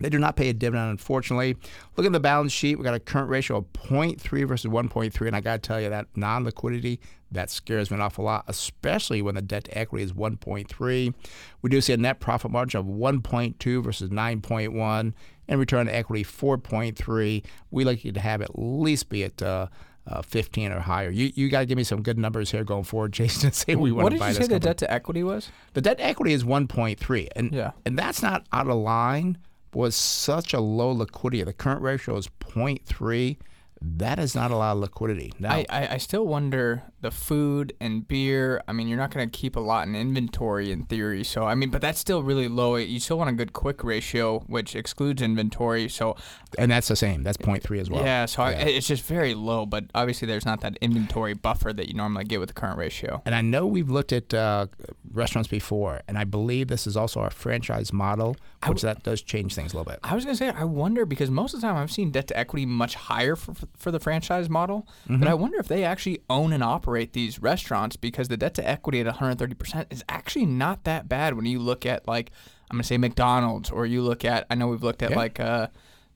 They 0.01 0.11
do 0.11 0.19
not 0.19 0.37
pay 0.37 0.51
a 0.51 0.53
dividend, 0.53 0.91
unfortunately. 0.91 1.57
Look 1.97 2.05
at 2.05 2.13
the 2.13 2.21
balance 2.21 2.53
sheet. 2.53 2.77
We 2.77 2.85
got 2.85 2.95
a 2.95 3.01
current 3.01 3.31
ratio 3.31 3.57
of 3.57 3.73
0.3 3.73 4.47
versus 4.47 4.71
1.3, 4.71 5.27
and 5.27 5.35
I 5.35 5.41
got 5.41 5.63
to 5.63 5.67
tell 5.67 5.81
you 5.81 5.89
that 5.89 6.09
non-liquidity 6.15 7.01
that 7.33 7.51
scares 7.51 7.91
me 7.91 7.97
an 7.97 8.03
awful 8.03 8.25
lot, 8.25 8.45
especially 8.47 9.23
when 9.23 9.35
the 9.35 9.43
debt 9.43 9.65
to 9.65 9.79
equity 9.79 10.05
is 10.05 10.13
1.3. 10.13 11.15
We 11.63 11.71
do 11.71 11.81
see 11.81 11.95
a 11.95 11.97
net 11.97 12.21
profit 12.21 12.51
margin 12.51 12.81
of 12.81 12.87
1.2 12.87 13.83
versus 13.83 14.11
9.1, 14.11 15.15
and 15.49 15.61
return 15.61 15.89
on 15.89 15.95
equity 15.95 16.25
4.3. 16.25 17.45
We 17.71 17.85
like 17.85 18.05
you 18.05 18.13
to 18.13 18.21
have 18.21 18.43
at 18.43 18.59
least 18.59 19.09
be 19.09 19.25
at 19.25 19.41
uh, 19.41 19.69
uh, 20.07 20.23
15 20.23 20.73
or 20.73 20.81
higher. 20.81 21.11
You 21.11 21.33
you 21.35 21.49
got 21.49 21.61
to 21.61 21.67
give 21.67 21.77
me 21.77 21.85
some 21.85 22.03
good 22.03 22.19
numbers 22.19 22.51
here 22.51 22.65
going 22.65 22.85
forward, 22.85 23.13
Jason. 23.19 23.51
To 23.51 23.57
say 23.57 23.75
we 23.75 23.93
want 23.93 24.05
what 24.05 24.11
to 24.13 24.19
buy 24.19 24.29
this. 24.29 24.39
What 24.39 24.43
did 24.43 24.51
you 24.51 24.55
say 24.55 24.59
the 24.59 24.61
debt 24.61 24.79
to 24.79 24.93
equity 24.93 25.23
was? 25.23 25.51
The 25.75 25.81
debt 25.81 25.99
to 25.99 26.05
equity 26.05 26.33
is 26.33 26.45
1.3, 26.45 27.29
and 27.37 27.53
Yeah. 27.53 27.73
and 27.85 27.99
that's 27.99 28.23
not 28.23 28.47
out 28.53 28.69
of 28.69 28.77
line. 28.77 29.39
Was 29.75 29.95
such 29.95 30.55
a 30.55 30.61
low 30.61 30.91
liquidity. 30.91 31.43
The 31.43 31.53
current 31.53 31.83
ratio 31.83 32.17
is 32.17 32.29
0.3. 32.41 33.37
That 33.83 34.19
is 34.19 34.35
not 34.35 34.51
a 34.51 34.57
lot 34.57 34.73
of 34.73 34.79
liquidity. 34.79 35.33
Now, 35.39 35.53
I, 35.53 35.67
I, 35.69 35.89
I 35.93 35.97
still 35.99 36.27
wonder 36.27 36.83
the 37.07 37.13
food 37.13 37.73
and 37.81 38.07
beer. 38.09 38.61
I 38.67 38.73
mean, 38.73 38.89
you're 38.89 38.99
not 38.99 39.13
going 39.13 39.31
to 39.31 39.39
keep 39.39 39.55
a 39.55 39.61
lot 39.61 39.87
in 39.87 39.95
inventory 39.95 40.73
in 40.73 40.87
theory. 40.87 41.23
So, 41.23 41.45
I 41.45 41.55
mean, 41.55 41.71
but 41.71 41.81
that's 41.81 42.01
still 42.01 42.25
really 42.25 42.49
low. 42.49 42.75
You 42.75 42.99
still 42.99 43.17
want 43.17 43.31
a 43.31 43.33
good 43.33 43.53
quick 43.53 43.85
ratio, 43.85 44.41
which 44.41 44.75
excludes 44.75 45.23
inventory. 45.23 45.89
So, 45.89 46.17
and 46.59 46.69
that's 46.69 46.89
the 46.89 46.97
same. 46.97 47.23
That's 47.23 47.37
0.3 47.37 47.79
as 47.79 47.89
well. 47.89 48.03
yeah, 48.05 48.27
so 48.27 48.43
I, 48.43 48.53
it's 48.55 48.89
just 48.89 49.05
very 49.05 49.35
low. 49.35 49.67
But 49.67 49.85
obviously, 49.95 50.27
there's 50.27 50.45
not 50.45 50.63
that 50.63 50.77
inventory 50.81 51.35
buffer 51.35 51.73
that 51.73 51.87
you 51.87 51.95
normally 51.95 52.25
get 52.25 52.41
with 52.41 52.49
the 52.49 52.55
current 52.55 52.77
ratio. 52.77 53.23
And 53.25 53.35
I 53.37 53.41
know 53.41 53.67
we've 53.69 53.89
looked 53.91 54.13
at 54.13 54.35
uh, 54.35 54.67
restaurants 55.13 55.49
before, 55.49 56.01
and 56.09 56.19
I 56.19 56.25
believe 56.25 56.67
this 56.67 56.89
is 56.89 56.97
also 56.97 57.21
our 57.21 57.31
franchise 57.31 57.93
model, 57.93 58.37
which 58.67 58.83
that 58.83 59.05
does 59.05 59.23
change 59.23 59.55
things 59.55 59.73
a 59.73 59.77
little 59.77 59.93
bit. 59.93 60.01
I 60.03 60.17
was 60.17 60.25
gonna 60.25 60.37
say 60.37 60.49
I 60.49 60.65
wonder 60.65 61.07
because 61.07 61.31
most 61.31 61.55
of 61.55 61.61
the 61.61 61.67
time 61.69 61.77
I've 61.77 61.93
seen 61.93 62.11
debt 62.11 62.27
to 62.29 62.37
equity 62.37 62.67
much 62.67 62.97
higher 62.97 63.37
for, 63.37 63.55
for 63.77 63.93
the 63.93 64.01
franchise 64.01 64.51
model, 64.51 64.89
but 65.09 65.29
I 65.29 65.35
wonder 65.35 65.59
if 65.59 65.69
they 65.69 65.85
actually 65.85 66.19
own 66.29 66.53
and 66.53 66.65
operate 66.65 66.96
these 67.05 67.39
restaurants 67.41 67.97
because 67.97 68.29
the 68.29 68.37
debt 68.37 68.55
to 68.55 68.67
equity 68.67 69.01
at 69.01 69.07
130 69.07 69.55
percent 69.55 69.89
is 69.91 70.03
actually 70.09 70.47
not 70.47 70.85
that 70.85 71.09
bad 71.09 71.35
when 71.35 71.45
you 71.47 71.59
look 71.59 71.85
at 71.85 72.09
like 72.09 72.31
I'm 72.71 72.77
gonna 72.77 72.85
say 72.85 72.97
McDonald's 72.99 73.71
or 73.71 73.85
you 73.87 74.01
look 74.03 74.25
at 74.25 74.47
I 74.49 74.55
know 74.55 74.69
we've 74.69 74.83
looked 74.83 75.03
at 75.03 75.11
Yeah. 75.11 75.17
like 75.17 75.39
uh, 75.41 75.67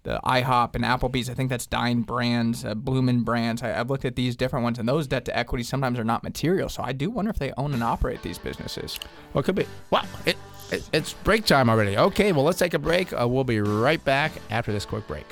the 0.02 0.18
IHOP 0.24 0.74
and 0.76 0.82
Applebee's. 0.84 1.28
I 1.28 1.34
think 1.34 1.50
that's 1.50 1.66
Dine 1.66 2.00
Brands, 2.00 2.64
uh, 2.64 2.74
Bloomin' 2.74 3.22
Brands. 3.22 3.62
I, 3.62 3.78
I've 3.78 3.90
looked 3.90 4.06
at 4.06 4.16
these 4.16 4.34
different 4.34 4.62
ones, 4.64 4.78
and 4.78 4.88
those 4.88 5.06
debt 5.06 5.26
to 5.26 5.36
equity 5.36 5.62
sometimes 5.62 5.98
are 5.98 6.04
not 6.04 6.22
material. 6.24 6.70
So 6.70 6.82
I 6.82 6.92
do 6.92 7.10
wonder 7.10 7.30
if 7.30 7.38
they 7.38 7.52
own 7.58 7.74
and 7.74 7.84
operate 7.84 8.22
these 8.22 8.38
businesses. 8.38 8.98
What 9.32 9.44
could 9.44 9.56
be? 9.56 9.66
Wow, 9.90 10.04
it, 10.24 10.38
it, 10.72 10.88
it's 10.94 11.12
break 11.12 11.44
time 11.44 11.68
already. 11.68 11.98
Okay, 11.98 12.32
well, 12.32 12.44
let's 12.44 12.58
take 12.58 12.72
a 12.72 12.78
break. 12.78 13.12
Uh, 13.12 13.28
we'll 13.28 13.44
be 13.44 13.60
right 13.60 14.02
back 14.02 14.32
after 14.48 14.72
this 14.72 14.86
quick 14.86 15.06
break. 15.06 15.26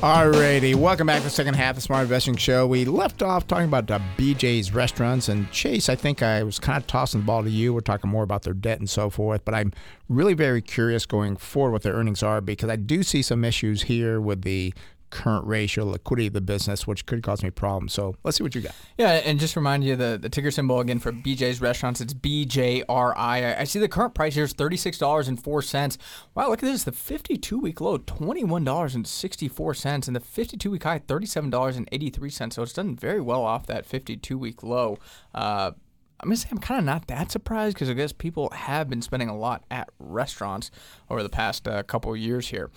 Alrighty, 0.00 0.76
welcome 0.76 1.08
back 1.08 1.18
to 1.18 1.24
the 1.24 1.30
second 1.30 1.54
half 1.54 1.70
of 1.70 1.74
the 1.74 1.80
Smart 1.80 2.04
Investing 2.04 2.36
Show. 2.36 2.68
We 2.68 2.84
left 2.84 3.20
off 3.20 3.48
talking 3.48 3.64
about 3.64 3.90
uh, 3.90 3.98
BJ's 4.16 4.72
restaurants, 4.72 5.28
and 5.28 5.50
Chase, 5.50 5.88
I 5.88 5.96
think 5.96 6.22
I 6.22 6.44
was 6.44 6.60
kind 6.60 6.78
of 6.80 6.86
tossing 6.86 7.22
the 7.22 7.26
ball 7.26 7.42
to 7.42 7.50
you. 7.50 7.74
We're 7.74 7.80
talking 7.80 8.08
more 8.08 8.22
about 8.22 8.42
their 8.42 8.54
debt 8.54 8.78
and 8.78 8.88
so 8.88 9.10
forth, 9.10 9.44
but 9.44 9.54
I'm 9.54 9.72
really 10.08 10.34
very 10.34 10.62
curious 10.62 11.04
going 11.04 11.36
forward 11.36 11.72
what 11.72 11.82
their 11.82 11.94
earnings 11.94 12.22
are 12.22 12.40
because 12.40 12.70
I 12.70 12.76
do 12.76 13.02
see 13.02 13.22
some 13.22 13.44
issues 13.44 13.82
here 13.82 14.20
with 14.20 14.42
the 14.42 14.72
current 15.10 15.46
ratio, 15.46 15.84
liquidity 15.84 16.28
of 16.28 16.32
the 16.32 16.40
business, 16.40 16.86
which 16.86 17.06
could 17.06 17.22
cause 17.22 17.42
me 17.42 17.50
problems. 17.50 17.92
So 17.92 18.16
let's 18.24 18.36
see 18.36 18.42
what 18.42 18.54
you 18.54 18.60
got. 18.60 18.74
Yeah, 18.96 19.12
and 19.12 19.38
just 19.38 19.56
remind 19.56 19.84
you 19.84 19.96
the, 19.96 20.18
the 20.20 20.28
ticker 20.28 20.50
symbol 20.50 20.80
again 20.80 20.98
for 20.98 21.12
BJ's 21.12 21.60
restaurants. 21.60 22.00
It's 22.00 22.14
BJRI. 22.14 23.58
I, 23.58 23.64
see 23.64 23.78
the 23.78 23.88
current 23.88 24.14
price 24.14 24.34
here 24.34 24.44
is 24.44 24.52
thirty 24.52 24.76
six 24.76 24.98
dollars 24.98 25.28
and 25.28 25.42
four 25.42 25.62
cents. 25.62 25.98
Wow, 26.34 26.48
look 26.50 26.62
at 26.62 26.66
this. 26.66 26.84
The 26.84 26.92
fifty 26.92 27.36
two 27.36 27.58
week 27.58 27.80
low 27.80 27.98
twenty 27.98 28.44
one 28.44 28.64
dollars 28.64 28.94
and 28.94 29.04
the 29.04 30.20
fifty 30.20 30.56
two 30.56 30.70
week 30.70 30.82
high 30.84 30.98
thirty 30.98 31.26
seven 31.26 31.50
dollars 31.50 31.76
and 31.76 31.88
eighty 31.92 32.10
three 32.10 32.30
cents. 32.30 32.56
So 32.56 32.62
it's 32.62 32.72
done 32.72 32.96
very 32.96 33.20
well 33.20 33.44
off 33.44 33.66
that 33.66 33.86
fifty 33.86 34.16
two 34.16 34.38
week 34.38 34.62
low. 34.62 34.98
Uh, 35.34 35.72
I'm 36.20 36.28
gonna 36.28 36.36
say 36.36 36.48
I'm 36.50 36.58
kind 36.58 36.78
of 36.80 36.84
not 36.84 37.06
that 37.06 37.30
surprised 37.30 37.76
because 37.76 37.88
I 37.88 37.92
guess 37.92 38.12
people 38.12 38.50
have 38.50 38.88
been 38.88 39.02
spending 39.02 39.28
a 39.28 39.36
lot 39.36 39.64
at 39.70 39.88
restaurants 39.98 40.70
over 41.08 41.22
the 41.22 41.28
past 41.28 41.68
uh, 41.68 41.82
couple 41.84 42.12
of 42.12 42.18
years 42.18 42.48
here. 42.48 42.70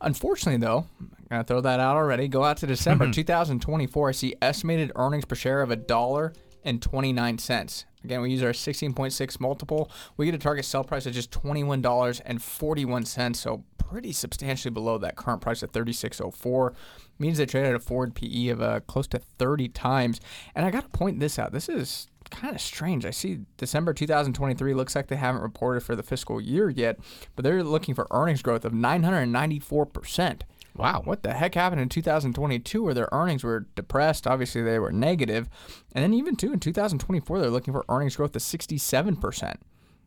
Unfortunately, 0.00 0.58
though, 0.58 0.86
I'm 1.00 1.10
gonna 1.28 1.44
throw 1.44 1.60
that 1.60 1.80
out 1.80 1.96
already. 1.96 2.28
Go 2.28 2.44
out 2.44 2.58
to 2.58 2.66
December 2.66 3.10
2024. 3.10 4.08
I 4.08 4.12
see 4.12 4.34
estimated 4.40 4.92
earnings 4.96 5.24
per 5.24 5.34
share 5.34 5.62
of 5.62 5.70
a 5.70 5.76
dollar 5.76 6.32
and 6.64 6.82
29 6.82 7.38
cents. 7.38 7.84
Again, 8.04 8.20
we 8.20 8.30
use 8.30 8.42
our 8.42 8.50
16.6 8.50 9.40
multiple. 9.40 9.90
We 10.16 10.26
get 10.26 10.34
a 10.34 10.38
target 10.38 10.64
sell 10.64 10.84
price 10.84 11.06
of 11.06 11.12
just 11.12 11.30
$21.41, 11.32 13.36
so 13.36 13.64
pretty 13.76 14.12
substantially 14.12 14.70
below 14.70 14.98
that 14.98 15.16
current 15.16 15.40
price 15.40 15.62
of 15.62 15.72
36.04. 15.72 16.74
Means 17.18 17.38
they 17.38 17.46
trade 17.46 17.66
at 17.66 17.74
a 17.74 17.80
forward 17.80 18.14
PE 18.14 18.48
of 18.48 18.62
uh, 18.62 18.80
close 18.80 19.06
to 19.08 19.18
30 19.18 19.68
times. 19.70 20.20
And 20.54 20.64
I 20.64 20.70
got 20.70 20.84
to 20.84 20.90
point 20.90 21.18
this 21.18 21.38
out. 21.38 21.52
This 21.52 21.68
is 21.68 22.08
kind 22.28 22.54
of 22.54 22.60
strange. 22.60 23.04
I 23.04 23.10
see 23.10 23.40
December 23.56 23.92
2023 23.92 24.74
looks 24.74 24.94
like 24.94 25.08
they 25.08 25.16
haven't 25.16 25.42
reported 25.42 25.82
for 25.82 25.96
the 25.96 26.02
fiscal 26.02 26.40
year 26.40 26.70
yet, 26.70 26.98
but 27.34 27.42
they're 27.42 27.64
looking 27.64 27.94
for 27.94 28.06
earnings 28.10 28.42
growth 28.42 28.64
of 28.64 28.72
994%. 28.72 30.42
Wow. 30.76 31.02
What 31.04 31.24
the 31.24 31.34
heck 31.34 31.54
happened 31.54 31.80
in 31.80 31.88
2022 31.88 32.82
where 32.82 32.94
their 32.94 33.08
earnings 33.10 33.42
were 33.42 33.66
depressed? 33.74 34.26
Obviously, 34.26 34.62
they 34.62 34.78
were 34.78 34.92
negative. 34.92 35.48
And 35.92 36.04
then 36.04 36.14
even 36.14 36.36
too 36.36 36.52
in 36.52 36.60
2024, 36.60 37.40
they're 37.40 37.50
looking 37.50 37.74
for 37.74 37.84
earnings 37.88 38.16
growth 38.16 38.36
of 38.36 38.42
67%. 38.42 39.56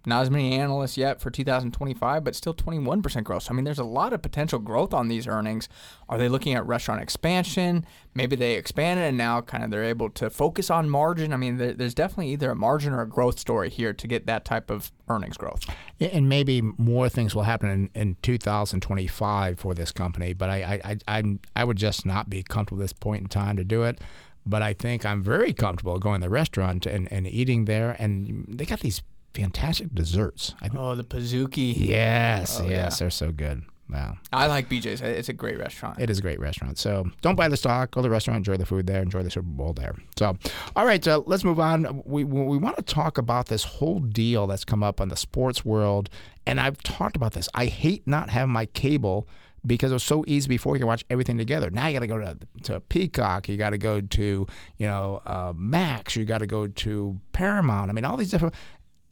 Not 0.06 0.24
as 0.24 0.32
many 0.32 0.54
analysts 0.54 0.98
yet 0.98 1.22
for 1.22 1.30
2025, 1.30 2.24
but 2.24 2.36
still 2.36 2.56
21% 2.56 3.24
growth. 3.24 3.44
So, 3.44 3.52
I 3.52 3.56
mean, 3.56 3.66
there's 3.66 3.80
a 3.80 3.84
lot 3.84 4.14
of 4.14 4.22
potential 4.22 4.58
growth 4.58 4.94
on 4.94 5.10
these 5.10 5.28
earnings. 5.28 5.70
Are 6.10 6.18
they 6.18 6.28
looking 6.28 6.56
at 6.56 6.66
restaurant 6.66 7.02
expansion? 7.02 7.86
Maybe 8.16 8.36
they 8.36 8.56
expanded 8.56 9.06
and 9.06 9.18
now 9.18 9.42
kind 9.42 9.64
of 9.64 9.70
they're 9.70 9.84
able 9.84 10.10
to 10.12 10.32
focus 10.32 10.72
on 10.72 10.90
margin. 10.90 11.34
I 11.34 11.38
mean, 11.38 11.58
there, 11.58 11.74
there's 11.74 11.94
definitely 11.94 12.30
either 12.34 12.50
a 12.50 12.56
margin 12.56 12.94
or 12.94 13.02
a 13.02 13.08
growth 13.08 13.38
story 13.38 13.70
here 13.70 13.94
to 13.94 14.08
get 14.08 14.26
that 14.26 14.44
type 14.44 14.72
of 14.72 14.92
earnings 15.08 15.38
growth. 15.38 15.66
And 16.00 16.28
maybe 16.28 16.62
more 16.62 17.08
things 17.08 17.36
will 17.36 17.44
happen 17.44 17.70
in, 17.70 17.90
in 17.94 18.18
2025 18.24 19.60
for 19.60 19.76
this 19.76 19.92
company, 19.92 20.34
but 20.34 20.50
I, 20.50 20.56
I, 20.56 20.82
I, 20.84 20.98
I, 21.20 21.38
I 21.56 21.64
would 21.64 21.78
just 21.78 22.08
not 22.08 22.28
be 22.28 22.42
comfortable 22.42 22.82
at 22.82 22.86
this 22.86 22.94
point 22.94 23.22
in 23.22 23.28
time 23.28 23.56
to 23.58 23.64
do 23.64 23.84
it. 23.84 24.00
But 24.44 24.64
I 24.64 24.74
think 24.74 25.06
I'm 25.06 25.22
very 25.22 25.54
comfortable 25.54 26.00
going 26.00 26.22
to 26.22 26.26
the 26.26 26.32
restaurant 26.32 26.88
and, 26.88 27.12
and 27.14 27.28
eating 27.28 27.66
there. 27.66 27.96
And 28.00 28.46
they 28.48 28.66
got 28.66 28.80
these 28.80 29.04
fantastic 29.34 29.94
desserts. 29.94 30.54
I, 30.62 30.70
Oh, 30.76 30.96
the 30.96 31.04
Pizookie. 31.04 31.74
yes, 31.78 32.60
Oh, 32.60 32.64
yes, 32.64 32.72
yeah. 32.72 32.90
they're 33.00 33.10
so 33.10 33.32
good. 33.32 33.64
Wow. 33.90 34.18
I 34.32 34.48
like 34.48 34.70
BJ's. 34.70 35.02
It's 35.02 35.28
a 35.28 35.34
great 35.34 35.60
restaurant. 35.60 36.00
It 36.00 36.10
is 36.10 36.18
a 36.20 36.22
great 36.22 36.40
restaurant. 36.40 36.78
So 36.78 37.10
don't 37.22 37.36
buy 37.36 37.50
the 37.50 37.58
stock. 37.58 37.92
Go 37.92 38.00
to 38.00 38.04
the 38.04 38.10
restaurant, 38.10 38.38
enjoy 38.38 38.56
the 38.56 38.66
food 38.66 38.88
there, 38.88 39.02
enjoy 39.02 39.22
the 39.22 39.30
Super 39.30 39.46
Bowl 39.50 39.74
there. 39.74 39.96
So, 40.18 40.38
all 40.78 40.86
right, 40.86 41.06
uh, 41.06 41.22
let's 41.26 41.44
move 41.44 41.60
on. 41.60 42.02
We, 42.06 42.24
we 42.24 42.58
want 42.58 42.78
to 42.78 42.84
talk 42.84 43.18
about 43.18 43.48
this 43.48 43.66
whole 43.66 44.00
deal 44.00 44.48
that's 44.48 44.64
come 44.64 44.82
up 44.82 45.02
on 45.02 45.10
the 45.10 45.18
sports 45.18 45.66
world. 45.66 46.10
And 46.48 46.58
I've 46.62 46.82
talked 46.84 47.18
about 47.18 47.34
this. 47.34 47.50
I 47.54 47.66
hate 47.66 48.08
not 48.08 48.30
having 48.30 48.54
my 48.54 48.66
cable 48.68 49.28
because 49.68 49.92
it 49.92 49.96
was 49.96 50.04
so 50.04 50.24
easy 50.26 50.48
before 50.48 50.76
you 50.76 50.80
could 50.80 50.88
watch 50.88 51.04
everything 51.10 51.38
together. 51.38 51.70
Now 51.70 51.88
you 51.88 51.94
got 51.94 52.00
to 52.00 52.08
go 52.08 52.18
to, 52.18 52.38
to 52.64 52.80
Peacock. 52.80 53.50
You 53.50 53.58
got 53.58 53.72
to 53.72 53.78
go 53.78 54.00
to, 54.00 54.48
you 54.78 54.88
know, 54.88 55.22
uh, 55.26 55.52
Max. 55.54 56.16
You 56.16 56.24
got 56.24 56.38
to 56.38 56.48
go 56.48 56.66
to 56.66 57.20
Paramount. 57.34 57.90
I 57.90 57.94
mean, 57.94 58.06
all 58.06 58.16
these 58.16 58.32
different. 58.32 58.56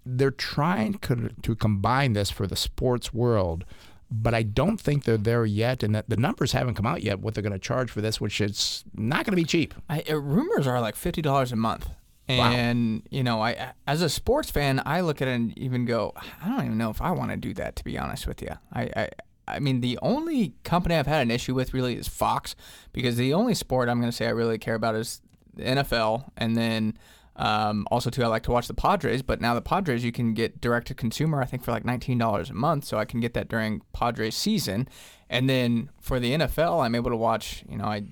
They're 0.06 0.32
trying 0.32 0.94
to, 1.00 1.30
to 1.42 1.56
combine 1.56 2.14
this 2.14 2.30
for 2.30 2.48
the 2.48 2.56
sports 2.56 3.14
world 3.14 3.66
but 4.12 4.34
I 4.34 4.44
don't 4.44 4.80
think 4.80 5.04
they're 5.04 5.18
there 5.18 5.46
yet, 5.46 5.84
and 5.84 5.94
that 5.94 6.10
the 6.10 6.18
numbers 6.18 6.52
haven't 6.52 6.76
come 6.76 6.86
out 6.86 7.04
yet. 7.04 7.20
What 7.20 7.34
they're 7.34 7.44
going 7.44 7.54
to 7.54 7.60
charge 7.60 7.92
for 7.92 8.02
this, 8.02 8.20
which 8.20 8.42
is 8.42 8.84
not 8.96 9.26
going 9.26 9.34
to 9.34 9.42
be 9.42 9.44
cheap. 9.44 9.74
I, 9.90 10.04
uh, 10.10 10.16
rumors 10.20 10.66
are 10.66 10.82
like 10.82 10.96
fifty 10.96 11.22
dollars 11.22 11.52
a 11.52 11.56
month, 11.56 11.90
and 12.28 13.04
you 13.12 13.24
know, 13.24 13.42
I 13.42 13.74
as 13.88 14.02
a 14.02 14.10
sports 14.10 14.50
fan, 14.50 14.82
I 14.86 15.02
look 15.02 15.22
at 15.22 15.28
it 15.28 15.36
and 15.36 15.58
even 15.58 15.86
go, 15.86 16.14
I 16.44 16.50
don't 16.50 16.66
even 16.66 16.78
know 16.78 16.90
if 16.90 17.02
I 17.02 17.12
want 17.12 17.32
to 17.32 17.38
do 17.38 17.54
that. 17.56 17.76
To 17.78 17.84
be 17.84 17.98
honest 17.98 18.26
with 18.26 18.42
you, 18.42 18.52
I, 18.74 18.82
I 18.96 19.10
I 19.48 19.60
mean, 19.60 19.82
the 19.82 20.00
only 20.02 20.54
company 20.64 20.96
I've 20.96 21.08
had 21.08 21.22
an 21.22 21.32
issue 21.32 21.54
with 21.54 21.74
really 21.74 21.96
is 21.96 22.08
Fox, 22.08 22.56
because 22.94 23.16
the 23.16 23.34
only 23.34 23.54
sport 23.54 23.90
I'm 23.90 24.00
going 24.00 24.12
to 24.12 24.16
say 24.16 24.26
I 24.26 24.32
really 24.32 24.58
care 24.58 24.76
about 24.76 24.96
is 24.96 25.22
the 25.54 25.64
NFL, 25.64 26.32
and 26.38 26.58
then. 26.58 26.98
Um, 27.40 27.88
also, 27.90 28.10
too, 28.10 28.22
I 28.22 28.28
like 28.28 28.44
to 28.44 28.52
watch 28.52 28.68
the 28.68 28.74
Padres, 28.74 29.22
but 29.22 29.40
now 29.40 29.54
the 29.54 29.62
Padres 29.62 30.04
you 30.04 30.12
can 30.12 30.34
get 30.34 30.60
direct 30.60 30.88
to 30.88 30.94
consumer, 30.94 31.42
I 31.42 31.46
think, 31.46 31.64
for 31.64 31.72
like 31.72 31.84
$19 31.84 32.50
a 32.50 32.54
month. 32.54 32.84
So 32.84 32.98
I 32.98 33.06
can 33.06 33.22
get 33.22 33.34
that 33.34 33.48
during 33.48 33.82
Padres 33.94 34.36
season. 34.36 34.90
And 35.30 35.50
then 35.50 35.90
for 36.02 36.20
the 36.20 36.34
NFL, 36.34 36.84
I'm 36.84 36.96
able 36.96 37.12
to 37.12 37.18
watch, 37.18 37.64
you 37.70 37.78
know, 37.78 37.86
I 37.86 38.04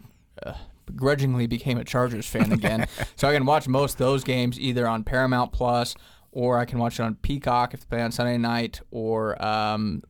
uh, 0.45 0.53
begrudgingly 0.85 1.45
became 1.45 1.77
a 1.77 1.83
Chargers 1.83 2.25
fan 2.25 2.53
again. 2.53 2.87
so 3.17 3.27
I 3.27 3.33
can 3.33 3.45
watch 3.45 3.67
most 3.67 3.93
of 3.93 3.97
those 3.99 4.23
games 4.23 4.57
either 4.59 4.87
on 4.87 5.03
Paramount 5.03 5.51
Plus 5.51 5.93
or 6.31 6.57
I 6.57 6.65
can 6.65 6.79
watch 6.79 6.99
it 6.99 7.03
on 7.03 7.15
Peacock 7.15 7.73
if 7.73 7.81
they 7.81 7.97
play 7.97 8.01
on 8.01 8.11
Sunday 8.11 8.37
night 8.37 8.79
or 8.91 9.43
um, 9.43 10.03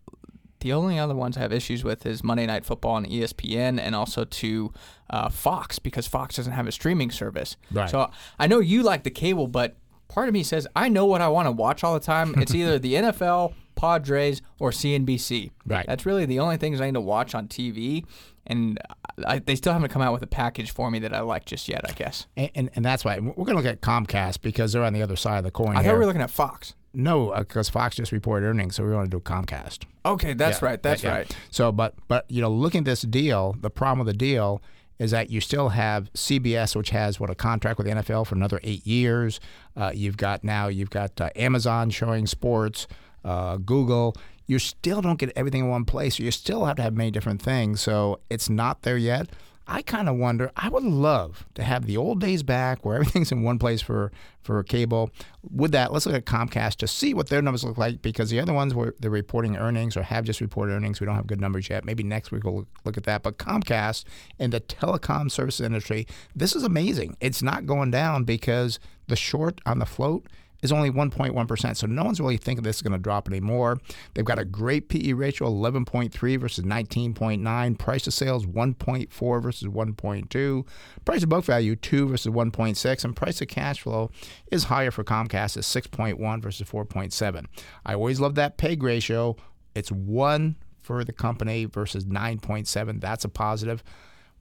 the 0.59 0.73
only 0.73 0.99
other 0.99 1.15
ones 1.15 1.37
I 1.37 1.41
have 1.41 1.53
issues 1.53 1.83
with 1.83 2.05
is 2.05 2.23
Monday 2.23 2.45
Night 2.45 2.65
Football 2.65 2.95
on 2.95 3.05
ESPN 3.05 3.79
and 3.79 3.95
also 3.95 4.25
to 4.25 4.73
uh, 5.09 5.29
Fox 5.29 5.79
because 5.79 6.07
Fox 6.07 6.35
doesn't 6.35 6.53
have 6.53 6.67
a 6.67 6.71
streaming 6.71 7.11
service. 7.11 7.57
Right. 7.71 7.89
So 7.89 8.09
I 8.39 8.47
know 8.47 8.59
you 8.59 8.83
like 8.83 9.03
the 9.03 9.09
cable, 9.11 9.47
but 9.47 9.75
part 10.07 10.27
of 10.27 10.33
me 10.33 10.43
says 10.43 10.67
I 10.75 10.89
know 10.89 11.05
what 11.05 11.21
I 11.21 11.27
want 11.27 11.47
to 11.47 11.51
watch 11.51 11.83
all 11.83 11.93
the 11.93 11.99
time. 11.99 12.35
It's 12.37 12.53
either 12.55 12.79
the 12.79 12.93
NFL, 12.95 13.53
Padres, 13.75 14.41
or 14.59 14.71
CNBC. 14.71 15.51
Right. 15.65 15.85
That's 15.87 16.05
really 16.05 16.25
the 16.25 16.39
only 16.39 16.57
things 16.57 16.81
I 16.81 16.85
need 16.87 16.93
to 16.95 17.01
watch 17.01 17.35
on 17.35 17.47
TV. 17.47 18.05
And 18.49 18.79
I, 19.25 19.39
they 19.39 19.55
still 19.55 19.73
haven't 19.73 19.89
come 19.89 20.01
out 20.01 20.13
with 20.13 20.23
a 20.23 20.27
package 20.27 20.71
for 20.71 20.89
me 20.89 20.99
that 20.99 21.13
I 21.13 21.19
like 21.19 21.43
just 21.45 21.67
yet, 21.67 21.81
I 21.87 21.91
guess. 21.91 22.27
And, 22.37 22.49
and, 22.55 22.69
and 22.75 22.85
that's 22.85 23.03
why 23.03 23.19
we're 23.19 23.33
going 23.33 23.57
to 23.57 23.61
look 23.61 23.65
at 23.65 23.81
Comcast 23.81 24.41
because 24.41 24.71
they're 24.71 24.83
on 24.85 24.93
the 24.93 25.01
other 25.01 25.17
side 25.17 25.37
of 25.37 25.43
the 25.43 25.51
coin 25.51 25.75
I 25.75 25.81
here. 25.81 25.91
thought 25.91 25.95
we 25.95 25.99
were 25.99 26.05
looking 26.05 26.21
at 26.21 26.29
Fox. 26.29 26.73
no, 26.93 27.33
because 27.37 27.67
Fox 27.69 27.97
just 27.97 28.13
reported 28.13 28.45
earnings, 28.47 28.77
so 28.77 28.85
we 28.85 28.93
want 28.93 29.11
to 29.11 29.17
do 29.17 29.21
Comcast. 29.21 29.83
Okay, 30.05 30.33
that's 30.33 30.61
Yeah, 30.61 30.65
right. 30.69 30.81
That's 30.81 31.03
yeah. 31.03 31.11
right. 31.11 31.37
So, 31.51 31.73
but 31.73 31.95
but 32.07 32.23
you 32.29 32.39
know, 32.41 32.49
looking 32.49 32.79
at 32.79 32.85
this 32.85 33.01
deal, 33.01 33.57
the 33.59 33.69
problem 33.69 34.05
with 34.05 34.07
the 34.13 34.17
deal 34.17 34.61
is 34.99 35.11
that 35.11 35.29
you 35.29 35.41
still 35.41 35.69
have 35.69 36.11
CBS, 36.13 36.75
which 36.75 36.89
has 36.89 37.19
what 37.19 37.29
a 37.29 37.35
contract 37.35 37.77
with 37.77 37.87
the 37.87 37.93
NFL 37.93 38.27
for 38.27 38.35
another 38.35 38.59
eight 38.63 38.85
years. 38.85 39.39
Uh, 39.75 39.91
you've 39.93 40.17
got 40.17 40.43
now 40.43 40.67
you've 40.67 40.89
got 40.89 41.19
uh, 41.21 41.29
Amazon 41.35 41.89
showing 41.89 42.27
sports, 42.27 42.87
uh, 43.23 43.57
Google. 43.57 44.15
You 44.47 44.59
still 44.59 45.01
don't 45.01 45.19
get 45.19 45.31
everything 45.35 45.61
in 45.61 45.69
one 45.69 45.85
place. 45.85 46.19
You 46.19 46.31
still 46.31 46.65
have 46.65 46.77
to 46.77 46.81
have 46.81 46.93
many 46.93 47.11
different 47.11 47.41
things. 47.41 47.81
So 47.81 48.19
it's 48.29 48.49
not 48.49 48.83
there 48.83 48.97
yet. 48.97 49.27
I 49.69 49.81
kind 49.81 50.07
of 50.07 50.15
wonder. 50.15 50.51
I 50.55 50.69
would 50.69 50.83
love 50.83 51.45
to 51.55 51.63
have 51.63 51.85
the 51.85 51.97
old 51.97 52.21
days 52.21 52.41
back, 52.41 52.85
where 52.85 52.95
everything's 52.95 53.31
in 53.31 53.43
one 53.43 53.59
place 53.59 53.81
for 53.81 54.11
for 54.41 54.63
cable. 54.63 55.11
With 55.43 55.73
that, 55.73 55.91
let's 55.91 56.05
look 56.05 56.15
at 56.15 56.25
Comcast 56.25 56.77
to 56.77 56.87
see 56.87 57.13
what 57.13 57.27
their 57.27 57.41
numbers 57.41 57.65
look 57.65 57.77
like 57.77 58.01
because 58.01 58.29
the 58.29 58.39
other 58.39 58.53
ones 58.53 58.73
were 58.73 58.95
they're 58.99 59.11
reporting 59.11 59.57
earnings 59.57 59.97
or 59.97 60.03
have 60.03 60.23
just 60.23 60.39
reported 60.39 60.73
earnings. 60.73 61.01
We 61.01 61.05
don't 61.05 61.15
have 61.15 61.27
good 61.27 61.41
numbers 61.41 61.69
yet. 61.69 61.83
Maybe 61.83 62.03
next 62.03 62.31
week 62.31 62.45
we'll 62.45 62.65
look, 62.85 62.97
at 62.97 63.03
that. 63.03 63.23
But 63.23 63.37
Comcast 63.37 64.05
in 64.39 64.51
the 64.51 64.61
telecom 64.61 65.29
services 65.29 65.65
industry, 65.65 66.07
this 66.35 66.55
is 66.55 66.63
amazing. 66.63 67.17
It's 67.19 67.41
not 67.41 67.65
going 67.65 67.91
down 67.91 68.23
because 68.23 68.79
the 69.07 69.17
short 69.17 69.59
on 69.65 69.79
the 69.79 69.85
float 69.85 70.25
is 70.61 70.71
only 70.71 70.89
1.1%. 70.89 71.77
So 71.77 71.87
no 71.87 72.03
one's 72.03 72.19
really 72.19 72.37
thinking 72.37 72.63
this 72.63 72.77
is 72.77 72.81
going 72.81 72.93
to 72.93 72.97
drop 72.97 73.27
anymore. 73.27 73.79
They've 74.13 74.25
got 74.25 74.39
a 74.39 74.45
great 74.45 74.89
PE 74.89 75.13
ratio, 75.13 75.47
11.3 75.49 76.39
versus 76.39 76.65
19.9. 76.65 77.77
Price 77.77 78.03
to 78.03 78.11
sales, 78.11 78.45
1.4 78.45 79.41
versus 79.41 79.67
1.2. 79.67 80.67
Price 81.05 81.21
to 81.21 81.27
book 81.27 81.45
value, 81.45 81.75
2 81.75 82.07
versus 82.07 82.31
1.6. 82.31 83.03
And 83.03 83.15
price 83.15 83.37
to 83.37 83.45
cash 83.45 83.81
flow 83.81 84.11
is 84.51 84.65
higher 84.65 84.91
for 84.91 85.03
Comcast 85.03 85.57
at 85.57 85.63
6.1 85.63 86.41
versus 86.41 86.67
4.7. 86.69 87.45
I 87.85 87.93
always 87.93 88.19
love 88.19 88.35
that 88.35 88.57
PEG 88.57 88.83
ratio. 88.83 89.35
It's 89.75 89.91
1 89.91 90.55
for 90.81 91.03
the 91.03 91.13
company 91.13 91.65
versus 91.65 92.05
9.7. 92.05 93.01
That's 93.01 93.25
a 93.25 93.29
positive. 93.29 93.83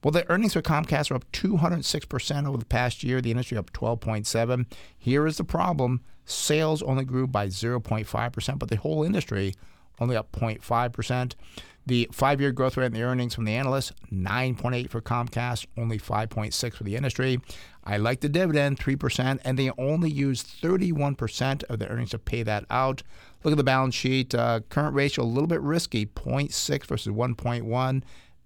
Well, 0.03 0.11
the 0.11 0.29
earnings 0.29 0.53
for 0.53 0.61
Comcast 0.61 1.11
are 1.11 1.15
up 1.15 1.31
206% 1.31 2.47
over 2.47 2.57
the 2.57 2.65
past 2.65 3.03
year. 3.03 3.19
The 3.19 3.31
industry 3.31 3.57
up 3.57 3.71
12.7. 3.73 4.65
Here 4.97 5.25
is 5.25 5.37
the 5.37 5.43
problem: 5.43 6.01
sales 6.25 6.81
only 6.83 7.05
grew 7.05 7.27
by 7.27 7.47
0.5%, 7.47 8.59
but 8.59 8.69
the 8.69 8.77
whole 8.77 9.03
industry 9.03 9.53
only 9.99 10.15
up 10.15 10.31
0.5%. 10.31 11.33
The 11.87 12.09
five-year 12.11 12.51
growth 12.51 12.75
rate 12.75 12.87
in 12.87 12.91
the 12.91 13.03
earnings 13.03 13.33
from 13.33 13.45
the 13.45 13.55
analysts 13.55 13.93
9.8 14.11 14.89
for 14.89 14.99
Comcast, 14.99 15.67
only 15.77 15.97
5.6 15.97 16.73
for 16.73 16.83
the 16.83 16.97
industry. 16.97 17.39
I 17.85 17.95
like 17.95 18.19
the 18.19 18.27
dividend 18.27 18.77
3%, 18.77 19.39
and 19.45 19.57
they 19.57 19.71
only 19.77 20.11
use 20.11 20.43
31% 20.43 21.63
of 21.63 21.79
the 21.79 21.87
earnings 21.87 22.09
to 22.09 22.19
pay 22.19 22.43
that 22.43 22.65
out. 22.69 23.03
Look 23.43 23.53
at 23.53 23.57
the 23.57 23.63
balance 23.63 23.95
sheet. 23.95 24.35
Uh, 24.35 24.59
current 24.67 24.95
ratio 24.95 25.23
a 25.23 25.25
little 25.25 25.47
bit 25.47 25.61
risky, 25.61 26.05
0.6 26.05 26.85
versus 26.85 27.13
1.1. 27.13 28.03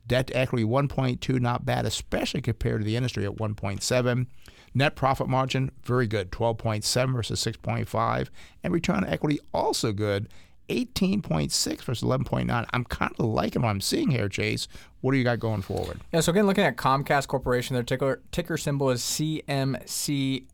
Debt 0.07 0.27
to 0.27 0.37
equity 0.37 0.63
1.2, 0.63 1.39
not 1.39 1.65
bad, 1.65 1.85
especially 1.85 2.41
compared 2.41 2.81
to 2.81 2.85
the 2.85 2.95
industry 2.95 3.25
at 3.25 3.35
1.7. 3.35 4.27
Net 4.73 4.95
profit 4.95 5.27
margin, 5.27 5.71
very 5.83 6.07
good, 6.07 6.31
12.7 6.31 7.13
versus 7.13 7.43
6.5. 7.43 8.29
And 8.63 8.73
return 8.73 8.97
on 8.97 9.05
equity, 9.07 9.39
also 9.53 9.91
good, 9.91 10.29
18.6 10.71 11.81
versus 11.81 12.03
11.9. 12.03 12.65
I'm 12.71 12.85
kind 12.85 13.13
of 13.19 13.25
liking 13.25 13.61
what 13.61 13.69
I'm 13.69 13.81
seeing 13.81 14.09
here, 14.09 14.29
Chase. 14.29 14.69
What 15.01 15.11
do 15.11 15.17
you 15.17 15.23
got 15.23 15.39
going 15.39 15.61
forward? 15.61 15.99
Yeah, 16.13 16.21
so 16.21 16.31
again, 16.31 16.45
looking 16.47 16.63
at 16.63 16.77
Comcast 16.77 17.27
Corporation, 17.27 17.73
their 17.73 17.83
ticker, 17.83 18.21
ticker 18.31 18.55
symbol 18.55 18.89
is 18.89 19.01
CMCSA. 19.01 20.45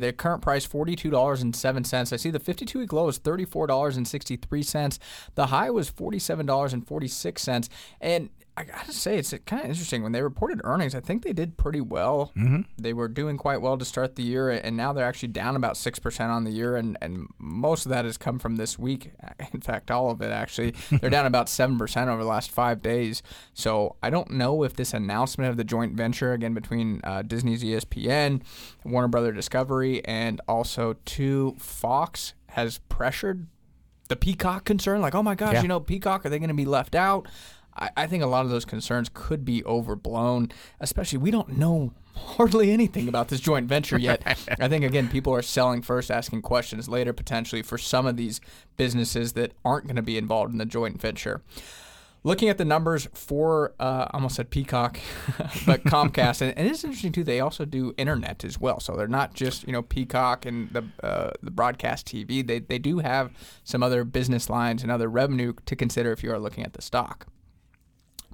Their 0.00 0.12
current 0.12 0.42
price 0.42 0.68
$42.07. 0.68 2.12
I 2.12 2.16
see 2.16 2.30
the 2.30 2.38
52 2.38 2.78
week 2.78 2.92
low 2.92 3.08
is 3.08 3.18
$34.63. 3.18 4.98
The 5.34 5.46
high 5.46 5.70
was 5.70 5.90
$47.46. 5.90 7.68
And 8.00 8.30
I 8.56 8.64
gotta 8.64 8.92
say, 8.92 9.16
it's 9.16 9.32
kind 9.46 9.62
of 9.62 9.70
interesting. 9.70 10.02
When 10.02 10.12
they 10.12 10.20
reported 10.22 10.60
earnings, 10.64 10.94
I 10.94 11.00
think 11.00 11.22
they 11.22 11.32
did 11.32 11.56
pretty 11.56 11.80
well. 11.80 12.32
Mm-hmm. 12.36 12.62
They 12.76 12.92
were 12.92 13.08
doing 13.08 13.38
quite 13.38 13.62
well 13.62 13.78
to 13.78 13.84
start 13.84 14.16
the 14.16 14.22
year, 14.22 14.50
and 14.50 14.76
now 14.76 14.92
they're 14.92 15.06
actually 15.06 15.28
down 15.28 15.56
about 15.56 15.74
6% 15.76 16.28
on 16.28 16.44
the 16.44 16.50
year. 16.50 16.76
And, 16.76 16.98
and 17.00 17.28
most 17.38 17.86
of 17.86 17.90
that 17.90 18.04
has 18.04 18.18
come 18.18 18.38
from 18.38 18.56
this 18.56 18.78
week. 18.78 19.12
In 19.54 19.60
fact, 19.60 19.90
all 19.90 20.10
of 20.10 20.20
it 20.20 20.30
actually. 20.30 20.74
They're 20.90 21.08
down 21.10 21.26
about 21.26 21.46
7% 21.46 22.08
over 22.08 22.22
the 22.22 22.28
last 22.28 22.50
five 22.50 22.82
days. 22.82 23.22
So 23.54 23.96
I 24.02 24.10
don't 24.10 24.32
know 24.32 24.62
if 24.64 24.74
this 24.74 24.92
announcement 24.92 25.50
of 25.50 25.56
the 25.56 25.64
joint 25.64 25.94
venture, 25.94 26.32
again, 26.32 26.52
between 26.52 27.00
uh, 27.04 27.22
Disney's 27.22 27.62
ESPN, 27.64 28.42
Warner 28.84 29.08
Brother 29.08 29.32
Discovery, 29.32 30.04
and 30.04 30.40
also 30.48 30.96
to 31.06 31.54
Fox 31.58 32.34
has 32.48 32.78
pressured 32.88 33.46
the 34.08 34.16
Peacock 34.16 34.64
concern. 34.64 35.00
Like, 35.00 35.14
oh 35.14 35.22
my 35.22 35.34
gosh, 35.36 35.54
Yeah. 35.54 35.62
you 35.62 35.68
know, 35.68 35.80
Peacock, 35.80 36.26
are 36.26 36.28
they 36.28 36.38
going 36.40 36.48
to 36.48 36.54
be 36.54 36.64
left 36.66 36.94
out? 36.94 37.26
I, 37.80 37.90
I 37.96 38.06
think 38.06 38.22
a 38.22 38.26
lot 38.26 38.44
of 38.44 38.50
those 38.50 38.64
concerns 38.64 39.10
could 39.12 39.44
be 39.44 39.64
overblown, 39.64 40.50
especially 40.80 41.18
we 41.18 41.30
don't 41.30 41.56
know 41.56 41.92
hardly 42.14 42.70
anything 42.70 43.08
about 43.08 43.28
this 43.28 43.40
joint 43.40 43.66
venture 43.66 43.98
yet. 43.98 44.22
I 44.60 44.68
think 44.68 44.84
again, 44.84 45.08
people 45.08 45.34
are 45.34 45.42
selling 45.42 45.82
first, 45.82 46.10
asking 46.10 46.42
questions 46.42 46.88
later, 46.88 47.12
potentially 47.12 47.62
for 47.62 47.78
some 47.78 48.06
of 48.06 48.16
these 48.16 48.40
businesses 48.76 49.32
that 49.34 49.52
aren't 49.64 49.86
going 49.86 49.96
to 49.96 50.02
be 50.02 50.18
involved 50.18 50.52
in 50.52 50.58
the 50.58 50.66
joint 50.66 51.00
venture. 51.00 51.42
Looking 52.22 52.50
at 52.50 52.58
the 52.58 52.66
numbers 52.66 53.08
for, 53.14 53.72
uh, 53.80 54.08
I 54.10 54.10
almost 54.12 54.36
said 54.36 54.50
Peacock, 54.50 55.00
but 55.64 55.82
Comcast, 55.84 56.42
and, 56.42 56.56
and 56.58 56.68
it's 56.68 56.84
interesting 56.84 57.12
too. 57.12 57.24
They 57.24 57.40
also 57.40 57.64
do 57.64 57.94
internet 57.96 58.44
as 58.44 58.60
well, 58.60 58.78
so 58.78 58.94
they're 58.94 59.08
not 59.08 59.32
just 59.32 59.66
you 59.66 59.72
know 59.72 59.80
Peacock 59.80 60.44
and 60.44 60.68
the 60.68 60.84
uh, 61.02 61.30
the 61.42 61.50
broadcast 61.50 62.06
TV. 62.06 62.46
They 62.46 62.58
they 62.58 62.78
do 62.78 62.98
have 62.98 63.30
some 63.64 63.82
other 63.82 64.04
business 64.04 64.50
lines 64.50 64.82
and 64.82 64.92
other 64.92 65.08
revenue 65.08 65.54
to 65.64 65.74
consider 65.74 66.12
if 66.12 66.22
you 66.22 66.30
are 66.30 66.38
looking 66.38 66.62
at 66.62 66.74
the 66.74 66.82
stock. 66.82 67.26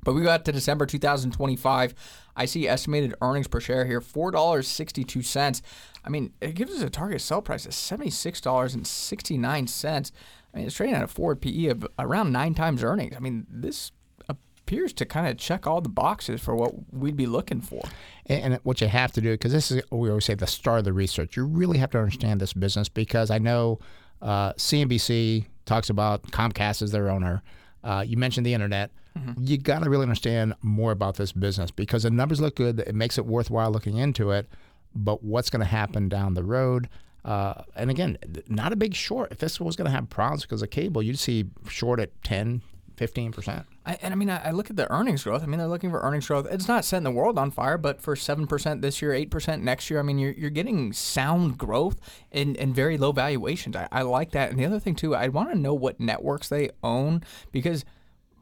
But 0.06 0.14
we 0.14 0.22
got 0.22 0.44
to 0.44 0.52
December 0.52 0.86
2025. 0.86 1.94
I 2.36 2.44
see 2.44 2.68
estimated 2.68 3.16
earnings 3.20 3.48
per 3.48 3.58
share 3.58 3.84
here 3.84 4.00
$4.62. 4.00 5.62
I 6.04 6.08
mean, 6.08 6.32
it 6.40 6.54
gives 6.54 6.76
us 6.76 6.82
a 6.82 6.88
target 6.88 7.20
sell 7.20 7.42
price 7.42 7.66
of 7.66 7.72
$76.69. 7.72 10.12
I 10.54 10.56
mean, 10.56 10.66
it's 10.66 10.76
trading 10.76 10.94
at 10.94 11.02
a 11.02 11.08
forward 11.08 11.40
PE 11.40 11.66
of 11.66 11.88
around 11.98 12.30
nine 12.30 12.54
times 12.54 12.84
earnings. 12.84 13.16
I 13.16 13.18
mean, 13.18 13.48
this 13.50 13.90
appears 14.28 14.92
to 14.92 15.04
kind 15.04 15.26
of 15.26 15.38
check 15.38 15.66
all 15.66 15.80
the 15.80 15.88
boxes 15.88 16.40
for 16.40 16.54
what 16.54 16.72
we'd 16.92 17.16
be 17.16 17.26
looking 17.26 17.60
for. 17.60 17.82
And, 18.26 18.54
and 18.54 18.62
what 18.62 18.80
you 18.80 18.86
have 18.86 19.10
to 19.10 19.20
do, 19.20 19.32
because 19.32 19.50
this 19.50 19.72
is 19.72 19.82
we 19.90 20.08
always 20.08 20.24
say 20.24 20.34
the 20.34 20.46
start 20.46 20.78
of 20.78 20.84
the 20.84 20.92
research. 20.92 21.36
You 21.36 21.46
really 21.46 21.78
have 21.78 21.90
to 21.90 21.98
understand 21.98 22.40
this 22.40 22.52
business 22.52 22.88
because 22.88 23.32
I 23.32 23.38
know 23.38 23.80
uh, 24.22 24.52
CNBC 24.52 25.46
talks 25.64 25.90
about 25.90 26.22
Comcast 26.30 26.80
as 26.80 26.92
their 26.92 27.10
owner. 27.10 27.42
Uh, 27.82 28.04
you 28.06 28.16
mentioned 28.16 28.46
the 28.46 28.54
internet. 28.54 28.92
You 29.40 29.58
got 29.58 29.82
to 29.82 29.90
really 29.90 30.02
understand 30.02 30.54
more 30.62 30.92
about 30.92 31.16
this 31.16 31.32
business 31.32 31.70
because 31.70 32.02
the 32.02 32.10
numbers 32.10 32.40
look 32.40 32.56
good. 32.56 32.80
It 32.80 32.94
makes 32.94 33.18
it 33.18 33.26
worthwhile 33.26 33.70
looking 33.70 33.96
into 33.96 34.30
it. 34.30 34.48
But 34.94 35.22
what's 35.22 35.50
going 35.50 35.60
to 35.60 35.66
happen 35.66 36.08
down 36.08 36.34
the 36.34 36.44
road? 36.44 36.88
Uh, 37.24 37.62
and 37.74 37.90
again, 37.90 38.16
not 38.48 38.72
a 38.72 38.76
big 38.76 38.94
short. 38.94 39.32
If 39.32 39.38
this 39.38 39.60
was 39.60 39.76
going 39.76 39.86
to 39.86 39.90
have 39.90 40.08
problems 40.08 40.42
because 40.42 40.62
of 40.62 40.70
cable, 40.70 41.02
you'd 41.02 41.18
see 41.18 41.46
short 41.68 41.98
at 41.98 42.10
10, 42.22 42.62
15%. 42.96 43.64
I, 43.84 43.98
and 44.00 44.14
I 44.14 44.16
mean, 44.16 44.30
I, 44.30 44.48
I 44.48 44.50
look 44.52 44.70
at 44.70 44.76
the 44.76 44.90
earnings 44.92 45.24
growth. 45.24 45.42
I 45.42 45.46
mean, 45.46 45.58
they're 45.58 45.68
looking 45.68 45.90
for 45.90 46.00
earnings 46.00 46.28
growth. 46.28 46.46
It's 46.50 46.68
not 46.68 46.84
setting 46.84 47.04
the 47.04 47.10
world 47.10 47.36
on 47.36 47.50
fire, 47.50 47.76
but 47.78 48.00
for 48.00 48.14
7% 48.14 48.80
this 48.80 49.02
year, 49.02 49.10
8% 49.10 49.60
next 49.60 49.90
year, 49.90 49.98
I 49.98 50.02
mean, 50.02 50.18
you're, 50.18 50.32
you're 50.32 50.50
getting 50.50 50.92
sound 50.92 51.58
growth 51.58 52.00
and, 52.30 52.56
and 52.56 52.74
very 52.74 52.96
low 52.96 53.12
valuations. 53.12 53.74
I, 53.76 53.88
I 53.90 54.02
like 54.02 54.30
that. 54.30 54.50
And 54.50 54.58
the 54.58 54.64
other 54.64 54.78
thing, 54.78 54.94
too, 54.94 55.14
I 55.14 55.28
want 55.28 55.50
to 55.50 55.58
know 55.58 55.74
what 55.74 56.00
networks 56.00 56.48
they 56.48 56.70
own 56.82 57.22
because– 57.50 57.84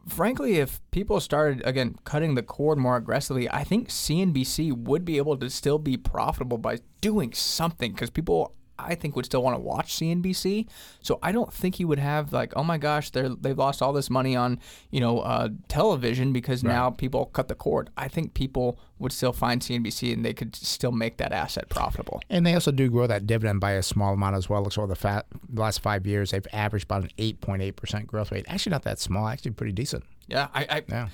frankly, 0.09 0.57
if 0.57 0.80
people 0.90 1.20
started 1.20 1.62
again 1.66 1.96
cutting 2.05 2.34
the 2.34 2.42
cord 2.42 2.78
more 2.78 2.96
aggressively, 2.96 3.48
I 3.50 3.64
think 3.64 3.88
CNBC 3.88 4.72
would 4.72 5.05
be 5.05 5.16
able 5.16 5.36
to 5.38 5.50
still 5.50 5.78
be 5.78 5.96
profitable 5.96 6.59
by 6.59 6.78
doing 7.00 7.32
something 7.32 7.92
because 7.92 8.11
people. 8.11 8.55
I 8.78 8.94
think 8.94 9.16
would 9.16 9.24
still 9.24 9.42
want 9.42 9.56
to 9.56 9.60
watch 9.60 9.94
CNBC, 9.94 10.68
so 11.00 11.18
I 11.22 11.32
don't 11.32 11.52
think 11.52 11.76
he 11.76 11.84
would 11.84 11.98
have 11.98 12.32
like, 12.32 12.52
oh 12.56 12.64
my 12.64 12.78
gosh, 12.78 13.10
they're 13.10 13.28
they've 13.28 13.56
lost 13.56 13.82
all 13.82 13.92
this 13.92 14.10
money 14.10 14.34
on 14.36 14.58
you 14.90 15.00
know 15.00 15.20
uh, 15.20 15.48
television 15.68 16.32
because 16.32 16.62
now 16.64 16.90
people 16.90 17.26
cut 17.26 17.48
the 17.48 17.54
cord. 17.54 17.90
I 17.96 18.08
think 18.08 18.34
people 18.34 18.78
would 18.98 19.12
still 19.12 19.32
find 19.32 19.60
CNBC 19.60 20.12
and 20.12 20.24
they 20.24 20.32
could 20.32 20.54
still 20.56 20.92
make 20.92 21.16
that 21.18 21.32
asset 21.32 21.68
profitable. 21.68 22.20
And 22.30 22.46
they 22.46 22.54
also 22.54 22.70
do 22.70 22.88
grow 22.88 23.06
that 23.06 23.26
dividend 23.26 23.60
by 23.60 23.72
a 23.72 23.82
small 23.82 24.14
amount 24.14 24.36
as 24.36 24.48
well. 24.48 24.62
Looks 24.62 24.78
over 24.78 24.86
the, 24.86 24.94
fat, 24.94 25.26
the 25.48 25.60
last 25.60 25.80
five 25.80 26.06
years, 26.06 26.30
they've 26.30 26.46
averaged 26.52 26.84
about 26.84 27.02
an 27.02 27.10
8.8% 27.18 28.06
growth 28.06 28.32
rate. 28.32 28.46
Actually, 28.48 28.70
not 28.70 28.82
that 28.84 28.98
small, 28.98 29.26
actually 29.28 29.50
pretty 29.50 29.72
decent. 29.72 30.04
Yeah, 30.28 30.48
I 30.54 30.66
I, 30.70 30.82
Yeah. 30.88 31.08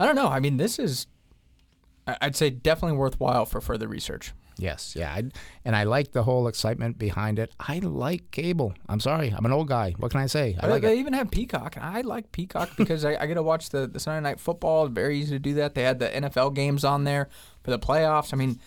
I 0.00 0.06
don't 0.06 0.16
know. 0.16 0.28
I 0.28 0.40
mean, 0.40 0.56
this 0.56 0.78
is 0.78 1.06
I'd 2.20 2.36
say 2.36 2.50
definitely 2.50 2.96
worthwhile 2.96 3.44
for 3.44 3.60
further 3.60 3.88
research. 3.88 4.32
Yes, 4.58 4.94
yeah, 4.96 5.12
I, 5.12 5.22
and 5.64 5.76
I 5.76 5.84
like 5.84 6.10
the 6.10 6.24
whole 6.24 6.48
excitement 6.48 6.98
behind 6.98 7.38
it. 7.38 7.54
I 7.60 7.78
like 7.78 8.32
cable. 8.32 8.74
I'm 8.88 8.98
sorry, 8.98 9.30
I'm 9.30 9.46
an 9.46 9.52
old 9.52 9.68
guy. 9.68 9.94
What 9.98 10.10
can 10.10 10.20
I 10.20 10.26
say? 10.26 10.56
I 10.60 10.66
like 10.66 10.82
they 10.82 10.98
even 10.98 11.12
have 11.12 11.30
Peacock, 11.30 11.76
and 11.76 11.84
I 11.84 12.00
like 12.00 12.32
Peacock 12.32 12.70
because 12.76 13.04
I, 13.04 13.14
I 13.14 13.26
get 13.26 13.34
to 13.34 13.42
watch 13.42 13.70
the, 13.70 13.86
the 13.86 14.00
Sunday 14.00 14.28
night 14.28 14.40
football. 14.40 14.86
It's 14.86 14.94
very 14.94 15.16
easy 15.16 15.36
to 15.36 15.38
do 15.38 15.54
that. 15.54 15.74
They 15.74 15.84
had 15.84 16.00
the 16.00 16.08
NFL 16.08 16.54
games 16.54 16.84
on 16.84 17.04
there 17.04 17.28
for 17.62 17.70
the 17.70 17.78
playoffs. 17.78 18.34
I 18.34 18.36
mean, 18.36 18.58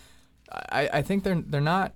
I, 0.50 0.88
I 0.94 1.02
think 1.02 1.24
they're 1.24 1.42
they're 1.42 1.60
not 1.60 1.94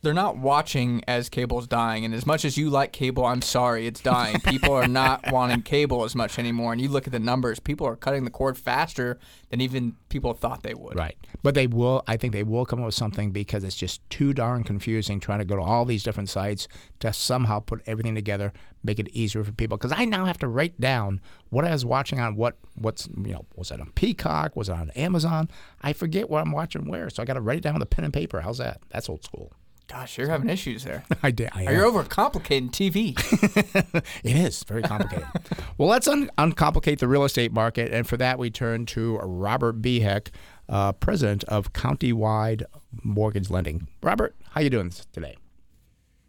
they're 0.00 0.14
not 0.14 0.36
watching 0.36 1.02
as 1.08 1.28
cable's 1.28 1.66
dying. 1.66 2.04
And 2.04 2.14
as 2.14 2.24
much 2.24 2.44
as 2.44 2.56
you 2.56 2.70
like 2.70 2.92
cable, 2.92 3.24
I'm 3.24 3.42
sorry, 3.42 3.86
it's 3.86 4.00
dying. 4.00 4.38
People 4.40 4.72
are 4.72 4.86
not 4.86 5.24
wanting 5.32 5.62
cable 5.62 6.04
as 6.04 6.14
much 6.14 6.38
anymore. 6.38 6.72
And 6.72 6.80
you 6.80 6.88
look 6.88 7.06
at 7.08 7.12
the 7.12 7.18
numbers, 7.18 7.58
people 7.58 7.86
are 7.86 7.96
cutting 7.96 8.24
the 8.24 8.30
cord 8.30 8.56
faster 8.56 9.18
than 9.50 9.60
even 9.60 9.96
people 10.08 10.34
thought 10.34 10.62
they 10.62 10.74
would. 10.74 10.96
Right, 10.96 11.16
but 11.42 11.54
they 11.54 11.66
will. 11.66 12.04
I 12.06 12.16
think 12.16 12.32
they 12.32 12.44
will 12.44 12.64
come 12.64 12.78
up 12.78 12.86
with 12.86 12.94
something 12.94 13.32
because 13.32 13.64
it's 13.64 13.74
just 13.74 14.08
too 14.08 14.32
darn 14.32 14.62
confusing 14.62 15.18
trying 15.18 15.40
to 15.40 15.44
go 15.44 15.56
to 15.56 15.62
all 15.62 15.84
these 15.84 16.04
different 16.04 16.28
sites 16.28 16.68
to 17.00 17.12
somehow 17.12 17.58
put 17.58 17.82
everything 17.86 18.14
together, 18.14 18.52
make 18.84 19.00
it 19.00 19.08
easier 19.08 19.42
for 19.42 19.52
people. 19.52 19.76
Because 19.76 19.92
I 19.92 20.04
now 20.04 20.26
have 20.26 20.38
to 20.38 20.48
write 20.48 20.80
down 20.80 21.20
what 21.50 21.64
I 21.64 21.72
was 21.72 21.84
watching 21.84 22.20
on 22.20 22.36
what 22.36 22.56
what's 22.76 23.08
you 23.08 23.32
know 23.32 23.46
was 23.56 23.72
it 23.72 23.80
on 23.80 23.90
Peacock, 23.96 24.54
was 24.54 24.68
it 24.68 24.72
on 24.72 24.90
Amazon? 24.90 25.50
I 25.82 25.92
forget 25.92 26.30
what 26.30 26.40
I'm 26.40 26.52
watching 26.52 26.88
where, 26.88 27.10
so 27.10 27.20
I 27.20 27.26
got 27.26 27.34
to 27.34 27.40
write 27.40 27.58
it 27.58 27.62
down 27.62 27.74
with 27.74 27.82
a 27.82 27.86
pen 27.86 28.04
and 28.04 28.14
paper. 28.14 28.40
How's 28.42 28.58
that? 28.58 28.80
That's 28.90 29.08
old 29.08 29.24
school. 29.24 29.52
Gosh, 29.88 30.18
you're 30.18 30.28
having 30.28 30.50
issues 30.50 30.84
there. 30.84 31.02
I 31.22 31.30
did. 31.30 31.48
I 31.54 31.66
Or 31.66 31.72
You're 31.72 31.90
overcomplicating 31.90 32.70
TV. 32.70 33.16
It 34.22 34.36
is 34.36 34.62
very 34.64 34.82
complicated. 34.82 35.26
well, 35.78 35.88
let's 35.88 36.06
un- 36.06 36.30
uncomplicate 36.36 36.98
the 36.98 37.08
real 37.08 37.24
estate 37.24 37.52
market, 37.52 37.92
and 37.92 38.06
for 38.06 38.16
that 38.18 38.38
we 38.38 38.50
turn 38.50 38.84
to 38.86 39.16
Robert 39.18 39.80
Behek, 39.80 40.28
uh, 40.68 40.92
president 40.92 41.44
of 41.44 41.72
Countywide 41.72 42.64
Mortgage 43.02 43.48
Lending. 43.48 43.88
Robert, 44.02 44.36
how 44.50 44.60
you 44.60 44.68
doing 44.68 44.92
today? 45.12 45.36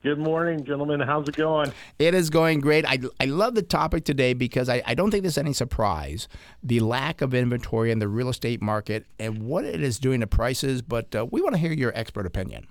Good 0.01 0.17
morning, 0.19 0.63
gentlemen. 0.63 1.01
How's 1.01 1.27
it 1.27 1.35
going? 1.35 1.73
It 1.97 2.13
is 2.13 2.29
going 2.29 2.61
great. 2.61 2.85
I, 2.87 2.99
I 3.19 3.25
love 3.25 3.55
the 3.55 3.61
topic 3.61 4.05
today 4.05 4.33
because 4.33 4.69
I, 4.69 4.81
I 4.85 4.93
don't 4.93 5.11
think 5.11 5.23
there's 5.23 5.37
any 5.37 5.51
surprise 5.51 6.29
the 6.63 6.79
lack 6.79 7.21
of 7.21 7.33
inventory 7.33 7.91
in 7.91 7.99
the 7.99 8.07
real 8.07 8.29
estate 8.29 8.61
market 8.61 9.05
and 9.19 9.43
what 9.43 9.65
it 9.65 9.81
is 9.81 9.99
doing 9.99 10.21
to 10.21 10.27
prices. 10.27 10.81
But 10.81 11.13
uh, 11.13 11.25
we 11.29 11.41
want 11.41 11.55
to 11.55 11.59
hear 11.59 11.73
your 11.73 11.91
expert 11.95 12.25
opinion. 12.25 12.67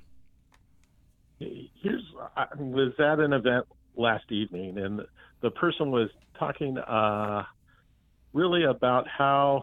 Here's 1.39 2.03
I 2.37 2.47
was 2.57 2.93
at 2.99 3.21
an 3.21 3.33
event 3.33 3.67
last 3.97 4.31
evening, 4.31 4.79
and 4.79 5.03
the 5.41 5.51
person 5.51 5.91
was 5.91 6.11
talking 6.39 6.79
uh, 6.79 7.45
really 8.33 8.65
about 8.65 9.07
how 9.07 9.63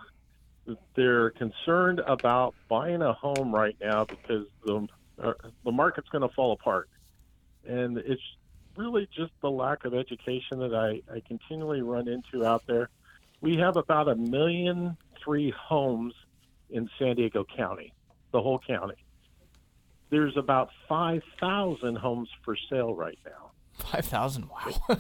they're 0.96 1.32
concerned 1.32 2.02
about 2.06 2.56
buying 2.70 3.02
a 3.02 3.14
home 3.14 3.54
right 3.54 3.76
now 3.82 4.06
because 4.06 4.46
the 4.66 4.88
uh, 5.22 5.34
the 5.64 5.72
market's 5.72 6.10
going 6.10 6.28
to 6.28 6.34
fall 6.34 6.54
apart, 6.54 6.90
and 7.66 7.98
it's 7.98 8.22
really 8.78 9.08
just 9.16 9.32
the 9.42 9.50
lack 9.50 9.86
of 9.86 9.94
education 9.94 10.60
that 10.60 10.74
I, 10.74 11.02
I 11.14 11.22
continually 11.28 11.82
run 11.82 12.08
into 12.08 12.46
out 12.46 12.64
there. 12.68 12.90
We 13.42 13.58
have 13.58 13.78
about 13.78 14.10
a 14.10 14.16
million 14.16 14.98
three 15.24 15.52
homes 15.52 16.14
in 16.70 16.90
San 17.00 17.16
Diego 17.16 17.46
County, 17.56 17.94
the 18.32 18.42
whole 18.42 18.60
county. 18.60 19.05
There's 20.16 20.38
about 20.38 20.70
5,000 20.88 21.98
homes 21.98 22.30
for 22.46 22.56
sale 22.70 22.96
right 22.96 23.20
now 23.26 23.52
Five 23.74 24.06
thousand. 24.06 24.48
Wow. 24.48 24.98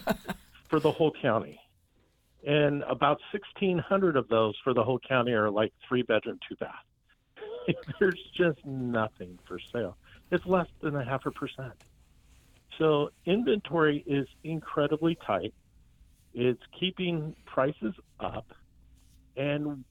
for 0.67 0.81
the 0.81 0.91
whole 0.91 1.13
county. 1.21 1.57
And 2.45 2.83
about 2.83 3.21
1,600 3.31 4.17
of 4.17 4.27
those 4.27 4.55
for 4.61 4.73
the 4.73 4.83
whole 4.83 4.99
county 4.99 5.31
are 5.31 5.49
like 5.49 5.71
three 5.87 6.01
bedroom, 6.01 6.37
two 6.49 6.57
bath. 6.57 6.73
There's 8.01 8.19
just 8.35 8.65
nothing 8.65 9.39
for 9.47 9.57
sale. 9.71 9.95
It's 10.31 10.45
less 10.45 10.67
than 10.81 10.97
a 10.97 11.05
half 11.05 11.25
a 11.25 11.31
percent. 11.31 11.81
So 12.77 13.11
inventory 13.25 14.03
is 14.05 14.27
incredibly 14.43 15.17
tight. 15.25 15.53
It's 16.33 16.61
keeping 16.77 17.37
prices 17.45 17.95
up, 18.19 18.53
and 19.37 19.85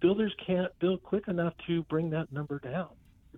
builders 0.00 0.34
can't 0.46 0.78
build 0.78 1.02
quick 1.02 1.26
enough 1.28 1.54
to 1.68 1.84
bring 1.84 2.10
that 2.10 2.30
number 2.30 2.58
down. 2.58 2.90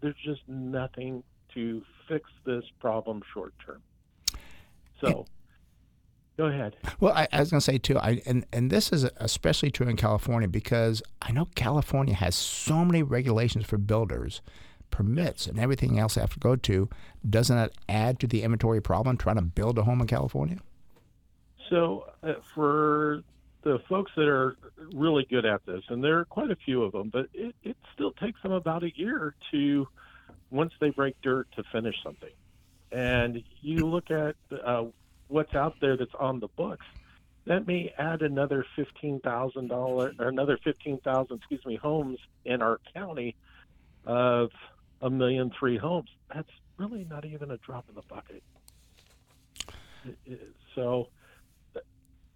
There's 0.05 0.15
just 0.23 0.43
nothing 0.47 1.23
to 1.55 1.83
fix 2.07 2.29
this 2.45 2.63
problem 2.79 3.23
short 3.33 3.55
term. 3.65 3.81
So, 5.01 5.25
go 6.37 6.45
ahead. 6.45 6.77
Well, 7.01 7.15
I, 7.15 7.27
I 7.33 7.41
was 7.41 7.51
going 7.51 7.61
to 7.61 7.65
say 7.65 7.79
too, 7.79 7.97
I 7.97 8.21
and 8.27 8.45
and 8.53 8.71
this 8.71 8.93
is 8.93 9.05
especially 9.17 9.71
true 9.71 9.89
in 9.89 9.97
California 9.97 10.47
because 10.47 11.03
I 11.23 11.33
know 11.33 11.49
California 11.55 12.15
has 12.15 12.35
so 12.35 12.85
many 12.85 13.03
regulations 13.03 13.65
for 13.65 13.79
builders, 13.79 14.43
permits, 14.91 15.47
and 15.47 15.59
everything 15.59 15.99
else 15.99 16.17
they 16.17 16.21
have 16.21 16.35
to 16.35 16.39
go 16.39 16.55
to. 16.55 16.91
Doesn't 17.27 17.57
that 17.57 17.73
add 17.89 18.21
to 18.21 18.27
the 18.27 18.43
inventory 18.43 18.83
problem 18.83 19.17
trying 19.17 19.37
to 19.37 19.43
build 19.43 19.79
a 19.79 19.85
home 19.85 20.03
in 20.03 20.07
California? 20.07 20.59
So, 21.71 22.11
uh, 22.23 22.35
for 22.55 23.23
the 23.65 23.81
folks 23.89 24.13
that 24.17 24.29
are 24.29 24.57
really 24.93 25.27
good 25.29 25.45
at 25.45 25.65
this, 25.67 25.83
and 25.89 26.05
there 26.05 26.19
are 26.19 26.25
quite 26.25 26.51
a 26.51 26.57
few 26.57 26.83
of 26.83 26.93
them, 26.93 27.09
but 27.11 27.27
it, 27.33 27.55
it 27.63 27.77
still 27.95 28.13
takes 28.13 28.41
them 28.43 28.53
about 28.53 28.85
a 28.85 28.97
year 28.97 29.35
to, 29.51 29.89
once 30.51 30.73
they 30.81 30.91
break 30.91 31.21
dirt, 31.23 31.49
to 31.57 31.65
finish 31.73 31.97
something. 32.03 32.33
And 32.93 33.43
you 33.63 33.87
look 33.87 34.11
at 34.11 34.37
uh, 34.65 34.85
what's 35.29 35.55
out 35.55 35.77
there 35.81 35.97
that's 35.97 36.15
on 36.19 36.41
the 36.41 36.49
books, 36.49 36.87
that 37.47 37.67
may 37.67 37.93
add 37.99 38.23
another 38.23 38.65
fifteen 38.77 39.21
thousand 39.21 39.69
dollar 39.69 40.13
or 40.19 40.29
another 40.29 40.59
fifteen 40.63 40.99
thousand, 40.99 41.39
excuse 41.39 41.65
me, 41.67 41.77
homes 41.77 42.19
in 42.45 42.63
our 42.63 42.81
county 42.95 43.35
of 44.07 44.51
a 45.03 45.11
million 45.11 45.51
three 45.59 45.77
homes. 45.77 46.09
That's 46.33 46.49
really 46.79 47.07
not 47.09 47.25
even 47.25 47.51
a 47.51 47.57
drop 47.59 47.87
in 47.89 47.97
the 47.97 48.03
bucket. 48.03 48.43
So 50.75 51.09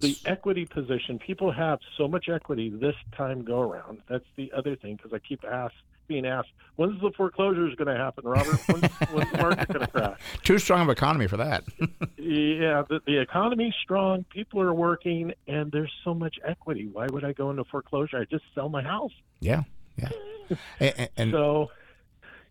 the 0.01 0.17
equity 0.27 0.65
position, 0.65 1.19
people 1.19 1.51
have 1.53 1.81
so 1.97 2.07
much 2.09 2.29
equity 2.29 2.71
this 2.71 2.95
time 3.17 3.45
go 3.45 3.61
around. 3.61 4.01
That's 4.09 4.25
the 4.37 4.53
other 4.57 4.77
thing 4.77 4.97
because 4.97 5.13
I 5.13 5.19
keep 5.19 5.45
asked, 5.45 5.75
being 6.07 6.25
asked, 6.25 6.49
when's 6.77 7.01
the 7.01 7.11
foreclosures 7.17 7.75
going 7.75 7.89
to 7.89 7.97
happen, 7.97 8.25
Robert? 8.25 8.59
When's, 8.69 8.93
when's 9.11 9.31
the 9.33 9.39
market 9.39 9.69
going 9.69 9.81
to 9.81 9.87
crash? 9.89 10.21
Too 10.45 10.59
strong 10.59 10.83
of 10.83 10.89
economy 10.91 11.27
for 11.27 11.37
that. 11.39 11.65
Yeah, 12.21 12.83
the, 12.87 13.01
the 13.07 13.19
economy's 13.23 13.73
strong, 13.83 14.25
people 14.25 14.61
are 14.61 14.75
working, 14.75 15.33
and 15.47 15.73
there's 15.73 15.93
so 16.05 16.13
much 16.13 16.37
equity. 16.47 16.87
Why 16.93 17.07
would 17.07 17.25
I 17.25 17.33
go 17.33 17.49
into 17.51 17.65
foreclosure? 17.65 18.19
I 18.19 18.25
just 18.25 18.45
sell 18.55 18.69
my 18.69 18.83
house. 18.83 19.13
yeah, 19.41 19.63
yeah. 19.97 20.11
And, 20.81 21.09
and 21.17 21.31
So, 21.31 21.71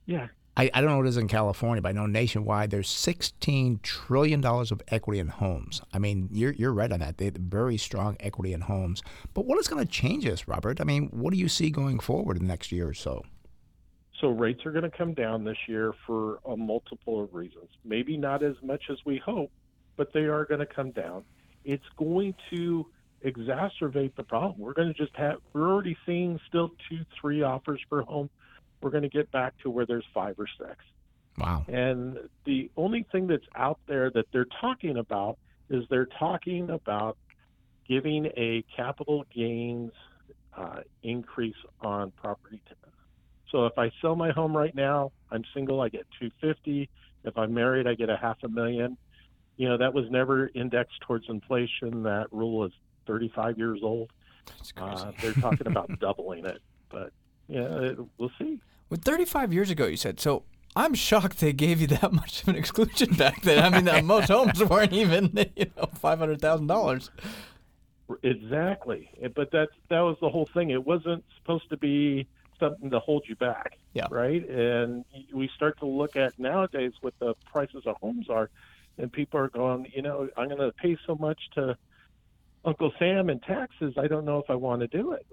yeah, 0.07 0.27
I, 0.57 0.69
I 0.73 0.81
don't 0.81 0.89
know 0.89 0.97
what 0.97 1.05
it 1.05 1.09
is 1.09 1.17
in 1.17 1.27
California, 1.27 1.81
but 1.81 1.89
I 1.89 1.91
know 1.93 2.07
nationwide 2.07 2.71
there's 2.71 2.89
16 2.89 3.79
trillion 3.83 4.41
dollars 4.41 4.71
of 4.71 4.81
equity 4.89 5.19
in 5.19 5.27
homes. 5.27 5.81
I 5.93 5.99
mean, 5.99 6.27
you're 6.31 6.53
you're 6.53 6.73
right 6.73 6.91
on 6.91 6.99
that. 6.99 7.17
They 7.17 7.25
have 7.25 7.35
very 7.35 7.77
strong 7.77 8.17
equity 8.19 8.53
in 8.53 8.61
homes. 8.61 9.03
But 9.33 9.45
what 9.45 9.59
is 9.59 9.67
going 9.67 9.85
to 9.85 9.91
change 9.91 10.25
this, 10.25 10.47
Robert? 10.47 10.81
I 10.81 10.83
mean, 10.83 11.07
what 11.11 11.31
do 11.31 11.39
you 11.39 11.47
see 11.47 11.69
going 11.69 11.99
forward 11.99 12.37
in 12.37 12.43
the 12.43 12.47
next 12.47 12.71
year 12.71 12.89
or 12.89 12.93
so? 12.93 13.23
so 14.19 14.29
rates 14.29 14.65
are 14.65 14.71
going 14.71 14.89
to 14.89 14.97
come 14.97 15.13
down 15.13 15.43
this 15.43 15.57
year 15.67 15.93
for 16.05 16.39
a 16.45 16.57
multiple 16.57 17.23
of 17.23 17.33
reasons. 17.33 17.69
Maybe 17.85 18.17
not 18.17 18.43
as 18.43 18.55
much 18.63 18.83
as 18.89 18.97
we 19.05 19.21
hope, 19.23 19.51
but 19.95 20.11
they 20.13 20.21
are 20.21 20.45
going 20.45 20.59
to 20.59 20.65
come 20.65 20.91
down. 20.91 21.23
It's 21.63 21.85
going 21.97 22.33
to 22.51 22.85
exacerbate 23.23 24.15
the 24.15 24.23
problem. 24.23 24.55
We're 24.57 24.73
going 24.73 24.87
to 24.87 24.93
just 24.93 25.15
have, 25.15 25.37
we're 25.53 25.69
already 25.69 25.97
seeing 26.05 26.39
still 26.47 26.71
two, 26.89 26.99
three 27.19 27.43
offers 27.43 27.81
per 27.89 28.01
home. 28.01 28.29
We're 28.81 28.91
going 28.91 29.03
to 29.03 29.09
get 29.09 29.31
back 29.31 29.53
to 29.63 29.69
where 29.69 29.85
there's 29.85 30.05
five 30.13 30.35
or 30.39 30.47
six. 30.59 30.75
Wow. 31.37 31.65
And 31.67 32.17
the 32.45 32.69
only 32.77 33.05
thing 33.11 33.27
that's 33.27 33.45
out 33.55 33.79
there 33.87 34.09
that 34.11 34.25
they're 34.31 34.47
talking 34.59 34.97
about 34.97 35.37
is 35.69 35.83
they're 35.89 36.07
talking 36.19 36.69
about 36.69 37.17
giving 37.87 38.25
a 38.37 38.63
capital 38.75 39.25
gains 39.33 39.91
uh, 40.55 40.81
increase 41.03 41.55
on 41.81 42.11
property 42.11 42.61
tax. 42.67 42.79
So 43.51 43.65
if 43.65 43.77
I 43.77 43.91
sell 44.01 44.15
my 44.15 44.31
home 44.31 44.55
right 44.55 44.75
now, 44.75 45.11
I'm 45.31 45.43
single, 45.53 45.81
I 45.81 45.89
get 45.89 46.05
250. 46.19 46.89
If 47.23 47.37
I'm 47.37 47.53
married, 47.53 47.87
I 47.87 47.93
get 47.93 48.09
a 48.09 48.17
half 48.17 48.37
a 48.43 48.49
million. 48.49 48.97
You 49.57 49.69
know, 49.69 49.77
that 49.77 49.93
was 49.93 50.05
never 50.09 50.49
indexed 50.53 50.99
towards 51.01 51.25
inflation. 51.29 52.03
That 52.03 52.27
rule 52.31 52.65
is 52.65 52.71
35 53.07 53.57
years 53.57 53.79
old. 53.83 54.11
Uh, 54.77 55.11
they're 55.21 55.33
talking 55.33 55.67
about 55.67 55.99
doubling 55.99 56.45
it, 56.45 56.61
but 56.89 57.11
yeah, 57.47 57.61
uh, 57.61 57.95
we'll 58.17 58.31
see. 58.39 58.59
Well, 58.89 58.99
35 59.03 59.53
years 59.53 59.69
ago, 59.69 59.85
you 59.85 59.97
said. 59.97 60.19
So 60.19 60.43
I'm 60.75 60.93
shocked 60.93 61.39
they 61.39 61.53
gave 61.53 61.81
you 61.81 61.87
that 61.87 62.11
much 62.21 62.43
of 62.43 62.49
an 62.49 62.55
exclusion 62.55 63.13
back 63.15 63.41
then. 63.41 63.63
I 63.63 63.69
mean, 63.75 63.85
that 63.85 64.03
most 64.05 64.29
homes 64.29 64.63
weren't 64.63 64.93
even, 64.93 65.31
you 65.55 65.65
know, 65.75 65.85
$500,000. 66.03 67.09
Exactly, 68.23 69.09
but 69.35 69.51
that's 69.51 69.71
that 69.89 69.99
was 69.99 70.15
the 70.21 70.29
whole 70.29 70.45
thing. 70.53 70.69
It 70.69 70.85
wasn't 70.85 71.25
supposed 71.37 71.69
to 71.71 71.77
be 71.77 72.25
something 72.57 72.89
to 72.91 72.99
hold 72.99 73.25
you 73.27 73.35
back, 73.35 73.77
Yeah. 73.93 74.07
right? 74.09 74.47
And 74.47 75.03
we 75.33 75.49
start 75.55 75.77
to 75.79 75.85
look 75.85 76.15
at 76.15 76.39
nowadays 76.39 76.93
what 77.01 77.13
the 77.19 77.33
prices 77.51 77.83
of 77.85 77.97
homes 77.97 78.29
are, 78.29 78.49
and 78.97 79.11
people 79.11 79.39
are 79.41 79.49
going, 79.49 79.91
you 79.93 80.01
know, 80.01 80.29
I'm 80.37 80.47
going 80.47 80.61
to 80.61 80.71
pay 80.71 80.97
so 81.05 81.15
much 81.15 81.37
to 81.55 81.77
Uncle 82.63 82.93
Sam 82.97 83.29
in 83.29 83.39
taxes. 83.41 83.93
I 83.97 84.07
don't 84.07 84.23
know 84.23 84.39
if 84.39 84.49
I 84.49 84.55
want 84.55 84.81
to 84.81 84.87
do 84.87 85.11
it. 85.11 85.25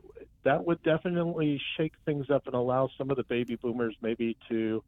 That 0.45 0.64
would 0.66 0.82
definitely 0.82 1.61
shake 1.76 1.95
things 2.05 2.30
up 2.30 2.47
and 2.47 2.55
allow 2.55 2.88
some 2.99 3.11
of 3.11 3.16
the 3.16 3.24
baby 3.24 3.57
boomers 3.57 3.97
maybe 4.03 4.36
to 4.49 4.82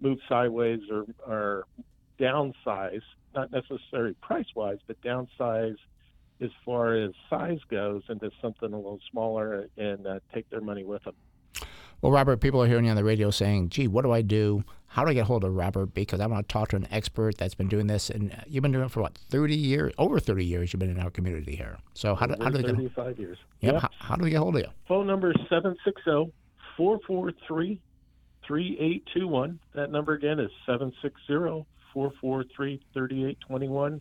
move 0.00 0.18
sideways 0.28 0.80
or, 0.90 1.04
or 1.26 1.64
downsize, 2.18 3.02
not 3.34 3.50
necessarily 3.50 4.14
price 4.22 4.46
wise, 4.54 4.78
but 4.86 5.00
downsize 5.02 5.76
as 6.40 6.50
far 6.64 6.94
as 6.94 7.12
size 7.30 7.58
goes 7.70 8.02
into 8.08 8.30
something 8.40 8.72
a 8.72 8.76
little 8.76 9.00
smaller 9.10 9.68
and 9.76 10.06
uh, 10.06 10.18
take 10.34 10.48
their 10.50 10.60
money 10.60 10.84
with 10.84 11.02
them. 11.04 11.14
Well, 12.00 12.10
Robert, 12.10 12.38
people 12.38 12.60
are 12.62 12.66
hearing 12.66 12.84
you 12.84 12.90
on 12.90 12.96
the 12.96 13.04
radio 13.04 13.30
saying, 13.30 13.68
"Gee, 13.68 13.86
what 13.86 14.02
do 14.02 14.10
I 14.10 14.22
do? 14.22 14.64
How 14.92 15.04
do 15.06 15.10
I 15.10 15.14
get 15.14 15.24
hold 15.24 15.42
of 15.42 15.54
Robert? 15.54 15.94
Because 15.94 16.20
I 16.20 16.26
want 16.26 16.46
to 16.46 16.52
talk 16.52 16.68
to 16.68 16.76
an 16.76 16.86
expert 16.90 17.38
that's 17.38 17.54
been 17.54 17.68
doing 17.68 17.86
this, 17.86 18.10
and 18.10 18.36
you've 18.46 18.60
been 18.60 18.72
doing 18.72 18.84
it 18.84 18.90
for 18.90 19.00
what, 19.00 19.16
30 19.30 19.56
years? 19.56 19.94
Over 19.96 20.20
30 20.20 20.44
years, 20.44 20.70
you've 20.70 20.80
been 20.80 20.90
in 20.90 21.00
our 21.00 21.10
community 21.10 21.56
here. 21.56 21.78
So 21.94 22.14
how 22.14 22.26
do, 22.26 22.34
how 22.42 22.50
do 22.50 22.58
they 22.58 22.64
get? 22.64 22.76
35 22.76 23.18
years. 23.18 23.38
Yep, 23.60 23.72
Yep. 23.72 23.82
How, 23.82 23.88
how 23.98 24.16
do 24.16 24.24
we 24.24 24.28
get 24.30 24.40
hold 24.40 24.56
of 24.56 24.60
you? 24.60 24.68
Phone 24.86 25.06
number 25.06 25.30
is 25.30 25.36
760 25.48 26.30
443 26.76 27.80
3821. 28.46 29.58
That 29.74 29.90
number 29.90 30.12
again 30.12 30.38
is 30.38 30.50
760 30.66 31.64
443 31.94 32.82
3821. 32.92 34.00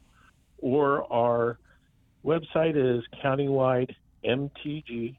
Or 0.57 1.11
our 1.13 1.57
website 2.25 2.75
is 2.75 3.01
countywidemtg 3.23 5.15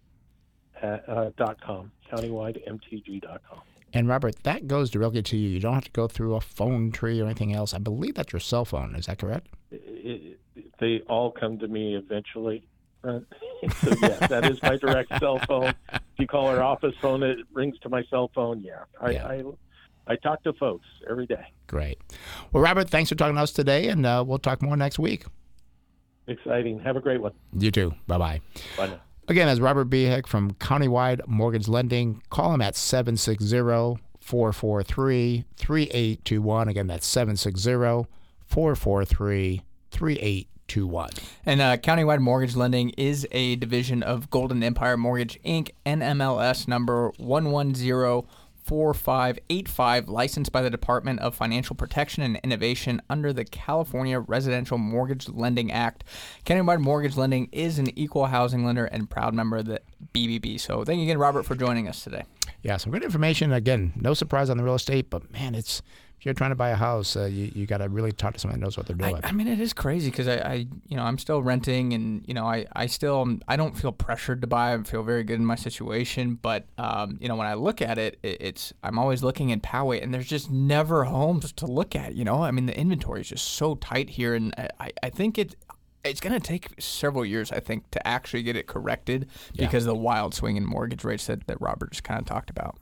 uh, 0.83 1.31
dot 1.39 1.61
com. 1.63 1.91
Countywidemtg.com. 2.13 3.61
And 3.95 4.09
Robert, 4.09 4.43
that 4.45 4.67
goes 4.67 4.91
directly 4.91 5.23
to 5.23 5.37
you. 5.37 5.49
You 5.51 5.61
don't 5.61 5.75
have 5.75 5.85
to 5.85 5.91
go 5.91 6.09
through 6.09 6.35
a 6.35 6.41
phone 6.41 6.93
tree 6.93 7.21
or 7.21 7.27
anything 7.27 7.53
else. 7.53 7.75
I 7.75 7.79
believe 7.79 8.15
that's 8.15 8.33
your 8.33 8.41
cell 8.41 8.65
phone. 8.65 8.95
Is 8.95 9.07
that 9.07 9.19
correct? 9.19 9.49
it, 9.71 10.39
it, 10.57 10.65
they 10.81 11.01
all 11.09 11.31
come 11.31 11.59
to 11.59 11.69
me 11.69 11.95
eventually. 11.97 12.67
Uh, 13.05 13.21
so 13.83 13.95
yeah, 14.01 14.27
that 14.27 14.45
is 14.45 14.63
my 14.63 14.77
direct 14.77 15.19
cell 15.19 15.39
phone. 15.47 15.75
If 15.93 16.01
you 16.19 16.27
call 16.27 16.47
our 16.47 16.63
office 16.63 16.95
phone, 17.01 17.23
it 17.23 17.39
rings 17.53 17.77
to 17.83 17.89
my 17.89 18.03
cell 18.11 18.31
phone. 18.35 18.63
Yeah, 18.63 18.85
I, 19.01 19.11
Yeah. 19.11 19.27
I, 19.27 19.43
I 20.07 20.17
talk 20.17 20.43
to 20.45 20.53
folks 20.55 20.87
every 21.09 21.27
day. 21.27 21.45
Great. 21.69 21.99
Well, 22.53 22.63
Robert, 22.63 22.91
thanks 22.91 23.09
for 23.09 23.15
talking 23.15 23.37
to 23.37 23.43
us 23.43 23.53
today, 23.53 23.89
and 23.89 24.05
uh, 24.05 24.25
we'll 24.27 24.39
talk 24.39 24.61
more 24.63 24.77
next 24.77 24.99
week. 24.99 25.25
Exciting. 26.27 26.81
Have 26.81 26.97
a 26.97 27.01
great 27.01 27.21
one. 27.21 27.33
You 27.57 27.71
too. 27.71 27.95
Bye 28.07 28.19
bye. 28.19 28.41
Bye 28.77 28.87
now. 28.89 29.01
Again, 29.29 29.49
as 29.49 29.61
Robert 29.61 29.89
Behek 29.89 30.27
from 30.27 30.53
Countywide 30.55 31.27
Mortgage 31.29 31.69
Lending. 31.69 32.23
Call 32.29 32.55
him 32.55 32.61
at 32.61 32.75
760 32.75 34.03
443 34.21 35.45
3821. 35.57 36.69
Again, 36.69 36.87
that's 36.89 37.07
760 37.07 38.09
443 38.47 39.63
3821. 39.91 41.11
And 41.47 41.61
uh, 41.61 41.77
Countywide 41.77 42.21
Mortgage 42.21 42.57
Lending 42.57 42.91
is 42.91 43.27
a 43.31 43.57
division 43.57 44.03
of 44.03 44.29
Golden 44.29 44.63
Empire 44.63 44.97
Mortgage 44.97 45.41
Inc. 45.45 45.71
NMLS 45.87 46.67
number 46.67 47.13
1104585, 48.65 50.09
licensed 50.09 50.53
by 50.53 50.63
the 50.63 50.71
Department 50.71 51.21
of 51.21 51.35
Financial 51.35 51.77
Protection 51.77 52.23
and 52.23 52.39
Innovation 52.43 53.03
under 53.11 53.33
the 53.33 53.45
California 53.45 54.21
Residential 54.21 54.79
Mortgage 54.79 55.29
Lending 55.29 55.73
Act. 55.73 56.05
Countywide 56.45 56.81
Mortgage 56.81 57.17
Lending 57.17 57.49
is 57.53 57.79
an 57.79 57.97
equal 57.99 58.27
housing 58.27 58.65
lender 58.65 58.87
and 58.87 59.11
proud 59.11 59.35
member 59.35 59.59
of 59.59 59.67
the 59.67 59.81
BBB. 60.15 60.59
So 60.61 60.85
thank 60.85 60.99
you 60.99 61.05
again, 61.05 61.19
Robert, 61.19 61.45
for 61.45 61.55
joining 61.55 61.89
us 61.89 62.05
today. 62.05 62.25
Yeah, 62.63 62.77
some 62.77 62.93
good 62.93 63.05
information. 63.05 63.53
Again, 63.53 63.93
no 63.97 64.15
surprise 64.15 64.49
on 64.51 64.57
the 64.57 64.65
real 64.65 64.77
estate, 64.77 65.11
but 65.11 65.31
man, 65.33 65.55
it's 65.55 65.83
if 66.23 66.27
you're 66.27 66.35
trying 66.35 66.53
to 66.53 66.57
buy 66.57 66.71
a 66.71 66.77
house, 66.77 67.17
uh, 67.17 67.25
you, 67.25 67.51
you 67.53 67.67
got 67.67 67.79
to 67.79 67.89
really 67.89 68.13
talk 68.13 68.35
to 68.35 68.39
someone 68.39 68.61
that 68.61 68.65
knows 68.65 68.77
what 68.77 68.87
they're 68.87 68.95
doing. 68.95 69.17
I, 69.25 69.31
I 69.31 69.33
mean, 69.33 69.49
it 69.49 69.59
is 69.59 69.73
crazy 69.73 70.09
because 70.09 70.29
I, 70.29 70.37
I, 70.37 70.55
you 70.87 70.97
know, 70.97 71.03
I'm 71.03 71.19
still 71.19 71.43
renting, 71.43 71.95
and 71.95 72.25
you 72.29 72.33
know, 72.33 72.47
I, 72.47 72.65
I 72.75 72.87
still, 72.87 73.39
I 73.49 73.57
don't 73.57 73.77
feel 73.77 73.91
pressured 73.91 74.41
to 74.43 74.47
buy. 74.47 74.73
I 74.73 74.83
feel 74.85 75.03
very 75.03 75.25
good 75.25 75.41
in 75.41 75.45
my 75.45 75.57
situation, 75.57 76.39
but, 76.41 76.67
um, 76.79 77.19
you 77.21 77.27
know, 77.27 77.35
when 77.35 77.49
I 77.49 77.55
look 77.55 77.83
at 77.83 77.99
it, 77.99 78.21
it 78.23 78.37
it's, 78.41 78.73
I'm 78.85 79.01
always 79.01 79.25
looking 79.25 79.51
in 79.51 79.61
Poway, 79.61 80.01
and 80.01 80.15
there's 80.15 80.29
just 80.29 80.49
never 80.49 81.03
homes 81.03 81.51
to 81.55 81.67
look 81.67 81.97
at. 81.97 82.15
You 82.15 82.25
know, 82.25 82.45
I 82.45 82.53
mean, 82.53 82.67
the 82.67 82.79
inventory 82.79 83.23
is 83.23 83.29
just 83.29 83.49
so 83.55 83.75
tight 83.75 84.11
here, 84.11 84.37
and 84.37 84.55
I, 84.79 84.93
I 85.03 85.11
think 85.11 85.39
it. 85.39 85.57
It's 86.05 86.21
going 86.21 86.33
to 86.33 86.41
take 86.41 86.69
several 86.81 87.25
years, 87.25 87.53
I 87.53 87.61
think, 87.61 87.89
to 87.93 88.05
actually 88.07 88.43
get 88.43 88.57
it 88.57 88.67
corrected 88.67 89.29
because 89.57 89.85
of 89.85 89.89
the 89.89 89.95
wild 89.95 90.35
swing 90.35 90.57
in 90.57 90.67
mortgage 90.67 91.05
rates 91.05 91.27
that, 91.27 91.47
that 91.47 91.61
Robert 91.61 91.93
just 91.93 92.03
kind 92.03 92.19
of 92.19 92.27
talked 92.27 92.51
about. 92.51 92.77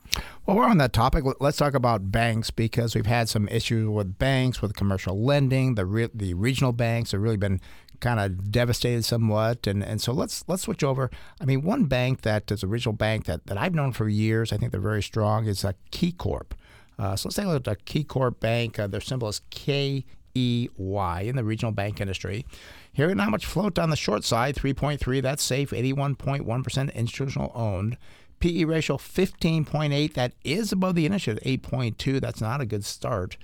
Well, 0.45 0.57
we're 0.57 0.65
on 0.65 0.79
that 0.79 0.91
topic. 0.91 1.23
Let's 1.39 1.57
talk 1.57 1.75
about 1.75 2.11
banks 2.11 2.49
because 2.49 2.95
we've 2.95 3.05
had 3.05 3.29
some 3.29 3.47
issues 3.49 3.87
with 3.87 4.17
banks, 4.17 4.59
with 4.61 4.75
commercial 4.75 5.23
lending. 5.23 5.75
The 5.75 5.85
re- 5.85 6.09
the 6.13 6.33
regional 6.33 6.71
banks 6.71 7.11
have 7.11 7.21
really 7.21 7.37
been 7.37 7.61
kind 7.99 8.19
of 8.19 8.51
devastated 8.51 9.05
somewhat, 9.05 9.67
and, 9.67 9.83
and 9.83 10.01
so 10.01 10.11
let's 10.11 10.43
let's 10.47 10.63
switch 10.63 10.83
over. 10.83 11.11
I 11.39 11.45
mean, 11.45 11.61
one 11.61 11.85
bank 11.85 12.21
that 12.21 12.51
is 12.51 12.63
a 12.63 12.67
regional 12.67 12.95
bank 12.95 13.25
that, 13.25 13.45
that 13.45 13.57
I've 13.57 13.75
known 13.75 13.91
for 13.91 14.09
years, 14.09 14.51
I 14.51 14.57
think 14.57 14.71
they're 14.71 14.81
very 14.81 15.03
strong, 15.03 15.45
is 15.45 15.63
a 15.63 15.75
KeyCorp. 15.91 16.53
Uh, 16.97 17.15
so 17.15 17.29
let's 17.29 17.35
take 17.35 17.45
a 17.45 17.49
look 17.49 17.67
at 17.67 17.85
KeyCorp 17.85 18.39
Bank. 18.39 18.79
Uh, 18.79 18.87
their 18.87 18.99
symbol 18.99 19.27
is 19.27 19.41
K 19.51 20.05
E 20.33 20.69
Y 20.75 21.21
in 21.21 21.35
the 21.35 21.43
regional 21.43 21.71
bank 21.71 22.01
industry. 22.01 22.45
Here, 22.93 23.13
not 23.15 23.31
much 23.31 23.45
float 23.45 23.79
on 23.79 23.89
the 23.89 23.95
short 23.95 24.23
side, 24.23 24.55
3.3. 24.55 25.21
That's 25.21 25.43
safe. 25.43 25.71
81.1% 25.71 26.93
institutional 26.93 27.51
owned. 27.55 27.97
PE 28.39 28.65
ratio 28.65 28.97
15.8. 28.97 30.13
That 30.13 30.33
is 30.43 30.71
above 30.71 30.95
the 30.95 31.05
industry 31.05 31.33
at 31.33 31.43
8.2. 31.43 32.19
That's 32.19 32.41
not 32.41 32.59
a 32.59 32.65
good 32.65 32.83
start. 32.83 33.37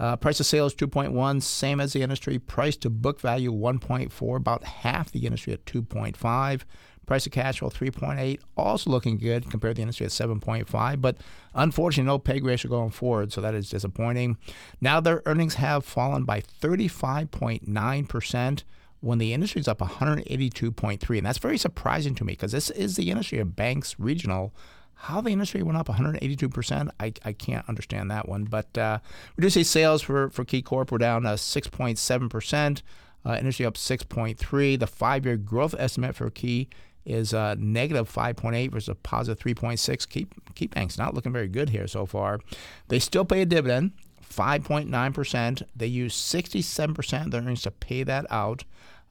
Uh, 0.00 0.16
price 0.16 0.40
of 0.40 0.46
sales 0.46 0.74
2.1, 0.74 1.42
same 1.42 1.80
as 1.80 1.92
the 1.92 2.02
industry. 2.02 2.38
Price 2.38 2.76
to 2.78 2.90
book 2.90 3.20
value 3.20 3.52
1.4, 3.52 4.36
about 4.36 4.64
half 4.64 5.12
the 5.12 5.26
industry 5.26 5.52
at 5.52 5.64
2.5. 5.66 6.62
Price 7.06 7.26
of 7.26 7.32
cash 7.32 7.58
flow 7.58 7.68
3.8, 7.68 8.40
also 8.56 8.88
looking 8.90 9.18
good 9.18 9.50
compared 9.50 9.76
to 9.76 9.80
the 9.80 9.82
industry 9.82 10.06
at 10.06 10.12
7.5. 10.12 11.00
But 11.02 11.18
unfortunately, 11.52 12.06
no 12.06 12.18
peg 12.18 12.44
ratio 12.44 12.70
going 12.70 12.90
forward, 12.90 13.32
so 13.32 13.42
that 13.42 13.54
is 13.54 13.68
disappointing. 13.68 14.38
Now 14.80 15.00
their 15.00 15.22
earnings 15.26 15.56
have 15.56 15.84
fallen 15.84 16.24
by 16.24 16.40
35.9 16.40 18.08
percent 18.08 18.64
when 19.04 19.18
the 19.18 19.34
industry 19.34 19.60
is 19.60 19.68
up 19.68 19.80
182.3, 19.80 21.18
and 21.18 21.26
that's 21.26 21.38
very 21.38 21.58
surprising 21.58 22.14
to 22.14 22.24
me 22.24 22.32
because 22.32 22.52
this 22.52 22.70
is 22.70 22.96
the 22.96 23.10
industry 23.10 23.38
of 23.38 23.54
banks 23.54 23.96
regional. 23.98 24.54
How 24.94 25.20
the 25.20 25.30
industry 25.30 25.62
went 25.62 25.76
up 25.76 25.88
182%, 25.88 26.90
I, 26.98 27.12
I 27.24 27.32
can't 27.32 27.68
understand 27.68 28.10
that 28.10 28.26
one. 28.26 28.44
But 28.44 28.78
uh, 28.78 29.00
we 29.36 29.42
do 29.42 29.50
see 29.50 29.62
sales 29.62 30.00
for, 30.00 30.30
for 30.30 30.44
KeyCorp 30.44 30.90
were 30.90 30.96
down 30.96 31.26
uh, 31.26 31.34
6.7%, 31.34 32.82
uh, 33.26 33.36
industry 33.38 33.66
up 33.66 33.74
6.3. 33.74 34.78
The 34.78 34.86
five-year 34.86 35.36
growth 35.36 35.74
estimate 35.78 36.16
for 36.16 36.30
Key 36.30 36.70
is 37.04 37.34
uh, 37.34 37.56
negative 37.58 38.10
5.8 38.10 38.70
versus 38.70 38.88
a 38.88 38.94
positive 38.94 39.44
3.6. 39.44 40.08
Keep 40.08 40.54
Key 40.54 40.68
Bank's 40.68 40.96
not 40.96 41.12
looking 41.12 41.32
very 41.32 41.48
good 41.48 41.68
here 41.68 41.86
so 41.86 42.06
far. 42.06 42.40
They 42.88 42.98
still 42.98 43.26
pay 43.26 43.42
a 43.42 43.46
dividend, 43.46 43.92
5.9%. 44.26 45.62
They 45.76 45.86
use 45.86 46.16
67% 46.16 47.24
of 47.24 47.30
their 47.30 47.42
earnings 47.42 47.62
to 47.62 47.70
pay 47.70 48.02
that 48.04 48.24
out. 48.30 48.64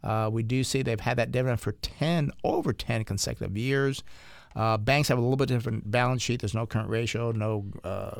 Uh, 0.03 0.29
we 0.31 0.43
do 0.43 0.63
see 0.63 0.81
they've 0.81 0.99
had 0.99 1.17
that 1.17 1.31
dividend 1.31 1.59
for 1.59 1.71
10, 1.71 2.31
over 2.43 2.73
10 2.73 3.03
consecutive 3.03 3.57
years. 3.57 4.03
Uh, 4.55 4.77
banks 4.77 5.07
have 5.07 5.17
a 5.17 5.21
little 5.21 5.37
bit 5.37 5.47
different 5.47 5.89
balance 5.89 6.21
sheet. 6.21 6.41
There's 6.41 6.53
no 6.53 6.65
current 6.65 6.89
ratio, 6.89 7.31
no 7.31 7.65
uh, 7.83 8.19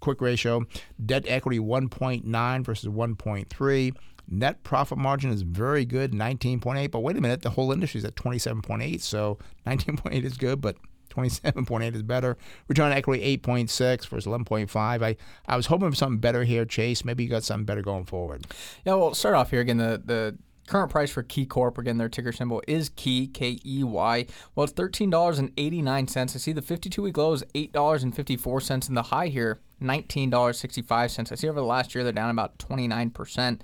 quick 0.00 0.20
ratio. 0.20 0.66
Debt 1.04 1.24
equity 1.28 1.58
1.9 1.58 2.64
versus 2.64 2.88
1.3. 2.88 3.96
Net 4.28 4.62
profit 4.62 4.98
margin 4.98 5.30
is 5.30 5.42
very 5.42 5.84
good, 5.84 6.12
19.8. 6.12 6.90
But 6.90 7.00
wait 7.00 7.16
a 7.16 7.20
minute, 7.20 7.42
the 7.42 7.50
whole 7.50 7.72
industry 7.72 7.98
is 7.98 8.04
at 8.04 8.14
27.8. 8.16 9.00
So 9.00 9.38
19.8 9.66 10.24
is 10.24 10.36
good, 10.36 10.60
but 10.60 10.76
27.8 11.10 11.94
is 11.94 12.02
better. 12.02 12.36
Return 12.68 12.86
on 12.86 12.92
equity 12.92 13.38
8.6 13.38 14.08
versus 14.08 14.26
11.5. 14.26 15.02
I, 15.02 15.16
I 15.46 15.56
was 15.56 15.66
hoping 15.66 15.90
for 15.90 15.96
something 15.96 16.18
better 16.18 16.44
here, 16.44 16.64
Chase. 16.64 17.04
Maybe 17.04 17.24
you 17.24 17.30
got 17.30 17.44
something 17.44 17.66
better 17.66 17.82
going 17.82 18.06
forward. 18.06 18.46
Yeah, 18.84 18.94
well, 18.94 19.14
start 19.14 19.34
off 19.34 19.50
here 19.50 19.60
again. 19.60 19.76
The 19.76 20.02
the 20.04 20.38
current 20.66 20.90
price 20.90 21.10
for 21.10 21.22
KeyCorp, 21.22 21.78
again, 21.78 21.98
their 21.98 22.08
ticker 22.08 22.32
symbol 22.32 22.62
is 22.66 22.88
Key, 22.90 23.26
K 23.26 23.58
E 23.64 23.84
Y. 23.84 24.26
Well, 24.54 24.64
it's 24.64 24.72
$13.89. 24.72 26.16
I 26.18 26.26
see 26.26 26.52
the 26.52 26.62
52 26.62 27.02
week 27.02 27.16
low 27.16 27.32
is 27.32 27.44
$8.54, 27.54 28.88
and 28.88 28.96
the 28.96 29.02
high 29.02 29.28
here, 29.28 29.60
$19.65. 29.82 31.32
I 31.32 31.34
see 31.34 31.48
over 31.48 31.60
the 31.60 31.66
last 31.66 31.94
year 31.94 32.04
they're 32.04 32.12
down 32.12 32.30
about 32.30 32.58
29%. 32.58 33.60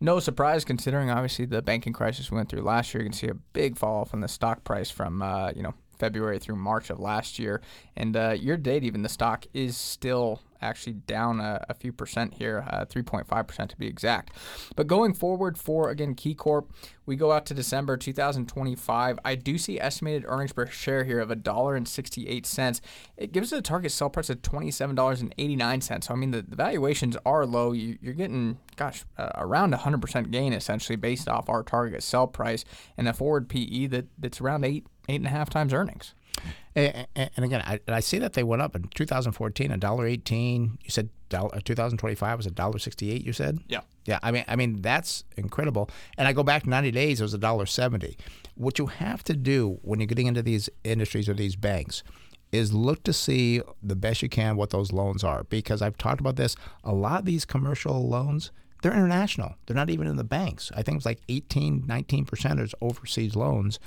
No 0.00 0.18
surprise 0.18 0.64
considering 0.64 1.10
obviously 1.10 1.44
the 1.44 1.62
banking 1.62 1.92
crisis 1.92 2.30
we 2.30 2.36
went 2.36 2.48
through 2.48 2.62
last 2.62 2.92
year. 2.92 3.02
You 3.02 3.08
can 3.08 3.16
see 3.16 3.28
a 3.28 3.34
big 3.34 3.78
fall 3.78 4.00
off 4.00 4.12
in 4.12 4.20
the 4.20 4.28
stock 4.28 4.64
price 4.64 4.90
from, 4.90 5.22
uh, 5.22 5.52
you 5.54 5.62
know, 5.62 5.74
February 6.02 6.40
through 6.40 6.56
March 6.56 6.90
of 6.90 6.98
last 6.98 7.38
year. 7.38 7.62
And 7.96 8.16
uh, 8.16 8.30
year 8.30 8.56
to 8.56 8.62
date, 8.62 8.82
even 8.82 9.02
the 9.02 9.08
stock 9.08 9.46
is 9.54 9.76
still 9.76 10.40
actually 10.62 10.94
down 10.94 11.40
a, 11.40 11.64
a 11.68 11.74
few 11.74 11.92
percent 11.92 12.34
here, 12.34 12.64
uh, 12.70 12.84
3.5% 12.84 13.68
to 13.68 13.76
be 13.76 13.86
exact. 13.86 14.32
But 14.76 14.86
going 14.86 15.12
forward 15.14 15.58
for, 15.58 15.90
again, 15.90 16.14
KeyCorp, 16.14 16.66
we 17.04 17.16
go 17.16 17.32
out 17.32 17.46
to 17.46 17.54
December 17.54 17.96
2025. 17.96 19.18
I 19.24 19.34
do 19.34 19.58
see 19.58 19.80
estimated 19.80 20.24
earnings 20.26 20.52
per 20.52 20.66
share 20.66 21.04
here 21.04 21.18
of 21.20 21.28
$1.68. 21.28 22.80
It 23.16 23.32
gives 23.32 23.52
us 23.52 23.58
a 23.58 23.62
target 23.62 23.92
sell 23.92 24.08
price 24.08 24.30
of 24.30 24.40
$27.89. 24.42 26.04
So, 26.04 26.14
I 26.14 26.16
mean, 26.16 26.30
the, 26.30 26.42
the 26.42 26.56
valuations 26.56 27.16
are 27.26 27.44
low. 27.44 27.72
You, 27.72 27.98
are 28.06 28.12
getting, 28.12 28.58
gosh, 28.76 29.04
uh, 29.18 29.30
around 29.34 29.74
100% 29.74 30.30
gain 30.30 30.52
essentially 30.52 30.96
based 30.96 31.28
off 31.28 31.48
our 31.48 31.62
target 31.62 32.02
sell 32.02 32.26
price 32.26 32.64
and 32.96 33.08
a 33.08 33.12
forward 33.12 33.48
PE 33.48 33.86
that, 33.86 34.06
that's 34.18 34.40
around 34.40 34.64
eight, 34.64 34.86
eight 35.08 35.16
and 35.16 35.26
a 35.26 35.30
half 35.30 35.50
times 35.50 35.72
earnings. 35.72 36.14
And, 36.74 37.06
and 37.14 37.44
again, 37.44 37.62
I, 37.66 37.80
I, 37.86 38.00
see 38.00 38.18
that 38.18 38.32
they 38.32 38.42
went 38.42 38.62
up 38.62 38.74
in 38.74 38.84
2014, 38.94 39.70
a 39.70 39.76
dollar 39.76 40.06
eighteen. 40.06 40.78
You 40.82 40.90
said 40.90 41.10
uh, 41.34 41.48
2025 41.64 42.38
was 42.38 42.46
a 42.46 42.50
dollar 42.50 42.78
sixty-eight. 42.78 43.24
You 43.24 43.34
said, 43.34 43.58
yeah, 43.68 43.80
yeah. 44.06 44.18
I 44.22 44.30
mean, 44.30 44.44
I 44.48 44.56
mean 44.56 44.80
that's 44.80 45.24
incredible. 45.36 45.90
And 46.16 46.26
I 46.26 46.32
go 46.32 46.42
back 46.42 46.66
90 46.66 46.90
days, 46.90 47.20
it 47.20 47.24
was 47.24 47.34
a 47.34 47.38
dollar 47.38 47.66
seventy. 47.66 48.16
What 48.54 48.78
you 48.78 48.86
have 48.86 49.22
to 49.24 49.34
do 49.34 49.80
when 49.82 50.00
you're 50.00 50.06
getting 50.06 50.26
into 50.26 50.42
these 50.42 50.70
industries 50.82 51.28
or 51.28 51.34
these 51.34 51.56
banks 51.56 52.02
is 52.52 52.72
look 52.72 53.02
to 53.04 53.12
see 53.12 53.62
the 53.82 53.96
best 53.96 54.22
you 54.22 54.28
can 54.28 54.56
what 54.56 54.70
those 54.70 54.92
loans 54.92 55.24
are. 55.24 55.44
Because 55.44 55.82
I've 55.82 55.98
talked 55.98 56.20
about 56.20 56.36
this. 56.36 56.56
A 56.84 56.92
lot 56.92 57.20
of 57.20 57.24
these 57.24 57.44
commercial 57.44 58.08
loans, 58.08 58.50
they're 58.82 58.92
international. 58.92 59.56
They're 59.66 59.76
not 59.76 59.90
even 59.90 60.06
in 60.06 60.16
the 60.16 60.24
banks. 60.24 60.70
I 60.74 60.82
think 60.82 60.96
it's 60.96 61.06
like 61.06 61.20
18, 61.28 61.84
19 61.86 62.24
percent 62.24 62.60
is 62.60 62.74
overseas 62.80 63.36
loans 63.36 63.78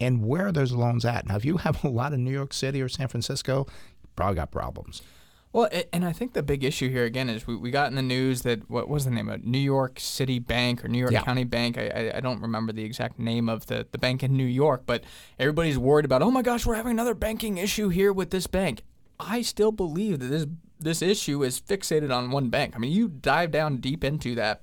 and 0.00 0.24
where 0.24 0.46
are 0.46 0.52
those 0.52 0.72
loans 0.72 1.04
at. 1.04 1.26
Now, 1.26 1.36
if 1.36 1.44
you 1.44 1.58
have 1.58 1.84
a 1.84 1.88
lot 1.88 2.12
in 2.12 2.24
New 2.24 2.32
York 2.32 2.52
City 2.52 2.80
or 2.82 2.88
San 2.88 3.08
Francisco, 3.08 3.66
you 4.02 4.08
probably 4.16 4.36
got 4.36 4.50
problems. 4.50 5.02
Well, 5.52 5.68
and 5.92 6.04
I 6.04 6.12
think 6.12 6.32
the 6.32 6.44
big 6.44 6.62
issue 6.62 6.88
here 6.90 7.04
again 7.04 7.28
is 7.28 7.44
we, 7.44 7.56
we 7.56 7.72
got 7.72 7.88
in 7.88 7.96
the 7.96 8.02
news 8.02 8.42
that 8.42 8.70
what 8.70 8.88
was 8.88 9.04
the 9.04 9.10
name 9.10 9.28
of 9.28 9.40
it? 9.40 9.44
New 9.44 9.58
York 9.58 9.98
City 9.98 10.38
Bank 10.38 10.84
or 10.84 10.88
New 10.88 10.98
York 10.98 11.10
yeah. 11.10 11.22
County 11.22 11.42
Bank? 11.42 11.76
I, 11.76 11.88
I, 11.88 12.16
I 12.18 12.20
don't 12.20 12.40
remember 12.40 12.72
the 12.72 12.84
exact 12.84 13.18
name 13.18 13.48
of 13.48 13.66
the, 13.66 13.84
the 13.90 13.98
bank 13.98 14.22
in 14.22 14.36
New 14.36 14.44
York, 14.44 14.82
but 14.86 15.02
everybody's 15.40 15.76
worried 15.76 16.04
about, 16.04 16.22
oh 16.22 16.30
my 16.30 16.42
gosh, 16.42 16.64
we're 16.64 16.76
having 16.76 16.92
another 16.92 17.14
banking 17.14 17.58
issue 17.58 17.88
here 17.88 18.12
with 18.12 18.30
this 18.30 18.46
bank. 18.46 18.82
I 19.18 19.42
still 19.42 19.72
believe 19.72 20.20
that 20.20 20.26
this 20.26 20.46
this 20.78 21.02
issue 21.02 21.42
is 21.44 21.60
fixated 21.60 22.14
on 22.14 22.30
one 22.30 22.48
bank. 22.48 22.72
I 22.74 22.78
mean, 22.78 22.92
you 22.92 23.08
dive 23.08 23.50
down 23.50 23.78
deep 23.78 24.02
into 24.02 24.34
that. 24.36 24.62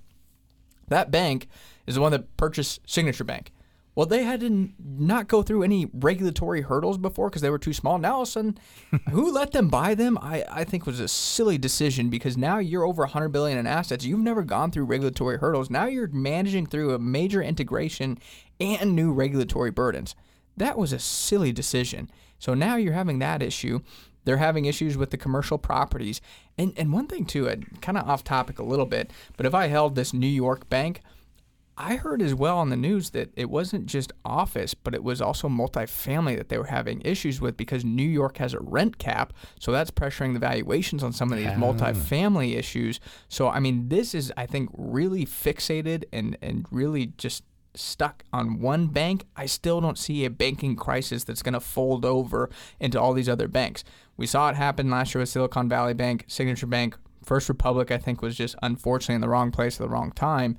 That 0.87 1.11
bank 1.11 1.47
is 1.85 1.95
the 1.95 2.01
one 2.01 2.11
that 2.11 2.35
purchased 2.37 2.81
Signature 2.89 3.23
Bank. 3.23 3.51
Well, 3.97 4.05
they 4.05 4.25
had 4.25 4.41
to 4.41 4.69
not 4.79 5.27
go 5.27 5.41
through 5.41 5.63
any 5.63 5.89
regulatory 5.91 6.61
hurdles 6.61 6.99
before 6.99 7.31
because 7.31 7.41
they 7.41 7.49
were 7.49 7.57
too 7.57 7.73
small. 7.73 7.97
Now, 7.97 8.17
all 8.17 8.21
of 8.21 8.27
a 8.27 8.31
sudden, 8.31 8.59
who 9.09 9.33
let 9.33 9.53
them 9.53 9.69
buy 9.69 9.95
them? 9.95 10.19
I, 10.21 10.45
I 10.51 10.65
think 10.65 10.85
was 10.85 10.99
a 10.99 11.07
silly 11.07 11.57
decision 11.57 12.11
because 12.11 12.37
now 12.37 12.59
you're 12.59 12.85
over 12.85 13.01
100 13.01 13.29
billion 13.29 13.57
in 13.57 13.65
assets. 13.65 14.05
You've 14.05 14.19
never 14.19 14.43
gone 14.43 14.69
through 14.69 14.85
regulatory 14.85 15.39
hurdles. 15.39 15.71
Now 15.71 15.87
you're 15.87 16.09
managing 16.09 16.67
through 16.67 16.93
a 16.93 16.99
major 16.99 17.41
integration 17.41 18.19
and 18.59 18.95
new 18.95 19.11
regulatory 19.11 19.71
burdens. 19.71 20.13
That 20.55 20.77
was 20.77 20.93
a 20.93 20.99
silly 20.99 21.51
decision. 21.51 22.11
So 22.37 22.53
now 22.53 22.75
you're 22.75 22.93
having 22.93 23.17
that 23.17 23.41
issue. 23.41 23.79
They're 24.25 24.37
having 24.37 24.65
issues 24.65 24.95
with 24.95 25.09
the 25.09 25.17
commercial 25.17 25.57
properties. 25.57 26.21
And 26.55 26.71
and 26.77 26.93
one 26.93 27.07
thing 27.07 27.25
too, 27.25 27.51
kind 27.81 27.97
of 27.97 28.07
off 28.07 28.23
topic 28.23 28.59
a 28.59 28.63
little 28.63 28.85
bit, 28.85 29.09
but 29.37 29.47
if 29.47 29.55
I 29.55 29.67
held 29.67 29.95
this 29.95 30.13
New 30.13 30.27
York 30.27 30.69
bank, 30.69 31.01
I 31.77 31.95
heard 31.95 32.21
as 32.21 32.33
well 32.33 32.57
on 32.57 32.69
the 32.69 32.75
news 32.75 33.11
that 33.11 33.31
it 33.35 33.49
wasn't 33.49 33.85
just 33.85 34.11
office, 34.25 34.73
but 34.73 34.95
it 34.95 35.03
was 35.03 35.21
also 35.21 35.47
multifamily 35.47 36.35
that 36.35 36.49
they 36.49 36.57
were 36.57 36.65
having 36.65 37.01
issues 37.01 37.39
with 37.39 37.55
because 37.55 37.85
New 37.85 38.07
York 38.07 38.37
has 38.37 38.53
a 38.53 38.59
rent 38.59 38.97
cap. 38.97 39.31
So 39.59 39.71
that's 39.71 39.91
pressuring 39.91 40.33
the 40.33 40.39
valuations 40.39 41.03
on 41.03 41.13
some 41.13 41.31
of 41.31 41.37
these 41.37 41.47
yeah. 41.47 41.55
multifamily 41.55 42.57
issues. 42.57 42.99
So, 43.29 43.49
I 43.49 43.59
mean, 43.59 43.89
this 43.89 44.15
is, 44.15 44.33
I 44.35 44.47
think, 44.47 44.69
really 44.73 45.25
fixated 45.25 46.05
and, 46.11 46.35
and 46.41 46.65
really 46.71 47.13
just 47.17 47.43
stuck 47.75 48.23
on 48.33 48.59
one 48.59 48.87
bank. 48.87 49.25
I 49.35 49.45
still 49.45 49.79
don't 49.79 49.99
see 49.99 50.25
a 50.25 50.31
banking 50.31 50.75
crisis 50.75 51.23
that's 51.23 51.43
going 51.43 51.53
to 51.53 51.59
fold 51.59 52.05
over 52.05 52.49
into 52.79 52.99
all 52.99 53.13
these 53.13 53.29
other 53.29 53.47
banks. 53.47 53.83
We 54.17 54.25
saw 54.25 54.49
it 54.49 54.55
happen 54.55 54.89
last 54.89 55.13
year 55.13 55.19
with 55.19 55.29
Silicon 55.29 55.69
Valley 55.69 55.93
Bank, 55.93 56.25
Signature 56.27 56.65
Bank, 56.65 56.97
First 57.23 57.49
Republic, 57.49 57.91
I 57.91 57.97
think, 57.97 58.21
was 58.21 58.35
just 58.35 58.55
unfortunately 58.63 59.15
in 59.15 59.21
the 59.21 59.29
wrong 59.29 59.51
place 59.51 59.75
at 59.75 59.83
the 59.83 59.89
wrong 59.89 60.11
time. 60.11 60.57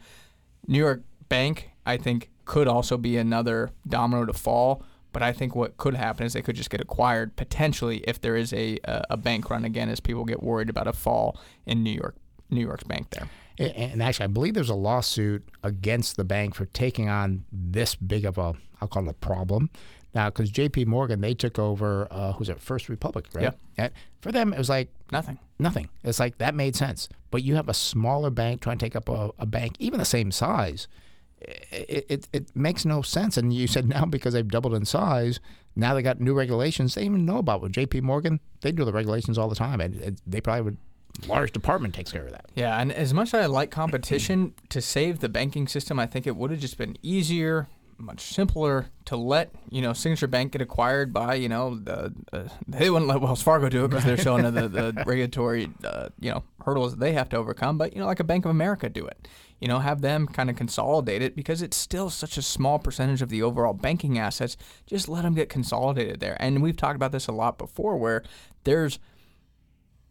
New 0.68 0.78
York 0.78 1.02
Bank, 1.28 1.70
I 1.84 1.96
think, 1.96 2.30
could 2.44 2.68
also 2.68 2.96
be 2.96 3.16
another 3.16 3.70
domino 3.86 4.24
to 4.26 4.32
fall. 4.32 4.84
But 5.12 5.22
I 5.22 5.32
think 5.32 5.56
what 5.56 5.78
could 5.78 5.94
happen 5.94 6.26
is 6.26 6.34
they 6.34 6.42
could 6.42 6.54
just 6.54 6.70
get 6.70 6.80
acquired 6.80 7.34
potentially 7.34 8.04
if 8.06 8.20
there 8.20 8.36
is 8.36 8.52
a 8.52 8.78
a 8.84 9.16
bank 9.16 9.50
run 9.50 9.64
again, 9.64 9.88
as 9.88 9.98
people 10.00 10.24
get 10.24 10.42
worried 10.42 10.70
about 10.70 10.86
a 10.86 10.92
fall 10.92 11.40
in 11.66 11.82
New 11.82 11.90
York 11.90 12.14
New 12.50 12.60
York's 12.60 12.84
bank 12.84 13.10
there. 13.10 13.28
And 13.58 14.02
actually, 14.02 14.24
I 14.24 14.28
believe 14.28 14.54
there's 14.54 14.68
a 14.68 14.74
lawsuit 14.74 15.48
against 15.64 16.16
the 16.16 16.24
bank 16.24 16.54
for 16.54 16.66
taking 16.66 17.08
on 17.08 17.44
this 17.50 17.96
big 17.96 18.24
of 18.24 18.38
a 18.38 18.54
I'll 18.80 18.88
call 18.88 19.04
it 19.08 19.10
a 19.10 19.14
problem. 19.14 19.70
Now, 20.14 20.30
because 20.30 20.50
J.P. 20.50 20.86
Morgan, 20.86 21.20
they 21.20 21.34
took 21.34 21.58
over, 21.58 22.08
uh, 22.10 22.32
who's 22.32 22.48
it, 22.48 22.60
First 22.60 22.88
Republic, 22.88 23.26
right? 23.34 23.42
Yeah. 23.76 23.84
And 23.84 23.92
for 24.20 24.32
them, 24.32 24.52
it 24.52 24.58
was 24.58 24.68
like 24.68 24.88
nothing. 25.12 25.38
Nothing. 25.58 25.88
It's 26.04 26.20
like 26.20 26.38
that 26.38 26.54
made 26.54 26.76
sense. 26.76 27.08
But 27.30 27.42
you 27.42 27.56
have 27.56 27.68
a 27.68 27.74
smaller 27.74 28.30
bank 28.30 28.60
trying 28.60 28.78
to 28.78 28.84
take 28.84 28.96
up 28.96 29.08
a, 29.08 29.30
a 29.38 29.46
bank, 29.46 29.76
even 29.78 29.98
the 29.98 30.04
same 30.04 30.30
size 30.30 30.88
it, 31.40 32.06
it, 32.08 32.28
it 32.32 32.56
makes 32.56 32.84
no 32.84 33.02
sense. 33.02 33.36
And 33.36 33.52
you 33.52 33.66
said 33.66 33.88
now 33.88 34.04
because 34.04 34.34
they've 34.34 34.48
doubled 34.48 34.74
in 34.74 34.84
size, 34.84 35.40
now 35.76 35.94
they 35.94 36.02
got 36.02 36.20
new 36.20 36.34
regulations. 36.34 36.94
They 36.94 37.04
even 37.04 37.24
know 37.24 37.38
about 37.38 37.60
with 37.60 37.72
J.P. 37.72 38.00
Morgan. 38.00 38.40
They 38.60 38.72
do 38.72 38.84
the 38.84 38.92
regulations 38.92 39.38
all 39.38 39.48
the 39.48 39.54
time, 39.54 39.80
and 39.80 40.20
they 40.26 40.40
probably 40.40 40.62
would. 40.62 40.76
Large 41.26 41.52
department 41.52 41.94
takes 41.94 42.12
care 42.12 42.24
of 42.24 42.30
that. 42.30 42.46
Yeah, 42.54 42.80
and 42.80 42.92
as 42.92 43.12
much 43.12 43.34
as 43.34 43.42
I 43.42 43.46
like 43.46 43.72
competition 43.72 44.54
to 44.68 44.80
save 44.80 45.18
the 45.18 45.28
banking 45.28 45.66
system, 45.66 45.98
I 45.98 46.06
think 46.06 46.28
it 46.28 46.36
would 46.36 46.52
have 46.52 46.60
just 46.60 46.78
been 46.78 46.96
easier, 47.02 47.66
much 47.98 48.20
simpler 48.20 48.86
to 49.04 49.16
let 49.16 49.50
you 49.70 49.82
know 49.82 49.92
Signature 49.92 50.28
Bank 50.28 50.52
get 50.52 50.62
acquired 50.62 51.12
by 51.12 51.34
you 51.34 51.48
know 51.48 51.76
the 51.76 52.14
uh, 52.32 52.44
they 52.66 52.90
wouldn't 52.90 53.08
let 53.08 53.20
Wells 53.20 53.42
Fargo 53.42 53.68
do 53.68 53.84
it 53.84 53.88
because 53.88 54.04
they're 54.04 54.16
showing 54.16 54.44
the, 54.44 54.68
the 54.68 55.02
regulatory 55.06 55.68
uh, 55.84 56.08
you 56.20 56.30
know 56.30 56.44
hurdles 56.64 56.92
that 56.92 57.00
they 57.00 57.12
have 57.12 57.28
to 57.30 57.36
overcome. 57.36 57.78
But 57.78 57.92
you 57.92 58.00
know, 58.00 58.06
like 58.06 58.20
a 58.20 58.24
Bank 58.24 58.44
of 58.44 58.50
America 58.50 58.88
do 58.88 59.06
it. 59.06 59.28
You 59.60 59.66
know, 59.66 59.80
have 59.80 60.02
them 60.02 60.28
kind 60.28 60.48
of 60.48 60.54
consolidate 60.56 61.20
it 61.20 61.34
because 61.34 61.62
it's 61.62 61.76
still 61.76 62.10
such 62.10 62.38
a 62.38 62.42
small 62.42 62.78
percentage 62.78 63.22
of 63.22 63.28
the 63.28 63.42
overall 63.42 63.72
banking 63.72 64.16
assets. 64.16 64.56
Just 64.86 65.08
let 65.08 65.22
them 65.22 65.34
get 65.34 65.48
consolidated 65.48 66.20
there. 66.20 66.36
And 66.38 66.62
we've 66.62 66.76
talked 66.76 66.94
about 66.94 67.10
this 67.10 67.26
a 67.26 67.32
lot 67.32 67.58
before, 67.58 67.96
where 67.96 68.22
there's 68.62 69.00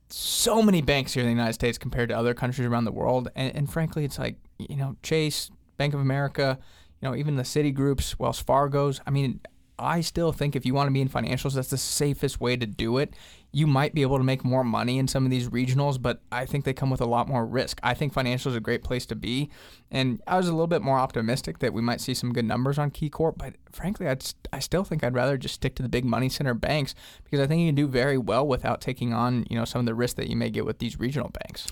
so 0.10 0.62
many 0.62 0.82
banks 0.82 1.14
here 1.14 1.22
in 1.22 1.28
the 1.28 1.34
United 1.34 1.54
States 1.54 1.78
compared 1.78 2.10
to 2.10 2.18
other 2.18 2.34
countries 2.34 2.68
around 2.68 2.86
the 2.86 2.92
world. 2.92 3.30
And, 3.36 3.56
and 3.56 3.72
frankly, 3.72 4.04
it's 4.04 4.20
like, 4.20 4.36
you 4.58 4.76
know, 4.76 4.98
Chase, 5.02 5.50
Bank 5.78 5.94
of 5.94 6.00
America, 6.00 6.60
you 7.02 7.10
know, 7.10 7.16
even 7.16 7.36
the 7.36 7.44
Citigroups, 7.44 8.18
Wells 8.20 8.40
Fargo's. 8.40 9.02
I 9.06 9.12
mean, 9.12 9.40
I 9.80 10.02
still 10.02 10.32
think 10.32 10.56
if 10.56 10.66
you 10.66 10.74
want 10.74 10.88
to 10.88 10.92
be 10.92 11.02
in 11.02 11.10
financials, 11.10 11.54
that's 11.54 11.70
the 11.70 11.78
safest 11.78 12.42
way 12.42 12.58
to 12.58 12.66
do 12.66 12.98
it. 12.98 13.14
You 13.52 13.68
might 13.68 13.94
be 13.94 14.02
able 14.02 14.18
to 14.18 14.24
make 14.24 14.44
more 14.44 14.64
money 14.64 14.98
in 14.98 15.08
some 15.08 15.24
of 15.24 15.32
these 15.32 15.50
regionals, 15.50 16.02
but 16.02 16.22
I 16.32 16.46
think 16.46 16.66
they 16.66 16.74
come 16.74 16.90
with 16.90 17.00
a 17.00 17.06
lot 17.06 17.28
more 17.28 17.46
risk. 17.46 17.80
I 17.84 17.94
think 17.94 18.14
financials 18.14 18.48
is 18.48 18.56
a 18.56 18.60
great 18.60 18.84
place 18.84 19.06
to 19.08 19.16
be, 19.16 19.50
and 19.90 20.22
I 20.28 20.38
was 20.38 20.48
a 20.48 20.52
little 20.52 20.68
bit 20.68 20.82
more 20.82 20.98
optimistic 20.98 21.60
that 21.60 21.74
we 21.74 21.82
might 21.82 22.02
see 22.02 22.14
some 22.14 22.34
good 22.34 22.46
numbers 22.46 22.78
on 22.78 22.92
KeyCorp. 22.92 23.38
But 23.38 23.56
frankly, 23.72 24.08
I'd, 24.08 24.26
I 24.52 24.60
still 24.60 24.84
think 24.84 25.04
I'd 25.04 25.14
rather 25.14 25.38
just 25.38 25.56
stick 25.56 25.76
to 25.76 25.84
the 25.84 25.90
big 25.90 26.06
money 26.06 26.28
center 26.28 26.54
banks 26.54 26.94
because 27.24 27.40
I 27.40 27.48
think 27.48 27.62
you 27.62 27.68
can 27.68 27.76
do 27.76 27.88
very 27.88 28.18
well 28.18 28.46
without 28.46 28.82
taking 28.82 29.14
on 29.14 29.46
you 29.50 29.58
know 29.58 29.66
some 29.66 29.80
of 29.80 29.86
the 29.86 29.96
risk 29.96 30.18
that 30.18 30.28
you 30.28 30.36
may 30.36 30.50
get 30.50 30.66
with 30.66 30.80
these 30.80 31.00
regional 31.00 31.30
banks. 31.30 31.68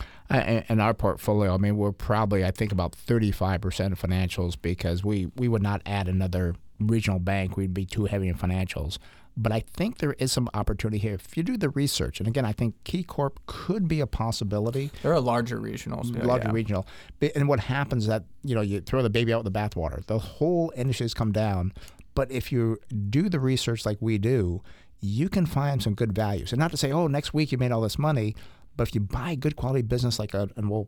In 0.69 0.79
our 0.79 0.93
portfolio, 0.93 1.55
I 1.55 1.57
mean, 1.57 1.75
we're 1.75 1.91
probably 1.91 2.45
I 2.45 2.51
think 2.51 2.71
about 2.71 2.93
35% 2.93 3.91
of 3.91 4.01
financials 4.01 4.55
because 4.59 5.03
we 5.03 5.31
we 5.35 5.47
would 5.47 5.63
not 5.63 5.81
add 5.85 6.07
another 6.07 6.55
regional 6.79 7.19
bank, 7.19 7.57
we'd 7.57 7.73
be 7.73 7.85
too 7.85 8.05
heavy 8.05 8.27
in 8.27 8.35
financials. 8.35 8.97
But 9.37 9.51
I 9.51 9.59
think 9.59 9.97
there 9.97 10.13
is 10.13 10.31
some 10.31 10.49
opportunity 10.53 10.97
here 10.97 11.15
if 11.15 11.35
you 11.35 11.43
do 11.43 11.57
the 11.57 11.69
research. 11.69 12.19
And 12.19 12.27
again, 12.27 12.45
I 12.45 12.53
think 12.53 12.75
KeyCorp 12.85 13.35
could 13.47 13.85
be 13.87 13.99
a 13.99 14.07
possibility. 14.07 14.91
There 15.03 15.13
are 15.13 15.19
larger 15.19 15.59
regionals, 15.59 16.05
larger 16.23 16.47
yeah. 16.47 16.53
regional. 16.53 16.87
And 17.35 17.49
what 17.49 17.59
happens 17.59 18.03
is 18.03 18.07
that 18.07 18.23
you 18.43 18.55
know 18.55 18.61
you 18.61 18.79
throw 18.79 19.01
the 19.01 19.09
baby 19.09 19.33
out 19.33 19.43
with 19.43 19.53
the 19.53 19.59
bathwater. 19.59 20.05
The 20.05 20.19
whole 20.19 20.71
industry 20.75 21.03
has 21.03 21.13
come 21.13 21.33
down. 21.33 21.73
But 22.13 22.31
if 22.31 22.49
you 22.49 22.79
do 23.09 23.27
the 23.27 23.41
research 23.41 23.85
like 23.85 23.97
we 23.99 24.17
do, 24.17 24.61
you 25.01 25.27
can 25.27 25.45
find 25.45 25.83
some 25.83 25.93
good 25.93 26.13
values. 26.13 26.53
And 26.53 26.59
not 26.59 26.71
to 26.71 26.77
say, 26.77 26.91
oh, 26.93 27.07
next 27.07 27.33
week 27.33 27.51
you 27.51 27.57
made 27.57 27.73
all 27.73 27.81
this 27.81 27.99
money, 27.99 28.35
but 28.77 28.87
if 28.87 28.95
you 28.95 29.01
buy 29.01 29.35
good 29.35 29.57
quality 29.57 29.81
business 29.81 30.17
like 30.17 30.33
a, 30.33 30.49
and 30.55 30.69
we'll 30.69 30.87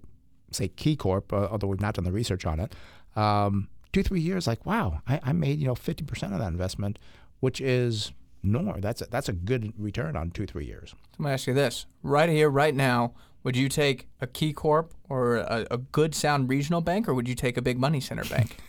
say 0.51 0.69
KeyCorp, 0.69 1.33
uh, 1.33 1.49
although 1.51 1.67
we've 1.67 1.81
not 1.81 1.95
done 1.95 2.05
the 2.05 2.13
research 2.13 2.45
on 2.45 2.61
it. 2.61 2.73
Um, 3.17 3.67
two, 3.93 4.03
three 4.03 4.21
years, 4.21 4.47
like, 4.47 4.65
wow, 4.65 5.01
I, 5.07 5.19
I 5.23 5.33
made, 5.33 5.59
you 5.59 5.67
know, 5.67 5.75
50% 5.75 6.33
of 6.33 6.39
that 6.39 6.47
investment, 6.47 6.99
which 7.39 7.61
is 7.61 8.11
nor. 8.43 8.79
That's 8.79 9.01
a, 9.01 9.05
that's 9.05 9.29
a 9.29 9.33
good 9.33 9.73
return 9.77 10.15
on 10.15 10.31
two, 10.31 10.45
three 10.45 10.65
years. 10.65 10.93
I'm 11.17 11.23
going 11.23 11.29
to 11.29 11.33
ask 11.33 11.47
you 11.47 11.53
this 11.53 11.85
right 12.03 12.29
here, 12.29 12.49
right 12.49 12.75
now. 12.75 13.13
Would 13.43 13.55
you 13.55 13.69
take 13.69 14.07
a 14.19 14.27
KeyCorp 14.27 14.91
or 15.07 15.37
a, 15.37 15.65
a 15.71 15.77
good, 15.77 16.13
sound 16.13 16.49
regional 16.49 16.81
bank, 16.81 17.07
or 17.07 17.13
would 17.13 17.27
you 17.29 17.35
take 17.35 17.55
a 17.55 17.61
big 17.61 17.79
money 17.79 18.01
center 18.01 18.23
bank? 18.29 18.61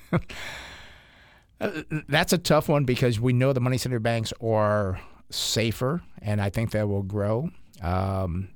uh, 1.61 1.83
that's 2.09 2.33
a 2.33 2.39
tough 2.39 2.69
one 2.69 2.85
because 2.85 3.19
we 3.19 3.33
know 3.33 3.53
the 3.53 3.61
money 3.61 3.79
center 3.79 3.99
banks 3.99 4.33
are 4.41 5.01
safer, 5.31 6.03
and 6.23 6.41
I 6.41 6.51
think 6.51 6.71
they 6.71 6.85
will 6.85 7.03
grow. 7.03 7.51
Um, 7.83 8.51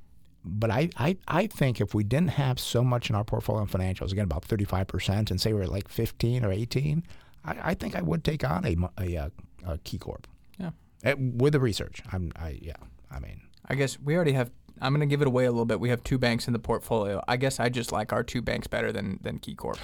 but 0.44 0.70
I, 0.70 0.90
I, 0.96 1.16
I 1.28 1.46
think 1.46 1.80
if 1.80 1.94
we 1.94 2.04
didn't 2.04 2.30
have 2.30 2.58
so 2.58 2.82
much 2.82 3.10
in 3.10 3.16
our 3.16 3.24
portfolio 3.24 3.62
in 3.62 3.68
financials, 3.68 4.12
again 4.12 4.24
about 4.24 4.46
35%, 4.46 5.30
and 5.30 5.40
say 5.40 5.52
we're 5.52 5.62
at 5.62 5.68
like 5.70 5.88
15 5.88 6.44
or 6.44 6.52
18, 6.52 7.04
I, 7.44 7.56
I 7.62 7.74
think 7.74 7.96
I 7.96 8.02
would 8.02 8.24
take 8.24 8.44
on 8.44 8.64
a, 8.64 8.76
a, 9.02 9.14
a, 9.14 9.30
a 9.66 9.78
KeyCorp. 9.78 10.24
Yeah. 10.58 10.70
Uh, 11.04 11.14
with 11.18 11.52
the 11.52 11.60
research. 11.60 12.02
I'm, 12.12 12.32
I, 12.36 12.58
yeah, 12.60 12.76
I 13.10 13.20
mean. 13.20 13.40
I 13.66 13.74
guess 13.74 13.98
we 14.00 14.16
already 14.16 14.32
have, 14.32 14.50
I'm 14.80 14.92
going 14.92 15.00
to 15.00 15.12
give 15.12 15.22
it 15.22 15.28
away 15.28 15.44
a 15.44 15.50
little 15.50 15.64
bit. 15.64 15.78
We 15.78 15.90
have 15.90 16.02
two 16.02 16.18
banks 16.18 16.46
in 16.46 16.52
the 16.52 16.58
portfolio. 16.58 17.22
I 17.28 17.36
guess 17.36 17.60
I 17.60 17.68
just 17.68 17.92
like 17.92 18.12
our 18.12 18.24
two 18.24 18.42
banks 18.42 18.66
better 18.66 18.90
than, 18.92 19.18
than 19.22 19.38
KeyCorp. 19.38 19.78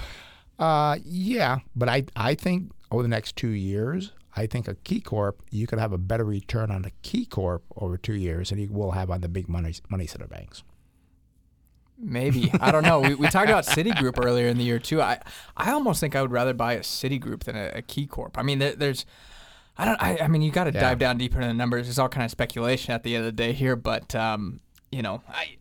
Uh, 0.57 0.97
yeah, 1.05 1.59
but 1.75 1.87
I, 1.87 2.03
I 2.17 2.35
think 2.35 2.71
over 2.91 3.01
the 3.01 3.07
next 3.09 3.37
two 3.37 3.49
years, 3.49 4.11
I 4.35 4.45
think 4.45 4.67
a 4.67 4.75
KeyCorp, 4.75 5.33
you 5.49 5.67
could 5.67 5.79
have 5.79 5.91
a 5.91 5.97
better 5.97 6.23
return 6.23 6.71
on 6.71 6.85
a 6.85 6.91
KeyCorp 7.03 7.61
over 7.75 7.97
two 7.97 8.13
years 8.13 8.49
than 8.49 8.59
you 8.59 8.69
will 8.71 8.91
have 8.91 9.09
on 9.09 9.21
the 9.21 9.29
big 9.29 9.49
money 9.49 9.73
money 9.89 10.07
center 10.07 10.27
banks. 10.27 10.63
Maybe 11.97 12.51
I 12.61 12.71
don't 12.71 12.83
know. 12.83 12.99
we, 13.01 13.15
we 13.15 13.27
talked 13.27 13.49
about 13.49 13.65
Citigroup 13.65 14.23
earlier 14.23 14.47
in 14.47 14.57
the 14.57 14.63
year 14.63 14.79
too. 14.79 15.01
I 15.01 15.19
I 15.57 15.71
almost 15.71 15.99
think 15.99 16.15
I 16.15 16.21
would 16.21 16.31
rather 16.31 16.53
buy 16.53 16.73
a 16.73 16.79
Citigroup 16.79 17.43
than 17.43 17.55
a, 17.55 17.71
a 17.75 17.81
KeyCorp. 17.81 18.31
I 18.35 18.43
mean, 18.43 18.59
there, 18.59 18.75
there's. 18.75 19.05
I 19.77 19.85
don't. 19.85 20.01
I, 20.01 20.19
I 20.23 20.27
mean, 20.27 20.41
you 20.41 20.51
got 20.51 20.65
to 20.65 20.73
yeah. 20.73 20.81
dive 20.81 20.99
down 20.99 21.17
deeper 21.17 21.37
into 21.37 21.47
the 21.47 21.53
numbers. 21.53 21.89
It's 21.89 21.97
all 21.97 22.09
kind 22.09 22.25
of 22.25 22.31
speculation 22.31 22.93
at 22.93 23.03
the 23.03 23.15
end 23.15 23.25
of 23.25 23.25
the 23.25 23.31
day 23.31 23.53
here, 23.53 23.75
but 23.75 24.13
um, 24.15 24.59
you 24.91 25.01
know, 25.01 25.21
I 25.29 25.57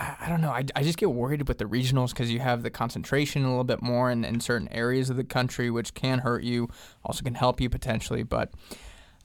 I 0.00 0.28
don't 0.28 0.40
know. 0.40 0.50
I, 0.50 0.64
I 0.74 0.82
just 0.82 0.96
get 0.96 1.10
worried 1.10 1.46
with 1.46 1.58
the 1.58 1.66
regionals 1.66 2.10
because 2.10 2.30
you 2.30 2.40
have 2.40 2.62
the 2.62 2.70
concentration 2.70 3.44
a 3.44 3.48
little 3.48 3.64
bit 3.64 3.82
more 3.82 4.10
in, 4.10 4.24
in 4.24 4.40
certain 4.40 4.68
areas 4.68 5.10
of 5.10 5.16
the 5.16 5.24
country, 5.24 5.70
which 5.70 5.92
can 5.92 6.20
hurt 6.20 6.42
you, 6.42 6.68
also 7.04 7.22
can 7.22 7.34
help 7.34 7.60
you 7.60 7.68
potentially. 7.68 8.22
But 8.22 8.50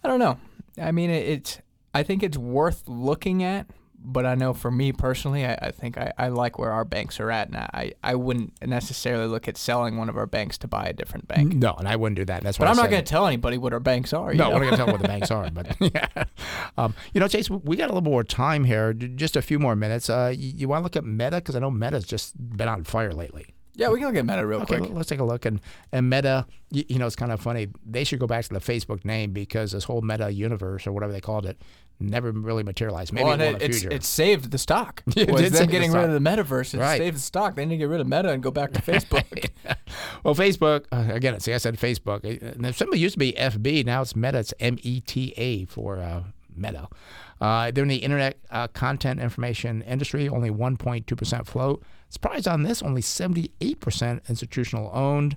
I 0.04 0.08
don't 0.08 0.20
know. 0.20 0.38
I 0.82 0.92
mean, 0.92 1.10
it, 1.10 1.28
it's 1.28 1.62
I 1.94 2.04
think 2.04 2.24
it's 2.24 2.38
worth 2.38 2.84
looking 2.88 3.42
at, 3.42 3.68
but 4.06 4.26
I 4.26 4.36
know 4.36 4.54
for 4.54 4.72
me 4.72 4.92
personally, 4.92 5.46
I, 5.46 5.54
I 5.56 5.72
think 5.72 5.98
I, 5.98 6.14
I 6.18 6.28
like 6.30 6.60
where 6.60 6.72
our 6.72 6.86
banks 6.86 7.20
are 7.20 7.32
at, 7.32 7.48
and 7.48 7.58
I, 7.58 7.94
I 8.04 8.16
wouldn't 8.16 8.54
necessarily 8.66 9.28
look 9.28 9.48
at 9.48 9.58
selling 9.58 9.98
one 9.98 10.10
of 10.10 10.18
our 10.18 10.26
banks 10.26 10.58
to 10.60 10.68
buy 10.68 10.86
a 10.86 10.94
different 10.94 11.28
bank. 11.28 11.54
No, 11.54 11.74
and 11.74 11.88
I 11.88 11.96
wouldn't 11.96 12.18
do 12.18 12.26
that. 12.26 12.44
That's 12.44 12.58
but 12.58 12.68
I'm 12.68 12.76
not 12.76 12.90
going 12.90 13.04
to 13.04 13.10
tell 13.10 13.26
anybody 13.28 13.58
what 13.58 13.74
our 13.74 13.80
banks 13.80 14.14
are. 14.14 14.34
No, 14.34 14.50
we're 14.50 14.54
not 14.54 14.60
going 14.60 14.72
to 14.72 14.78
tell 14.78 14.88
what 14.88 15.02
the 15.02 15.08
banks 15.08 15.32
are. 15.32 15.50
But 15.50 15.76
yeah, 15.94 16.26
um, 16.78 16.94
you 17.14 17.20
know, 17.20 17.28
Chase, 17.28 17.50
we 17.50 17.76
got 17.76 17.86
a 17.86 17.94
little 17.94 18.10
more 18.10 18.24
time 18.24 18.64
here, 18.64 18.94
just 18.94 19.36
a 19.36 19.42
few 19.42 19.60
more 19.60 19.76
minutes. 19.76 20.10
Uh, 20.10 20.34
you, 20.36 20.54
you 20.56 20.68
want 20.68 20.82
to 20.82 20.84
look 20.84 20.96
at 20.96 21.06
Meta 21.06 21.38
because 21.38 21.56
I 21.56 21.60
know 21.60 21.72
Meta's 21.72 22.06
just 22.06 22.36
been 22.38 22.68
on 22.68 22.84
fire 22.84 23.14
lately. 23.14 23.55
Yeah, 23.76 23.90
we 23.90 24.00
can 24.00 24.08
look 24.08 24.16
at 24.16 24.26
Meta 24.26 24.46
real 24.46 24.62
okay, 24.62 24.78
quick. 24.78 24.92
Let's 24.94 25.10
take 25.10 25.20
a 25.20 25.24
look. 25.24 25.46
And, 25.46 25.60
and 25.92 26.10
Meta, 26.10 26.46
you, 26.72 26.84
you, 26.88 27.00
know, 27.00 27.08
it's 27.08 27.16
kind 27.16 27.32
of 27.32 27.42
funny. 27.42 27.68
They 27.86 28.04
should 28.04 28.20
go 28.20 28.28
back 28.28 28.46
to 28.46 28.54
the 28.54 28.60
Facebook 28.60 29.04
name 29.04 29.32
because 29.32 29.72
this 29.74 29.84
whole 29.84 30.02
Meta 30.02 30.32
universe 30.32 30.88
or 30.88 30.92
whatever 30.94 31.12
they 31.12 31.22
called 31.22 31.46
it 31.46 31.62
never 32.00 32.32
really 32.32 32.64
materialized. 32.64 33.14
Maybe 33.14 33.26
well, 33.26 33.40
it, 33.40 33.62
it's, 33.62 33.84
it 33.84 34.04
saved 34.04 34.52
the 34.52 34.58
stock. 34.58 35.04
it 35.16 35.32
was 35.32 35.52
them 35.52 35.68
getting 35.68 35.92
the 35.92 36.00
rid 36.00 36.10
of 36.10 36.24
the 36.24 36.30
metaverse. 36.30 36.74
It 36.74 36.80
right. 36.80 36.98
saved 36.98 37.18
the 37.18 37.22
stock. 37.22 37.56
They 37.56 37.66
need 37.66 37.76
to 37.76 37.80
get 37.80 37.90
rid 37.90 38.02
of 38.02 38.08
Meta 38.08 38.30
and 38.30 38.44
go 38.44 38.52
back 38.52 38.74
to 38.74 38.82
Facebook. 38.92 39.50
well, 40.24 40.36
Facebook, 40.36 40.86
uh, 40.92 41.14
again, 41.14 41.40
see, 41.40 41.54
I 41.54 41.58
said 41.58 41.78
Facebook. 41.78 42.24
And 42.24 42.76
somebody 42.76 43.00
used 43.00 43.14
to 43.14 43.20
be 43.20 43.34
FB. 43.34 43.86
Now 43.86 44.02
it's 44.02 44.16
Meta. 44.16 44.40
It's 44.40 44.54
M 44.60 44.78
E 44.82 45.00
T 45.02 45.34
A 45.38 45.66
for 45.66 46.00
uh, 46.00 46.24
Meta. 46.58 46.88
Uh, 47.40 47.72
they're 47.72 47.84
in 47.84 47.90
the 47.90 47.98
internet 47.98 48.38
uh, 48.50 48.68
content 48.70 49.20
information 49.20 49.82
industry, 49.84 50.30
only 50.30 50.50
1.2% 50.50 51.46
float. 51.46 51.84
Surprise 52.10 52.48
on 52.48 52.64
this, 52.64 52.82
only 52.82 53.02
78% 53.02 54.30
institutional 54.30 54.90
owned. 54.94 55.36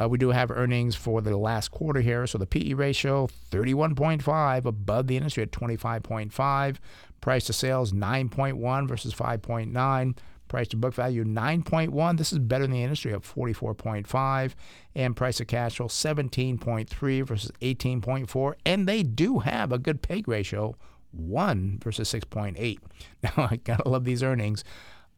Uh, 0.00 0.08
we 0.08 0.16
do 0.18 0.30
have 0.30 0.50
earnings 0.50 0.94
for 0.94 1.20
the 1.20 1.36
last 1.36 1.70
quarter 1.70 2.00
here. 2.00 2.26
So 2.26 2.38
the 2.38 2.46
PE 2.46 2.74
ratio, 2.74 3.28
31.5, 3.50 4.64
above 4.64 5.06
the 5.06 5.16
industry 5.16 5.42
at 5.42 5.50
25.5. 5.50 6.76
Price 7.20 7.44
to 7.46 7.52
sales, 7.52 7.92
9.1 7.92 8.88
versus 8.88 9.12
5.9. 9.12 10.16
Price 10.50 10.66
to 10.68 10.76
book 10.76 10.92
value 10.92 11.24
9.1. 11.24 12.18
This 12.18 12.32
is 12.32 12.40
better 12.40 12.64
than 12.64 12.72
the 12.72 12.82
industry 12.82 13.14
at 13.14 13.22
44.5. 13.22 14.54
And 14.96 15.16
price 15.16 15.36
to 15.36 15.44
cash 15.44 15.76
flow 15.76 15.86
17.3 15.86 17.24
versus 17.24 17.52
18.4. 17.62 18.54
And 18.66 18.88
they 18.88 19.04
do 19.04 19.38
have 19.38 19.70
a 19.70 19.78
good 19.78 20.02
PEG 20.02 20.26
ratio, 20.26 20.74
1 21.12 21.78
versus 21.82 22.12
6.8. 22.12 22.78
Now, 23.22 23.48
I 23.50 23.56
gotta 23.62 23.88
love 23.88 24.04
these 24.04 24.24
earnings. 24.24 24.64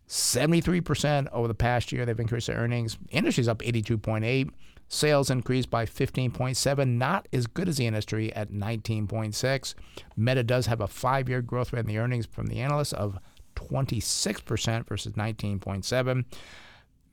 73% 0.06 1.28
over 1.32 1.48
the 1.48 1.54
past 1.54 1.92
year, 1.92 2.04
they've 2.04 2.20
increased 2.20 2.48
their 2.48 2.58
earnings. 2.58 2.98
Industry's 3.08 3.48
up 3.48 3.60
82.8. 3.60 4.50
Sales 4.88 5.30
increased 5.30 5.70
by 5.70 5.86
15.7, 5.86 6.88
not 6.88 7.26
as 7.32 7.46
good 7.46 7.70
as 7.70 7.78
the 7.78 7.86
industry 7.86 8.30
at 8.34 8.52
19.6. 8.52 9.74
Meta 10.14 10.42
does 10.42 10.66
have 10.66 10.82
a 10.82 10.86
five-year 10.86 11.40
growth 11.40 11.72
rate 11.72 11.80
in 11.80 11.86
the 11.86 11.96
earnings 11.96 12.26
from 12.26 12.48
the 12.48 12.60
analysts 12.60 12.92
of 12.92 13.18
26% 13.54 14.86
versus 14.86 15.12
19.7. 15.12 16.24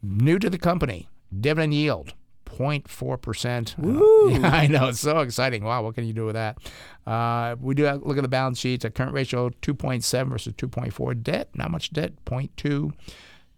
New 0.02 0.40
to 0.40 0.50
the 0.50 0.58
company, 0.58 1.10
dividend 1.38 1.74
yield 1.74 2.14
0.4%. 2.46 3.76
Uh, 3.78 4.30
yeah, 4.30 4.50
I 4.54 4.68
know. 4.68 4.90
It's 4.90 5.00
so 5.00 5.20
exciting. 5.20 5.64
Wow, 5.64 5.84
what 5.84 5.96
can 5.96 6.06
you 6.06 6.14
do 6.14 6.26
with 6.26 6.36
that? 6.36 6.58
Uh, 7.06 7.56
we 7.60 7.76
do 7.76 7.90
look 7.92 8.18
at 8.18 8.22
the 8.22 8.28
balance 8.28 8.60
sheets. 8.60 8.86
A 8.86 8.90
current 8.90 9.14
ratio 9.14 9.50
2.7 9.50 10.30
versus 10.30 10.54
2.4. 10.54 11.24
Debt, 11.24 11.50
not 11.56 11.72
much 11.72 11.92
debt, 11.92 12.14
0.2. 12.26 12.92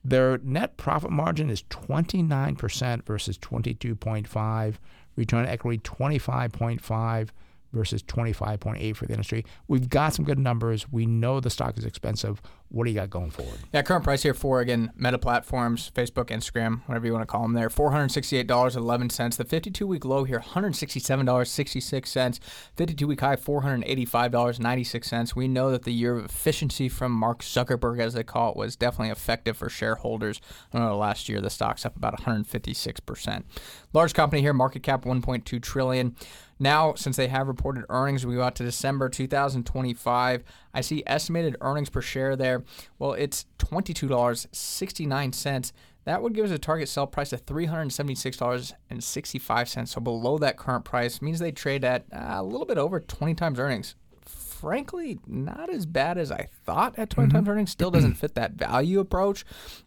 Their 0.04 0.40
net 0.40 0.78
profit 0.78 1.12
margin 1.12 1.50
is 1.50 1.64
29% 1.64 3.06
versus 3.06 3.38
22.5. 3.38 4.76
Return 5.16 5.40
on 5.40 5.46
equity 5.48 5.78
25.5 5.80 7.30
versus 7.74 8.04
25.8 8.04 8.96
for 8.96 9.06
the 9.06 9.14
industry. 9.14 9.46
We've 9.68 9.90
got 9.90 10.14
some 10.14 10.26
good 10.26 10.40
numbers. 10.40 10.92
We 10.92 11.06
know 11.06 11.40
the 11.40 11.50
stock 11.50 11.78
is 11.78 11.86
expensive. 11.86 12.42
What 12.74 12.86
do 12.86 12.90
you 12.92 12.96
got 12.96 13.10
going 13.10 13.32
forward? 13.32 13.60
Yeah, 13.74 13.82
current 13.82 14.06
price 14.06 14.24
here 14.24 14.34
for 14.34 14.62
again 14.62 14.92
Meta 14.96 15.18
platforms, 15.18 15.92
Facebook, 15.94 16.28
Instagram, 16.28 16.82
whatever 16.86 17.06
you 17.06 17.12
want 17.12 17.24
to 17.24 17.26
call 17.26 17.42
them. 17.42 17.52
There, 17.52 17.70
four 17.70 17.92
hundred 17.92 18.12
sixty-eight 18.12 18.48
dollars 18.48 18.78
eleven 18.78 19.10
cents. 19.10 19.36
The 19.36 19.44
fifty-two 19.44 19.86
week 19.86 20.06
low 20.06 20.24
here, 20.24 20.40
one 20.40 20.48
hundred 20.48 20.78
sixty-seven 20.78 21.26
dollars 21.26 21.52
sixty-six 21.52 22.10
cents. 22.10 22.40
Fifty-two 22.78 23.08
week 23.08 23.20
high, 23.20 23.36
four 23.36 23.64
hundred 23.64 23.84
eighty-five 23.88 24.32
dollars 24.32 24.58
ninety-six 24.58 25.10
cents. 25.10 25.36
We 25.36 25.50
know 25.50 25.70
that 25.72 25.84
the 25.84 25.92
year 25.92 26.18
of 26.18 26.24
efficiency 26.24 26.88
from 26.88 27.12
Mark 27.12 27.42
Zuckerberg, 27.42 28.00
as 28.00 28.14
they 28.14 28.24
call 28.24 28.52
it, 28.52 28.56
was 28.56 28.78
definitely 28.78 29.12
effective 29.12 29.58
for 29.58 29.68
shareholders. 29.68 30.40
I 30.72 30.80
know 30.80 30.98
last 30.98 31.28
year 31.28 31.42
the 31.42 31.50
stock's 31.50 31.86
up 31.86 31.98
about 31.98 32.14
one 32.14 32.24
hundred 32.24 32.48
fifty-six 32.48 33.02
percent. 33.02 33.46
Large 33.92 34.14
company 34.14 34.42
here, 34.42 34.54
market 34.54 34.82
cap 34.82 35.06
one 35.06 35.22
point 35.22 35.46
two 35.46 35.60
trillion. 35.60 36.16
Now, 36.58 36.94
since 36.94 37.16
they 37.18 37.28
have 37.28 37.48
reported 37.48 37.86
earnings, 37.90 38.24
we 38.24 38.36
go 38.36 38.44
out 38.44 38.54
to 38.58 38.64
December 38.64 39.10
2025. 39.10 40.44
I 40.74 40.82
see 40.82 41.04
estimated 41.06 41.56
earnings 41.62 41.90
per 41.90 42.02
share 42.02 42.36
there. 42.36 42.64
Well, 43.00 43.14
it's 43.14 43.46
$22.69. 43.60 45.72
That 46.06 46.24
would 46.24 46.34
give 46.34 46.46
us 46.46 46.52
a 46.52 46.58
target 46.58 46.90
sell 46.90 47.06
price 47.06 47.32
of 47.32 47.46
$376.65. 47.46 49.88
So 49.88 50.02
below 50.02 50.40
that 50.40 50.58
current 50.58 50.84
price 50.84 51.22
means 51.22 51.38
they 51.40 51.52
trade 51.52 51.86
at 51.86 52.06
uh, 52.12 52.38
a 52.38 52.44
little 52.44 52.66
bit 52.66 52.80
over 52.80 53.00
20 53.00 53.36
times 53.36 53.60
earnings. 53.60 53.94
Frankly, 54.26 55.20
not 55.28 55.70
as 55.70 55.86
bad 55.86 56.18
as 56.18 56.32
I 56.32 56.48
thought 56.66 56.98
at 56.98 57.10
20 57.10 57.32
times 57.32 57.48
earnings. 57.48 57.72
Still 57.72 57.92
doesn't 57.92 58.16
fit 58.16 58.36
that 58.36 58.54
value 58.54 59.00
approach. 59.00 59.46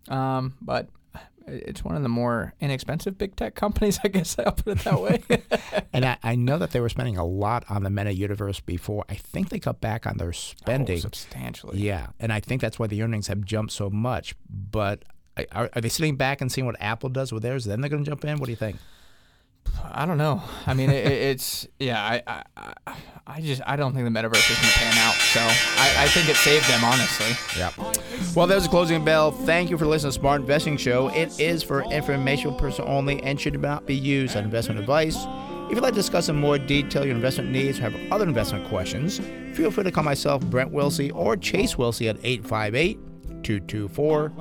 Um, 0.08 0.54
but 0.60 0.88
it's 1.46 1.84
one 1.84 1.96
of 1.96 2.02
the 2.02 2.08
more 2.08 2.54
inexpensive 2.60 3.18
big 3.18 3.36
tech 3.36 3.54
companies, 3.54 3.98
I 4.04 4.08
guess 4.08 4.38
I'll 4.38 4.52
put 4.52 4.78
it 4.78 4.84
that 4.84 5.00
way. 5.00 5.22
And 5.92 6.04
I, 6.04 6.16
I 6.24 6.34
know 6.34 6.58
that 6.58 6.72
they 6.72 6.80
were 6.80 6.88
spending 6.88 7.16
a 7.16 7.24
lot 7.24 7.64
on 7.68 7.84
the 7.84 7.90
Meta 7.90 8.12
universe 8.12 8.58
before. 8.58 9.04
I 9.08 9.14
think 9.14 9.50
they 9.50 9.60
cut 9.60 9.80
back 9.80 10.08
on 10.08 10.16
their 10.16 10.30
oh, 10.30 10.32
spending. 10.32 10.96
Oh, 10.96 11.00
substantially. 11.00 11.78
Yeah, 11.78 12.08
and 12.18 12.32
I 12.32 12.40
think 12.40 12.60
that's 12.60 12.80
why 12.80 12.88
the 12.88 13.00
earnings 13.00 13.28
have 13.28 13.44
jumped 13.44 13.72
so 13.72 13.90
much. 13.90 14.34
But 14.50 15.04
are, 15.52 15.70
are 15.72 15.80
they 15.80 15.88
sitting 15.88 16.16
back 16.16 16.40
and 16.40 16.50
seeing 16.50 16.66
what 16.66 16.74
Apple 16.80 17.10
does 17.10 17.32
with 17.32 17.44
theirs? 17.44 17.64
Then 17.64 17.80
they're 17.80 17.90
going 17.90 18.04
to 18.04 18.10
jump 18.10 18.24
in. 18.24 18.38
What 18.38 18.46
do 18.46 18.52
you 18.52 18.56
think? 18.56 18.78
I 19.92 20.06
don't 20.06 20.18
know. 20.18 20.42
I 20.66 20.74
mean, 20.74 20.90
it, 20.90 21.06
it's 21.06 21.66
yeah. 21.78 22.02
I, 22.02 22.22
I 22.56 22.94
I- 23.26 23.40
just 23.40 23.62
I 23.66 23.76
don't 23.76 23.94
think 23.94 24.04
the 24.04 24.10
metaverse 24.10 24.50
is 24.50 24.56
going 24.58 24.70
to 24.72 24.78
pan 24.78 24.98
out. 24.98 25.14
So 25.14 25.40
I, 25.40 26.04
I 26.04 26.08
think 26.08 26.28
it 26.28 26.36
saved 26.36 26.68
them 26.68 26.84
honestly. 26.84 27.36
Yeah. 27.58 27.70
Well, 28.36 28.46
there's 28.46 28.66
a 28.66 28.68
closing 28.68 29.04
bell. 29.04 29.30
Thank 29.32 29.70
you 29.70 29.78
for 29.78 29.86
listening 29.86 30.12
to 30.12 30.18
Smart 30.18 30.42
Investing 30.42 30.76
Show. 30.76 31.08
It 31.08 31.38
is 31.40 31.62
for 31.62 31.82
informational 31.90 32.54
purposes 32.54 32.80
only 32.80 33.22
and 33.22 33.40
should 33.40 33.58
not 33.60 33.86
be 33.86 33.94
used 33.94 34.36
as 34.36 34.44
investment 34.44 34.78
advice. 34.80 35.16
If 35.66 35.70
you'd 35.72 35.80
like 35.82 35.94
to 35.94 36.00
discuss 36.00 36.28
in 36.28 36.36
more 36.36 36.58
detail 36.58 37.04
your 37.06 37.14
investment 37.14 37.50
needs 37.50 37.78
or 37.78 37.82
have 37.82 37.94
other 38.12 38.24
investment 38.24 38.68
questions, 38.68 39.20
feel 39.54 39.70
free 39.70 39.84
to 39.84 39.90
call 39.90 40.04
myself, 40.04 40.42
Brent 40.44 40.72
Wilsey, 40.72 41.10
or 41.14 41.36
Chase 41.36 41.74
Wilsey 41.76 42.08
at 42.10 42.16
858 42.22 42.98
224 43.44 44.32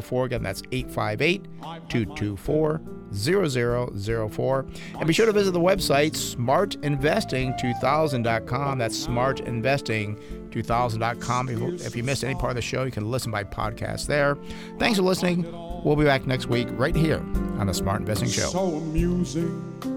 0004. 0.00 0.24
Again, 0.24 0.42
that's 0.42 0.62
858 0.72 1.44
224 1.88 2.80
0004. 3.12 4.66
And 4.98 5.06
be 5.06 5.12
sure 5.12 5.26
to 5.26 5.32
visit 5.32 5.50
the 5.52 5.60
website 5.60 6.12
smartinvesting2000.com. 6.12 8.78
That's 8.78 9.06
smartinvesting2000.com. 9.06 11.48
If, 11.48 11.96
you 11.96 12.02
missed 12.02 12.24
any 12.24 12.34
part 12.34 12.50
of 12.50 12.56
the 12.56 12.62
show, 12.62 12.82
you 12.84 12.90
can 12.90 13.10
listen 13.10 13.30
by 13.30 13.44
podcast 13.44 14.06
there. 14.06 14.36
Thanks 14.78 14.96
for 14.98 15.04
listening. 15.04 15.44
We'll 15.84 15.96
be 15.96 16.04
back 16.04 16.26
next 16.26 16.46
week 16.46 16.68
right 16.72 16.96
here 16.96 17.20
on 17.58 17.66
the 17.66 17.74
Smart 17.74 18.00
Investing 18.00 18.28
Show. 18.28 18.48
So 18.48 18.76
amusing 18.76 19.95